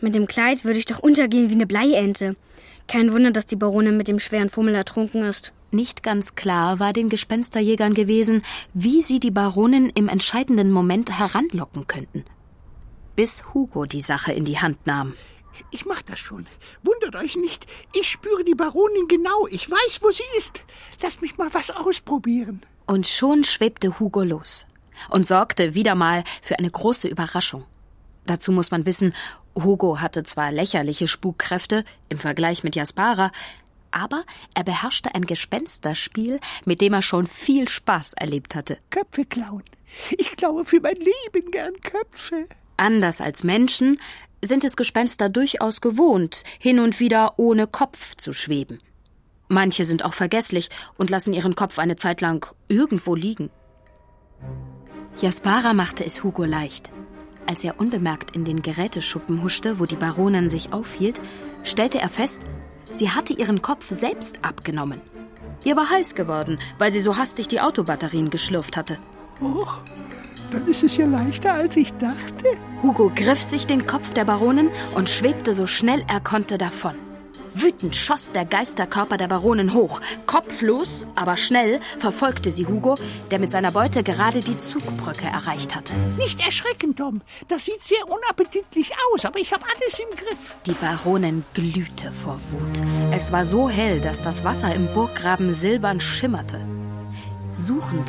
Mit 0.00 0.14
dem 0.14 0.26
Kleid 0.26 0.64
würde 0.64 0.78
ich 0.78 0.84
doch 0.84 0.98
untergehen 0.98 1.48
wie 1.48 1.54
eine 1.54 1.66
Bleiente. 1.66 2.36
Kein 2.86 3.12
Wunder, 3.14 3.30
dass 3.30 3.46
die 3.46 3.56
Baronin 3.56 3.96
mit 3.96 4.08
dem 4.08 4.18
schweren 4.18 4.50
Fummel 4.50 4.74
ertrunken 4.74 5.22
ist. 5.22 5.54
Nicht 5.70 6.02
ganz 6.02 6.34
klar 6.34 6.78
war 6.78 6.92
den 6.92 7.08
Gespensterjägern 7.08 7.94
gewesen, 7.94 8.44
wie 8.74 9.00
sie 9.00 9.20
die 9.20 9.30
Baronin 9.30 9.90
im 9.94 10.08
entscheidenden 10.08 10.70
Moment 10.70 11.18
heranlocken 11.18 11.86
könnten. 11.86 12.24
Bis 13.16 13.54
Hugo 13.54 13.86
die 13.86 14.02
Sache 14.02 14.32
in 14.32 14.44
die 14.44 14.58
Hand 14.58 14.86
nahm. 14.86 15.14
Ich 15.70 15.86
mach 15.86 16.02
das 16.02 16.18
schon. 16.18 16.46
Wundert 16.82 17.16
euch 17.16 17.36
nicht. 17.36 17.66
Ich 17.92 18.10
spüre 18.10 18.44
die 18.44 18.54
Baronin 18.54 19.08
genau. 19.08 19.46
Ich 19.48 19.70
weiß, 19.70 20.00
wo 20.02 20.10
sie 20.10 20.22
ist. 20.38 20.62
Lasst 21.02 21.22
mich 21.22 21.36
mal 21.36 21.52
was 21.52 21.70
ausprobieren. 21.70 22.62
Und 22.86 23.06
schon 23.06 23.44
schwebte 23.44 23.98
Hugo 23.98 24.22
los 24.22 24.66
und 25.10 25.26
sorgte 25.26 25.74
wieder 25.74 25.94
mal 25.94 26.24
für 26.42 26.58
eine 26.58 26.70
große 26.70 27.08
Überraschung. 27.08 27.64
Dazu 28.24 28.52
muss 28.52 28.70
man 28.70 28.86
wissen, 28.86 29.14
Hugo 29.54 30.00
hatte 30.00 30.22
zwar 30.22 30.52
lächerliche 30.52 31.08
Spukkräfte 31.08 31.84
im 32.08 32.18
Vergleich 32.18 32.64
mit 32.64 32.76
Jaspara, 32.76 33.32
aber 33.90 34.24
er 34.54 34.64
beherrschte 34.64 35.14
ein 35.14 35.24
Gespensterspiel, 35.24 36.40
mit 36.64 36.80
dem 36.80 36.92
er 36.92 37.02
schon 37.02 37.26
viel 37.26 37.68
Spaß 37.68 38.14
erlebt 38.14 38.54
hatte. 38.54 38.78
Köpfe 38.90 39.24
klauen. 39.24 39.62
Ich 40.18 40.32
klaue 40.32 40.64
für 40.64 40.80
mein 40.80 40.96
Leben 40.96 41.50
gern 41.50 41.74
Köpfe. 41.80 42.46
Anders 42.76 43.22
als 43.22 43.42
Menschen 43.42 43.98
sind 44.42 44.64
es 44.64 44.76
Gespenster 44.76 45.28
durchaus 45.28 45.80
gewohnt, 45.80 46.44
hin 46.58 46.78
und 46.78 47.00
wieder 47.00 47.38
ohne 47.38 47.66
Kopf 47.66 48.16
zu 48.16 48.32
schweben. 48.32 48.78
Manche 49.48 49.84
sind 49.84 50.04
auch 50.04 50.14
vergesslich 50.14 50.70
und 50.98 51.10
lassen 51.10 51.32
ihren 51.32 51.54
Kopf 51.54 51.78
eine 51.78 51.96
Zeit 51.96 52.20
lang 52.20 52.54
irgendwo 52.68 53.14
liegen. 53.14 53.50
Jaspara 55.20 55.72
machte 55.72 56.04
es 56.04 56.22
Hugo 56.22 56.44
leicht. 56.44 56.90
Als 57.46 57.62
er 57.62 57.78
unbemerkt 57.78 58.34
in 58.34 58.44
den 58.44 58.60
Geräteschuppen 58.60 59.42
huschte, 59.42 59.78
wo 59.78 59.86
die 59.86 59.96
Baronin 59.96 60.48
sich 60.48 60.72
aufhielt, 60.72 61.20
stellte 61.62 62.00
er 62.00 62.08
fest, 62.08 62.42
sie 62.92 63.10
hatte 63.10 63.32
ihren 63.32 63.62
Kopf 63.62 63.86
selbst 63.90 64.44
abgenommen. 64.44 65.00
Ihr 65.64 65.76
war 65.76 65.88
heiß 65.88 66.14
geworden, 66.14 66.58
weil 66.78 66.92
sie 66.92 67.00
so 67.00 67.16
hastig 67.16 67.48
die 67.48 67.60
Autobatterien 67.60 68.30
geschlürft 68.30 68.76
hatte. 68.76 68.98
Och, 69.40 69.80
dann 70.50 70.66
ist 70.68 70.82
es 70.82 70.96
ja 70.96 71.06
leichter, 71.06 71.54
als 71.54 71.76
ich 71.76 71.92
dachte. 71.94 72.44
Hugo 72.82 73.10
griff 73.14 73.42
sich 73.42 73.66
den 73.66 73.86
Kopf 73.86 74.12
der 74.14 74.24
Baronin 74.24 74.70
und 74.94 75.08
schwebte 75.08 75.54
so 75.54 75.66
schnell 75.66 76.04
er 76.08 76.20
konnte 76.20 76.58
davon. 76.58 76.94
Wütend 77.58 77.96
schoss 77.96 78.32
der 78.32 78.44
Geisterkörper 78.44 79.16
der 79.16 79.28
Baronin 79.28 79.72
hoch. 79.72 80.00
Kopflos, 80.26 81.06
aber 81.16 81.38
schnell 81.38 81.80
verfolgte 81.98 82.50
sie 82.50 82.66
Hugo, 82.66 82.96
der 83.30 83.38
mit 83.38 83.50
seiner 83.50 83.72
Beute 83.72 84.02
gerade 84.02 84.40
die 84.40 84.58
Zugbrücke 84.58 85.26
erreicht 85.26 85.74
hatte. 85.74 85.94
Nicht 86.18 86.44
erschrecken, 86.44 86.94
Tom. 86.94 87.22
Das 87.48 87.64
sieht 87.64 87.80
sehr 87.80 88.06
unappetitlich 88.08 88.92
aus, 89.10 89.24
aber 89.24 89.38
ich 89.38 89.54
habe 89.54 89.64
alles 89.64 89.98
im 89.98 90.16
Griff. 90.16 90.38
Die 90.66 90.72
Baronin 90.72 91.42
glühte 91.54 92.10
vor 92.10 92.38
Wut. 92.50 93.14
Es 93.14 93.32
war 93.32 93.46
so 93.46 93.70
hell, 93.70 94.00
dass 94.00 94.20
das 94.20 94.44
Wasser 94.44 94.74
im 94.74 94.86
Burggraben 94.88 95.50
silbern 95.50 96.00
schimmerte. 96.00 96.60
Suchend 97.54 98.06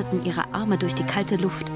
tasteten 0.00 0.24
ihre 0.24 0.54
Arme 0.54 0.78
durch 0.78 0.94
die 0.94 1.04
kalte 1.04 1.36
Luft. 1.36 1.66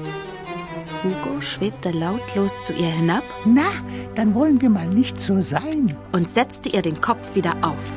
Hugo 1.03 1.39
schwebte 1.41 1.91
lautlos 1.91 2.65
zu 2.65 2.73
ihr 2.73 2.87
hinab. 2.87 3.23
Na, 3.45 3.69
dann 4.15 4.33
wollen 4.33 4.61
wir 4.61 4.69
mal 4.69 4.87
nicht 4.87 5.19
so 5.19 5.41
sein. 5.41 5.95
Und 6.11 6.27
setzte 6.27 6.69
ihr 6.69 6.81
den 6.81 7.01
Kopf 7.01 7.35
wieder 7.35 7.53
auf. 7.61 7.91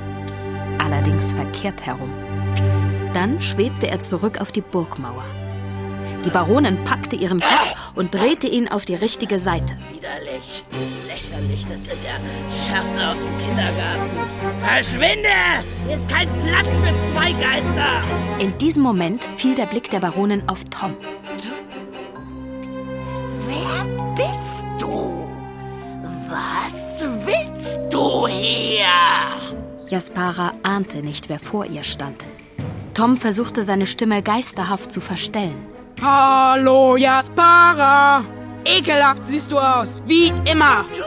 Allerdings 0.79 1.33
verkehrt 1.33 1.87
herum. 1.87 2.11
Dann 3.15 3.41
schwebte 3.41 3.89
er 3.89 4.01
zurück 4.01 4.41
auf 4.41 4.53
die 4.53 4.61
Burgmauer. 4.61 5.25
Die 6.29 6.35
Baronin 6.35 6.77
packte 6.85 7.17
ihren 7.17 7.41
Kopf 7.41 7.75
und 7.95 8.13
drehte 8.13 8.49
ihn 8.49 8.69
auf 8.69 8.85
die 8.85 8.95
richtige 8.95 9.39
Seite. 9.39 9.79
Widerlich, 9.91 10.63
lächerlich, 11.07 11.63
das 11.63 11.83
sind 11.85 12.05
ja 12.05 12.19
Scherze 12.67 13.09
aus 13.09 13.17
dem 13.25 13.39
Kindergarten. 13.39 14.59
Verschwinde! 14.59 15.31
Hier 15.87 15.97
ist 15.97 16.07
kein 16.07 16.29
Platz 16.43 16.69
für 16.69 17.11
zwei 17.11 17.33
Geister! 17.33 18.03
In 18.41 18.59
diesem 18.59 18.83
Moment 18.83 19.25
fiel 19.37 19.55
der 19.55 19.65
Blick 19.65 19.89
der 19.89 20.01
Baronin 20.01 20.47
auf 20.51 20.65
Tom. 20.65 20.99
Wer 23.47 23.87
bist 24.15 24.67
du? 24.79 25.27
Was 26.29 27.05
willst 27.25 27.81
du 27.91 28.27
hier? 28.27 28.85
Jaspara 29.89 30.53
ahnte 30.63 31.03
nicht, 31.03 31.31
wer 31.31 31.39
vor 31.39 31.65
ihr 31.65 31.85
stand. 31.85 32.27
Tom 32.93 33.17
versuchte 33.17 33.63
seine 33.63 33.87
Stimme 33.87 34.23
geisterhaft 34.23 34.93
zu 34.93 35.01
verstellen. 35.01 35.78
Hallo, 36.01 36.97
Jaspara! 36.97 38.25
Ekelhaft 38.65 39.27
siehst 39.27 39.51
du 39.51 39.59
aus, 39.59 40.01
wie 40.07 40.29
immer! 40.51 40.87
Du 40.95 41.03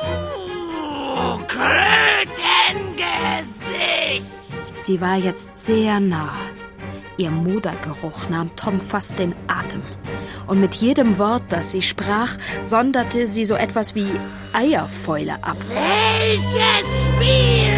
Krötengesicht! 1.47 4.25
Sie 4.77 4.99
war 4.99 5.15
jetzt 5.15 5.57
sehr 5.57 6.01
nah. 6.01 6.33
Ihr 7.15 7.31
Modergeruch 7.31 8.27
nahm 8.29 8.53
Tom 8.57 8.81
fast 8.81 9.17
den 9.17 9.33
Atem. 9.47 9.81
Und 10.47 10.59
mit 10.59 10.75
jedem 10.75 11.17
Wort, 11.17 11.43
das 11.49 11.71
sie 11.71 11.81
sprach, 11.81 12.35
sonderte 12.59 13.27
sie 13.27 13.45
so 13.45 13.55
etwas 13.55 13.95
wie 13.95 14.11
Eierfäule 14.51 15.35
ab. 15.41 15.55
Welches 15.69 16.85
Spiel 17.15 17.71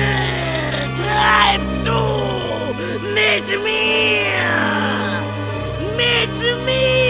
treibst 0.96 1.86
du 1.86 1.92
mit 3.14 3.48
mir? 3.64 4.50
Mit 5.96 6.36
mir! 6.66 7.03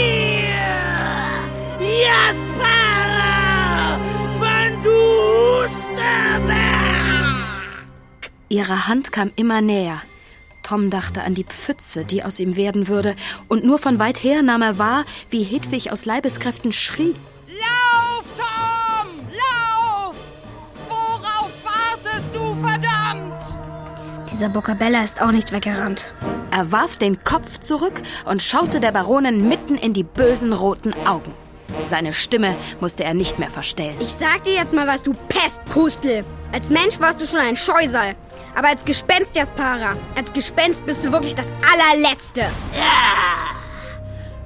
Ihre 8.54 8.88
Hand 8.88 9.12
kam 9.12 9.32
immer 9.36 9.62
näher. 9.62 10.00
Tom 10.62 10.92
dachte 10.92 11.24
an 11.24 11.34
die 11.34 11.44
Pfütze, 11.44 12.06
die 12.06 12.24
aus 12.24 12.40
ihm 12.40 12.56
werden 12.56 12.88
würde, 12.88 13.16
und 13.48 13.66
nur 13.66 13.80
von 13.80 13.98
weit 13.98 14.24
her 14.24 14.44
nahm 14.44 14.62
er 14.62 14.78
wahr, 14.78 15.06
wie 15.32 15.42
Hedwig 15.42 15.92
aus 15.92 16.06
Leibeskräften 16.06 16.72
schrie. 16.72 17.16
Lauf, 17.48 18.26
Tom! 18.38 19.08
Lauf! 19.32 20.16
Worauf 20.88 21.52
wartest 21.64 22.28
du, 22.32 22.56
verdammt? 22.64 23.44
Dieser 24.32 24.50
Boccabella 24.50 25.04
ist 25.04 25.20
auch 25.20 25.32
nicht 25.32 25.52
weggerannt. 25.52 26.14
Er 26.52 26.72
warf 26.72 26.96
den 26.96 27.24
Kopf 27.24 27.58
zurück 27.58 28.04
und 28.26 28.44
schaute 28.44 28.80
der 28.80 28.92
Baronin 28.92 29.50
mitten 29.50 29.78
in 29.78 29.94
die 29.94 30.04
bösen 30.04 30.54
roten 30.54 30.94
Augen. 31.08 31.34
Seine 31.86 32.14
Stimme 32.14 32.56
musste 32.80 33.04
er 33.04 33.16
nicht 33.16 33.40
mehr 33.40 33.50
verstellen. 33.50 33.96
Ich 34.00 34.10
sag 34.10 34.44
dir 34.44 34.54
jetzt 34.54 34.74
mal 34.74 34.86
was, 34.86 35.02
du 35.02 35.14
Pestpustel. 35.28 36.24
Als 36.52 36.70
Mensch 36.70 37.00
warst 37.00 37.20
du 37.20 37.26
schon 37.26 37.40
ein 37.40 37.56
Scheusal. 37.56 38.16
Aber 38.56 38.68
als 38.68 38.86
Gespenst, 38.86 39.36
Jaspara, 39.36 39.96
als 40.16 40.32
Gespenst 40.32 40.86
bist 40.86 41.04
du 41.04 41.12
wirklich 41.12 41.34
das 41.36 41.52
allerletzte. 41.72 42.42
Ja, 42.76 43.56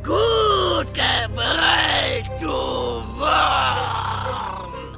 gut 0.04 0.94
gebrüllt, 0.94 2.30
du 2.42 2.48
Wurm. 3.18 4.98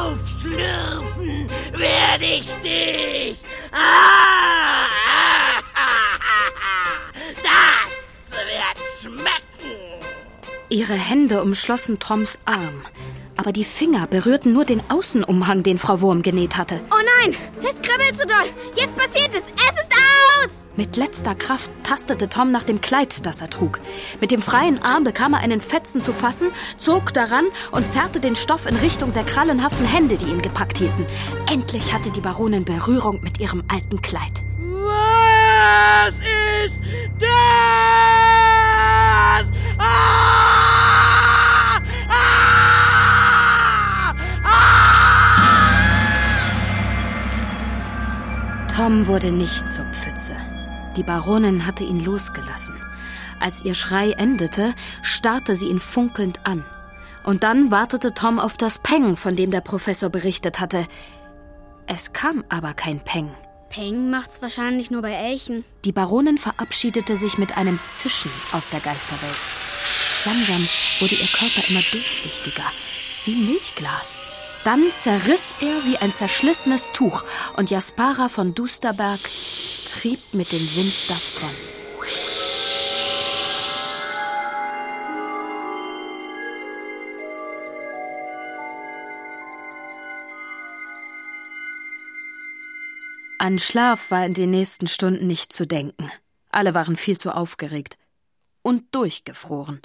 Aufschlürfen 0.00 1.50
werde 1.72 2.24
ich 2.24 2.50
dich. 2.62 3.38
Ah, 3.72 4.86
ah, 5.06 5.60
ah, 5.74 6.18
ah, 6.24 7.00
das 7.42 8.30
wird 8.32 8.78
schmecken. 9.02 9.76
Ihre 10.70 10.94
Hände 10.94 11.42
umschlossen 11.42 11.98
Toms 11.98 12.38
Arm 12.46 12.84
aber 13.40 13.52
die 13.52 13.64
Finger 13.64 14.06
berührten 14.06 14.52
nur 14.52 14.66
den 14.66 14.82
Außenumhang, 14.90 15.62
den 15.62 15.78
Frau 15.78 16.02
Wurm 16.02 16.20
genäht 16.20 16.58
hatte. 16.58 16.78
Oh 16.90 17.02
nein, 17.22 17.34
es 17.62 17.80
kribbelt 17.80 18.18
so 18.18 18.26
doll. 18.26 18.50
Jetzt 18.76 18.94
passiert 18.94 19.30
es. 19.30 19.40
Es 19.40 19.80
ist 19.80 19.92
aus! 19.92 20.68
Mit 20.76 20.98
letzter 20.98 21.34
Kraft 21.34 21.70
tastete 21.82 22.28
Tom 22.28 22.52
nach 22.52 22.64
dem 22.64 22.82
Kleid, 22.82 23.24
das 23.24 23.40
er 23.40 23.48
trug. 23.48 23.80
Mit 24.20 24.30
dem 24.30 24.42
freien 24.42 24.82
Arm 24.82 25.04
bekam 25.04 25.32
er 25.32 25.40
einen 25.40 25.62
Fetzen 25.62 26.02
zu 26.02 26.12
fassen, 26.12 26.50
zog 26.76 27.14
daran 27.14 27.46
und 27.72 27.86
zerrte 27.86 28.20
den 28.20 28.36
Stoff 28.36 28.66
in 28.66 28.76
Richtung 28.76 29.14
der 29.14 29.24
krallenhaften 29.24 29.86
Hände, 29.86 30.18
die 30.18 30.26
ihn 30.26 30.42
gepackt 30.42 30.76
hielten. 30.76 31.06
Endlich 31.50 31.94
hatte 31.94 32.10
die 32.10 32.20
Baronin 32.20 32.66
Berührung 32.66 33.22
mit 33.22 33.40
ihrem 33.40 33.64
alten 33.68 34.02
Kleid. 34.02 34.44
Was 34.58 36.12
ist 36.62 36.78
das? 37.18 38.09
Tom 48.80 49.06
wurde 49.08 49.30
nicht 49.30 49.68
zur 49.68 49.84
Pfütze. 49.92 50.34
Die 50.96 51.02
Baronin 51.02 51.66
hatte 51.66 51.84
ihn 51.84 52.02
losgelassen. 52.02 52.82
Als 53.38 53.62
ihr 53.62 53.74
Schrei 53.74 54.12
endete, 54.12 54.74
starrte 55.02 55.54
sie 55.54 55.66
ihn 55.66 55.80
funkelnd 55.80 56.46
an. 56.46 56.64
Und 57.22 57.42
dann 57.42 57.70
wartete 57.70 58.14
Tom 58.14 58.38
auf 58.38 58.56
das 58.56 58.78
Peng, 58.78 59.16
von 59.16 59.36
dem 59.36 59.50
der 59.50 59.60
Professor 59.60 60.08
berichtet 60.08 60.60
hatte. 60.60 60.86
Es 61.86 62.14
kam 62.14 62.42
aber 62.48 62.72
kein 62.72 63.00
Peng. 63.00 63.30
Peng 63.68 64.08
macht's 64.08 64.40
wahrscheinlich 64.40 64.90
nur 64.90 65.02
bei 65.02 65.12
Elchen. 65.12 65.62
Die 65.84 65.92
Baronin 65.92 66.38
verabschiedete 66.38 67.16
sich 67.16 67.36
mit 67.36 67.58
einem 67.58 67.78
Zischen 67.78 68.30
aus 68.56 68.70
der 68.70 68.80
Geisterwelt. 68.80 70.24
Langsam 70.24 70.66
wurde 71.00 71.16
ihr 71.16 71.28
Körper 71.28 71.68
immer 71.68 71.82
durchsichtiger, 71.92 72.64
wie 73.26 73.44
Milchglas. 73.44 74.16
Dann 74.64 74.92
zerriss 74.92 75.54
er 75.60 75.84
wie 75.86 75.96
ein 75.96 76.12
zerschlissenes 76.12 76.92
Tuch 76.92 77.24
und 77.56 77.70
Jaspara 77.70 78.28
von 78.28 78.54
Dusterberg 78.54 79.20
trieb 79.86 80.20
mit 80.32 80.52
dem 80.52 80.76
Wind 80.76 81.08
davon. 81.08 81.50
An 93.38 93.58
Schlaf 93.58 94.10
war 94.10 94.26
in 94.26 94.34
den 94.34 94.50
nächsten 94.50 94.86
Stunden 94.86 95.26
nicht 95.26 95.50
zu 95.54 95.66
denken. 95.66 96.12
Alle 96.50 96.74
waren 96.74 96.96
viel 96.96 97.16
zu 97.16 97.34
aufgeregt. 97.34 97.96
Und 98.60 98.94
durchgefroren. 98.94 99.80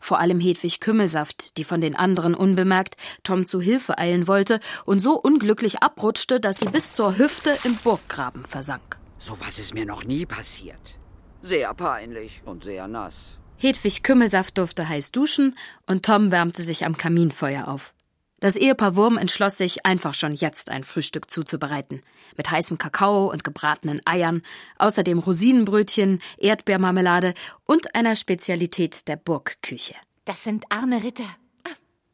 Vor 0.00 0.18
allem 0.18 0.40
Hedwig 0.40 0.80
Kümmelsaft, 0.80 1.56
die 1.58 1.64
von 1.64 1.80
den 1.80 1.94
anderen 1.94 2.34
unbemerkt 2.34 2.96
Tom 3.22 3.46
zu 3.46 3.60
Hilfe 3.60 3.98
eilen 3.98 4.26
wollte 4.26 4.58
und 4.86 4.98
so 4.98 5.12
unglücklich 5.12 5.82
abrutschte, 5.82 6.40
dass 6.40 6.58
sie 6.58 6.66
bis 6.66 6.92
zur 6.92 7.18
Hüfte 7.18 7.56
im 7.64 7.76
Burggraben 7.76 8.44
versank. 8.44 8.98
So 9.18 9.38
was 9.38 9.58
ist 9.58 9.74
mir 9.74 9.84
noch 9.84 10.04
nie 10.04 10.26
passiert. 10.26 10.98
Sehr 11.42 11.72
peinlich 11.74 12.42
und 12.44 12.64
sehr 12.64 12.88
nass. 12.88 13.38
Hedwig 13.56 14.02
Kümmelsaft 14.02 14.56
durfte 14.56 14.88
heiß 14.88 15.12
duschen 15.12 15.54
und 15.86 16.06
Tom 16.06 16.32
wärmte 16.32 16.62
sich 16.62 16.86
am 16.86 16.96
Kaminfeuer 16.96 17.68
auf. 17.68 17.92
Das 18.40 18.56
Ehepaar 18.56 18.96
Wurm 18.96 19.18
entschloss 19.18 19.58
sich, 19.58 19.84
einfach 19.84 20.14
schon 20.14 20.32
jetzt 20.32 20.70
ein 20.70 20.82
Frühstück 20.82 21.30
zuzubereiten. 21.30 22.02
Mit 22.38 22.50
heißem 22.50 22.78
Kakao 22.78 23.30
und 23.30 23.44
gebratenen 23.44 24.00
Eiern, 24.06 24.42
außerdem 24.78 25.18
Rosinenbrötchen, 25.18 26.20
Erdbeermarmelade 26.38 27.34
und 27.66 27.94
einer 27.94 28.16
Spezialität 28.16 29.08
der 29.08 29.16
Burgküche. 29.16 29.94
Das 30.24 30.44
sind 30.44 30.64
arme 30.70 31.04
Ritter. 31.04 31.24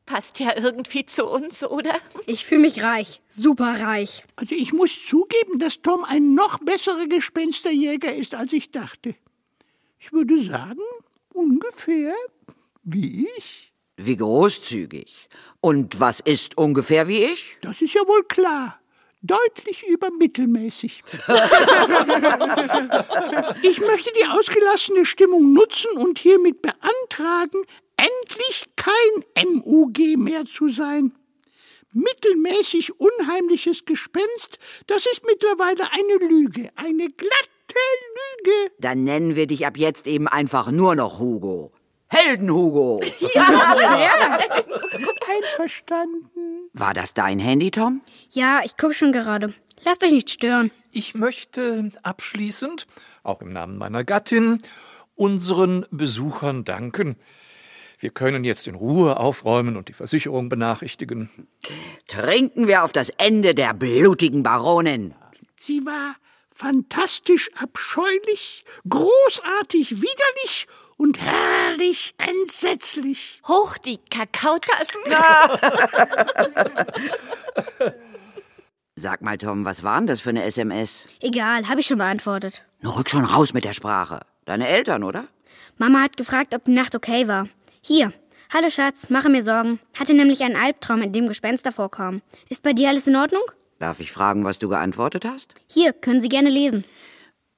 Passt 0.05 0.39
ja 0.39 0.57
irgendwie 0.57 1.05
zu 1.05 1.27
uns, 1.27 1.65
oder? 1.65 1.95
Ich 2.27 2.45
fühle 2.45 2.61
mich 2.61 2.83
reich. 2.83 3.23
Super 3.29 3.81
reich. 3.81 4.25
Also 4.37 4.55
ich 4.55 4.73
muss 4.73 5.05
zugeben, 5.05 5.59
dass 5.59 5.83
Tom 5.83 6.05
ein 6.05 6.35
noch 6.35 6.59
besserer 6.59 7.07
Gespensterjäger 7.07 8.15
ist, 8.15 8.35
als 8.35 8.53
ich 8.53 8.71
dachte. 8.71 9.17
Ich 9.99 10.13
würde 10.13 10.39
sagen, 10.39 10.81
ungefähr 11.33 12.15
wie 12.85 13.29
ich. 13.37 13.73
Wie 13.97 14.17
großzügig. 14.17 15.29
Und 15.61 15.99
was 16.01 16.21
ist 16.21 16.59
ungefähr 16.59 17.09
wie 17.09 17.25
ich? 17.25 17.57
Das 17.63 17.81
ist 17.81 17.95
ja 17.95 18.03
wohl 18.07 18.25
klar. 18.25 18.79
Deutlich 19.23 19.87
über 19.89 20.11
mittelmäßig. 20.11 21.03
ich 23.63 23.81
möchte 23.81 24.13
die 24.21 24.27
ausgelassene 24.29 25.07
Stimmung 25.07 25.55
nutzen 25.55 25.91
und 25.97 26.19
hiermit 26.19 26.61
beantragen, 26.63 27.65
endlich 27.97 28.67
kein 28.77 29.25
MUG 29.49 29.99
mehr 30.19 30.45
zu 30.45 30.69
sein. 30.69 31.13
Mittelmäßig 31.93 33.01
unheimliches 33.01 33.87
Gespenst, 33.87 34.59
das 34.87 35.07
ist 35.07 35.25
mittlerweile 35.25 35.91
eine 35.91 36.17
Lüge, 36.29 36.71
eine 36.77 37.09
glatte 37.11 37.81
Lüge. 38.45 38.71
Dann 38.79 39.05
nennen 39.05 39.35
wir 39.35 39.47
dich 39.47 39.67
ab 39.67 39.79
jetzt 39.79 40.07
eben 40.07 40.29
einfach 40.29 40.71
nur 40.71 40.95
noch 40.95 41.19
Hugo. 41.19 41.73
Helden 42.09 42.51
Hugo. 42.51 43.01
Ja, 43.35 43.77
ja. 44.01 44.39
Einverstanden. 45.29 46.31
War 46.73 46.95
das 46.95 47.15
dein 47.15 47.39
Handy, 47.39 47.71
Tom? 47.71 48.01
Ja, 48.31 48.61
ich 48.65 48.77
gucke 48.77 48.95
schon 48.95 49.13
gerade. 49.13 49.53
Lasst 49.85 50.05
euch 50.05 50.13
nicht 50.13 50.31
stören. 50.31 50.71
Ich 50.91 51.15
möchte 51.15 51.91
abschließend, 52.03 52.87
auch 53.23 53.41
im 53.43 53.53
Namen 53.53 53.77
meiner 53.77 54.05
Gattin, 54.05 54.63
unseren 55.15 55.87
Besuchern 55.91 56.65
danken. 56.65 57.17
Wir 57.99 58.11
können 58.11 58.45
jetzt 58.45 58.67
in 58.69 58.75
Ruhe 58.75 59.19
aufräumen 59.19 59.77
und 59.77 59.89
die 59.89 59.95
Versicherung 59.95 60.49
benachrichtigen. 60.49 61.49
Trinken 62.07 62.69
wir 62.69 62.85
auf 62.85 62.93
das 62.93 63.11
Ende 63.11 63.55
der 63.55 63.75
blutigen 63.75 64.43
Baronin. 64.43 65.15
Sie 65.57 65.85
war 65.87 66.17
fantastisch 66.55 67.51
abscheulich, 67.55 68.65
großartig 68.89 70.03
widerlich 70.03 70.67
und 70.97 71.21
herrlich 71.21 72.15
entsetzlich. 72.19 73.41
Hoch 73.47 73.77
die 73.79 73.99
Kakaotassen. 74.11 75.01
Sag 78.97 79.21
mal, 79.21 79.37
Tom, 79.37 79.65
was 79.67 79.83
war 79.83 79.99
denn 79.99 80.07
das 80.07 80.21
für 80.21 80.31
eine 80.31 80.45
SMS? 80.45 81.07
Egal, 81.21 81.69
habe 81.69 81.81
ich 81.81 81.87
schon 81.87 81.99
beantwortet. 81.99 82.65
Na, 82.81 82.91
rück 82.91 83.11
schon 83.11 83.25
raus 83.27 83.53
mit 83.53 83.65
der 83.65 83.75
Sprache. 83.75 84.21
Deine 84.47 84.67
Eltern, 84.69 85.03
oder? 85.03 85.27
Mama 85.77 86.01
hat 86.01 86.17
gefragt, 86.17 86.55
ob 86.55 86.65
die 86.65 86.73
Nacht 86.73 86.95
okay 86.95 87.29
war. 87.29 87.49
Hier. 87.83 88.13
Hallo 88.53 88.71
Schatz, 88.71 89.11
mache 89.11 89.29
mir 89.29 89.43
Sorgen. 89.43 89.81
Hatte 89.99 90.15
nämlich 90.15 90.43
einen 90.43 90.57
Albtraum, 90.57 91.03
in 91.03 91.13
dem 91.13 91.29
Gespenster 91.29 91.73
vorkamen. 91.73 92.23
Ist 92.49 92.63
bei 92.63 92.73
dir 92.73 92.89
alles 92.89 93.07
in 93.07 93.17
Ordnung? 93.17 93.43
Darf 93.79 94.01
ich 94.01 94.13
fragen, 94.13 94.45
was 94.45 94.59
du 94.59 94.71
geantwortet 94.71 95.27
hast? 95.27 95.53
Hier, 95.67 95.93
können 95.93 96.23
Sie 96.23 96.31
gerne 96.31 96.49
lesen. 96.49 96.85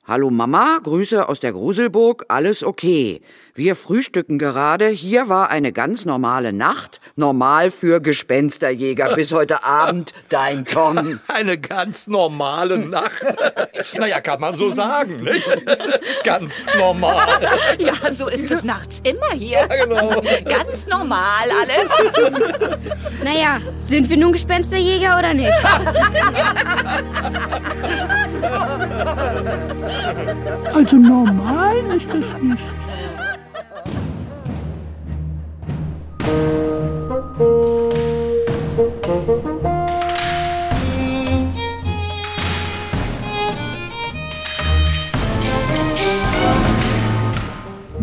Hallo 0.09 0.31
Mama, 0.31 0.81
Grüße 0.83 1.29
aus 1.29 1.39
der 1.39 1.53
Gruselburg, 1.53 2.25
alles 2.29 2.65
okay. 2.65 3.21
Wir 3.59 3.75
frühstücken 3.75 4.39
gerade. 4.39 4.87
Hier 4.87 5.29
war 5.29 5.51
eine 5.51 5.73
ganz 5.73 6.05
normale 6.05 6.53
Nacht. 6.53 7.01
Normal 7.17 7.73
für 7.73 8.01
Gespensterjäger. 8.01 9.17
Bis 9.17 9.33
heute 9.33 9.65
Abend, 9.65 10.15
dein 10.29 10.65
Tom. 10.65 11.19
Eine 11.27 11.59
ganz 11.59 12.07
normale 12.07 12.79
Nacht. 12.79 13.21
naja, 13.99 14.21
kann 14.21 14.41
man 14.41 14.55
so 14.55 14.71
sagen, 14.71 15.25
nicht? 15.25 15.45
Ganz 16.23 16.63
normal. 16.79 17.27
Ja, 17.79 18.13
so 18.13 18.29
ist 18.29 18.49
es 18.51 18.63
nachts 18.63 19.01
immer 19.03 19.33
hier. 19.33 19.59
Ja, 19.59 19.85
genau. 19.85 20.23
Ganz 20.45 20.87
normal 20.87 21.49
alles. 21.51 21.89
Naja, 23.25 23.59
sind 23.75 24.09
wir 24.09 24.17
nun 24.17 24.33
Gespensterjäger 24.33 25.19
oder 25.19 25.35
nicht? 25.35 25.53
Also 30.73 30.97
normal 30.97 31.77
ist 31.97 32.09
es 32.15 32.43
nicht. 32.43 32.63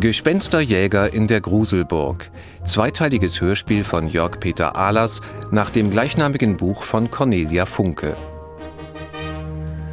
Gespensterjäger 0.05 1.13
in 1.13 1.27
der 1.27 1.41
Gruselburg. 1.41 2.29
Zweiteiliges 2.63 3.41
Hörspiel 3.41 3.83
von 3.83 4.07
Jörg 4.07 4.39
Peter 4.39 4.77
Ahlers 4.77 5.21
nach 5.49 5.71
dem 5.71 5.89
gleichnamigen 5.89 6.57
Buch 6.57 6.83
von 6.83 7.09
Cornelia 7.09 7.65
Funke. 7.65 8.15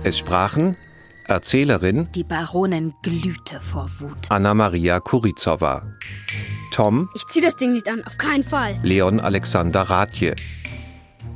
Es 0.05 0.19
sprachen 0.19 0.77
Erzählerin 1.25 2.09
Die 2.15 2.25
Baronin 2.25 2.93
glühte 3.03 3.59
vor 3.61 3.89
Wut. 4.01 4.29
Anna-Maria 4.29 5.01
Kurizowa, 5.01 5.95
Tom 6.73 7.09
Ich 7.15 7.27
zieh 7.27 7.41
das 7.41 7.57
Ding 7.57 7.73
nicht 7.73 7.89
an, 7.89 8.03
auf 8.05 8.19
keinen 8.19 8.43
Fall. 8.43 8.79
Leon 8.83 9.21
Alexander 9.21 9.83
Rathje, 9.83 10.35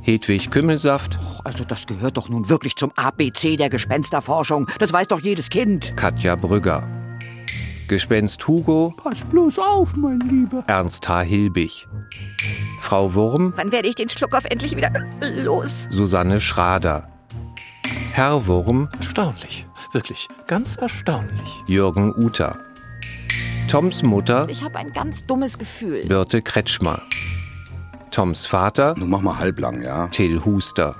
Hedwig 0.01 0.51
Kümmelsaft, 0.51 1.17
Also 1.43 1.63
das 1.63 1.87
gehört 1.87 2.17
doch 2.17 2.27
nun 2.29 2.49
wirklich 2.49 2.75
zum 2.75 2.91
ABC 2.95 3.55
der 3.55 3.69
Gespensterforschung. 3.69 4.67
Das 4.79 4.91
weiß 4.91 5.07
doch 5.07 5.21
jedes 5.21 5.49
Kind. 5.49 5.95
Katja 5.95 6.35
Brügger, 6.35 6.87
Gespenst 7.87 8.45
Hugo. 8.47 8.93
Pass 9.01 9.21
bloß 9.21 9.59
auf, 9.59 9.95
mein 9.95 10.19
Lieber. 10.19 10.63
Ernst 10.67 11.07
H. 11.07 11.21
Hilbig. 11.21 11.87
Frau 12.81 13.13
Wurm. 13.13 13.53
Wann 13.55 13.71
werde 13.71 13.87
ich 13.87 13.95
den 13.95 14.09
Schluckauf 14.09 14.43
endlich 14.45 14.75
wieder 14.75 14.91
äh, 15.21 15.41
los? 15.41 15.87
Susanne 15.89 16.41
Schrader. 16.41 17.07
Herr 18.11 18.45
Wurm. 18.47 18.89
Erstaunlich. 18.99 19.65
Wirklich 19.93 20.27
ganz 20.47 20.75
erstaunlich. 20.75 21.49
Jürgen 21.67 22.13
Uter. 22.13 22.57
Toms 23.69 24.01
Mutter. 24.01 24.47
Ich 24.49 24.63
habe 24.63 24.77
ein 24.79 24.93
ganz 24.93 25.25
dummes 25.25 25.59
Gefühl. 25.59 26.01
Birte 26.07 26.41
Kretschmer. 26.41 27.01
Toms 28.11 28.47
Vater. 28.47 28.95
Nun 28.97 29.09
mach 29.09 29.19
mal 29.19 29.37
halblang, 29.39 29.83
ja. 29.83 30.07
Till 30.07 30.45
Huster. 30.45 30.95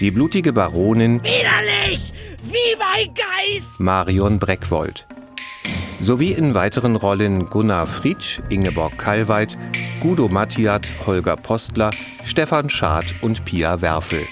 Die 0.00 0.10
blutige 0.10 0.54
Baronin. 0.54 1.22
Widerlich! 1.22 2.14
Viva 2.42 2.84
ein 2.96 3.12
Geist! 3.12 3.78
Marion 3.80 4.38
Breckwold. 4.38 5.06
Sowie 6.00 6.32
in 6.32 6.54
weiteren 6.54 6.96
Rollen 6.96 7.50
Gunnar 7.50 7.86
Fritsch, 7.86 8.40
Ingeborg 8.48 8.96
Kallweit, 8.96 9.58
Guido 10.00 10.28
Mattiat, 10.28 10.86
Holger 11.06 11.36
Postler, 11.36 11.90
Stefan 12.24 12.70
Schad 12.70 13.04
und 13.20 13.44
Pia 13.44 13.82
Werfel. 13.82 14.24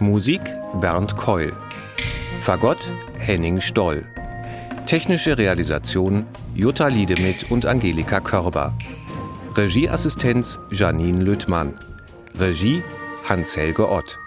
Musik 0.00 0.40
Bernd 0.80 1.18
Keul. 1.18 1.52
Fagott 2.40 2.90
Henning 3.18 3.60
Stoll. 3.60 4.06
Technische 4.86 5.36
Realisation 5.36 6.26
Jutta 6.54 6.88
Liedemit 6.88 7.50
und 7.50 7.64
Angelika 7.64 8.20
Körber. 8.20 8.76
Regieassistenz 9.56 10.60
Janine 10.70 11.24
Lüttmann. 11.24 11.78
Regie 12.38 12.82
Hans-Helge 13.26 13.88
Ott. 13.88 14.18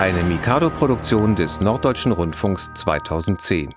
Eine 0.00 0.24
Mikado-Produktion 0.24 1.36
des 1.36 1.60
Norddeutschen 1.60 2.10
Rundfunks 2.10 2.70
2010. 2.74 3.72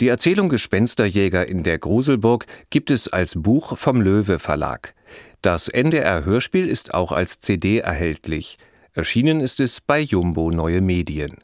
Die 0.00 0.08
Erzählung 0.08 0.48
Gespensterjäger 0.48 1.46
in 1.46 1.64
der 1.64 1.78
Gruselburg 1.78 2.46
gibt 2.70 2.90
es 2.90 3.08
als 3.08 3.34
Buch 3.36 3.76
vom 3.76 4.00
Löwe 4.00 4.38
Verlag. 4.38 4.94
Das 5.42 5.68
NDR 5.68 6.24
Hörspiel 6.24 6.66
ist 6.66 6.94
auch 6.94 7.12
als 7.12 7.40
CD 7.40 7.78
erhältlich. 7.78 8.56
Erschienen 8.94 9.40
ist 9.40 9.60
es 9.60 9.82
bei 9.82 10.00
Jumbo 10.00 10.50
Neue 10.50 10.80
Medien. 10.80 11.36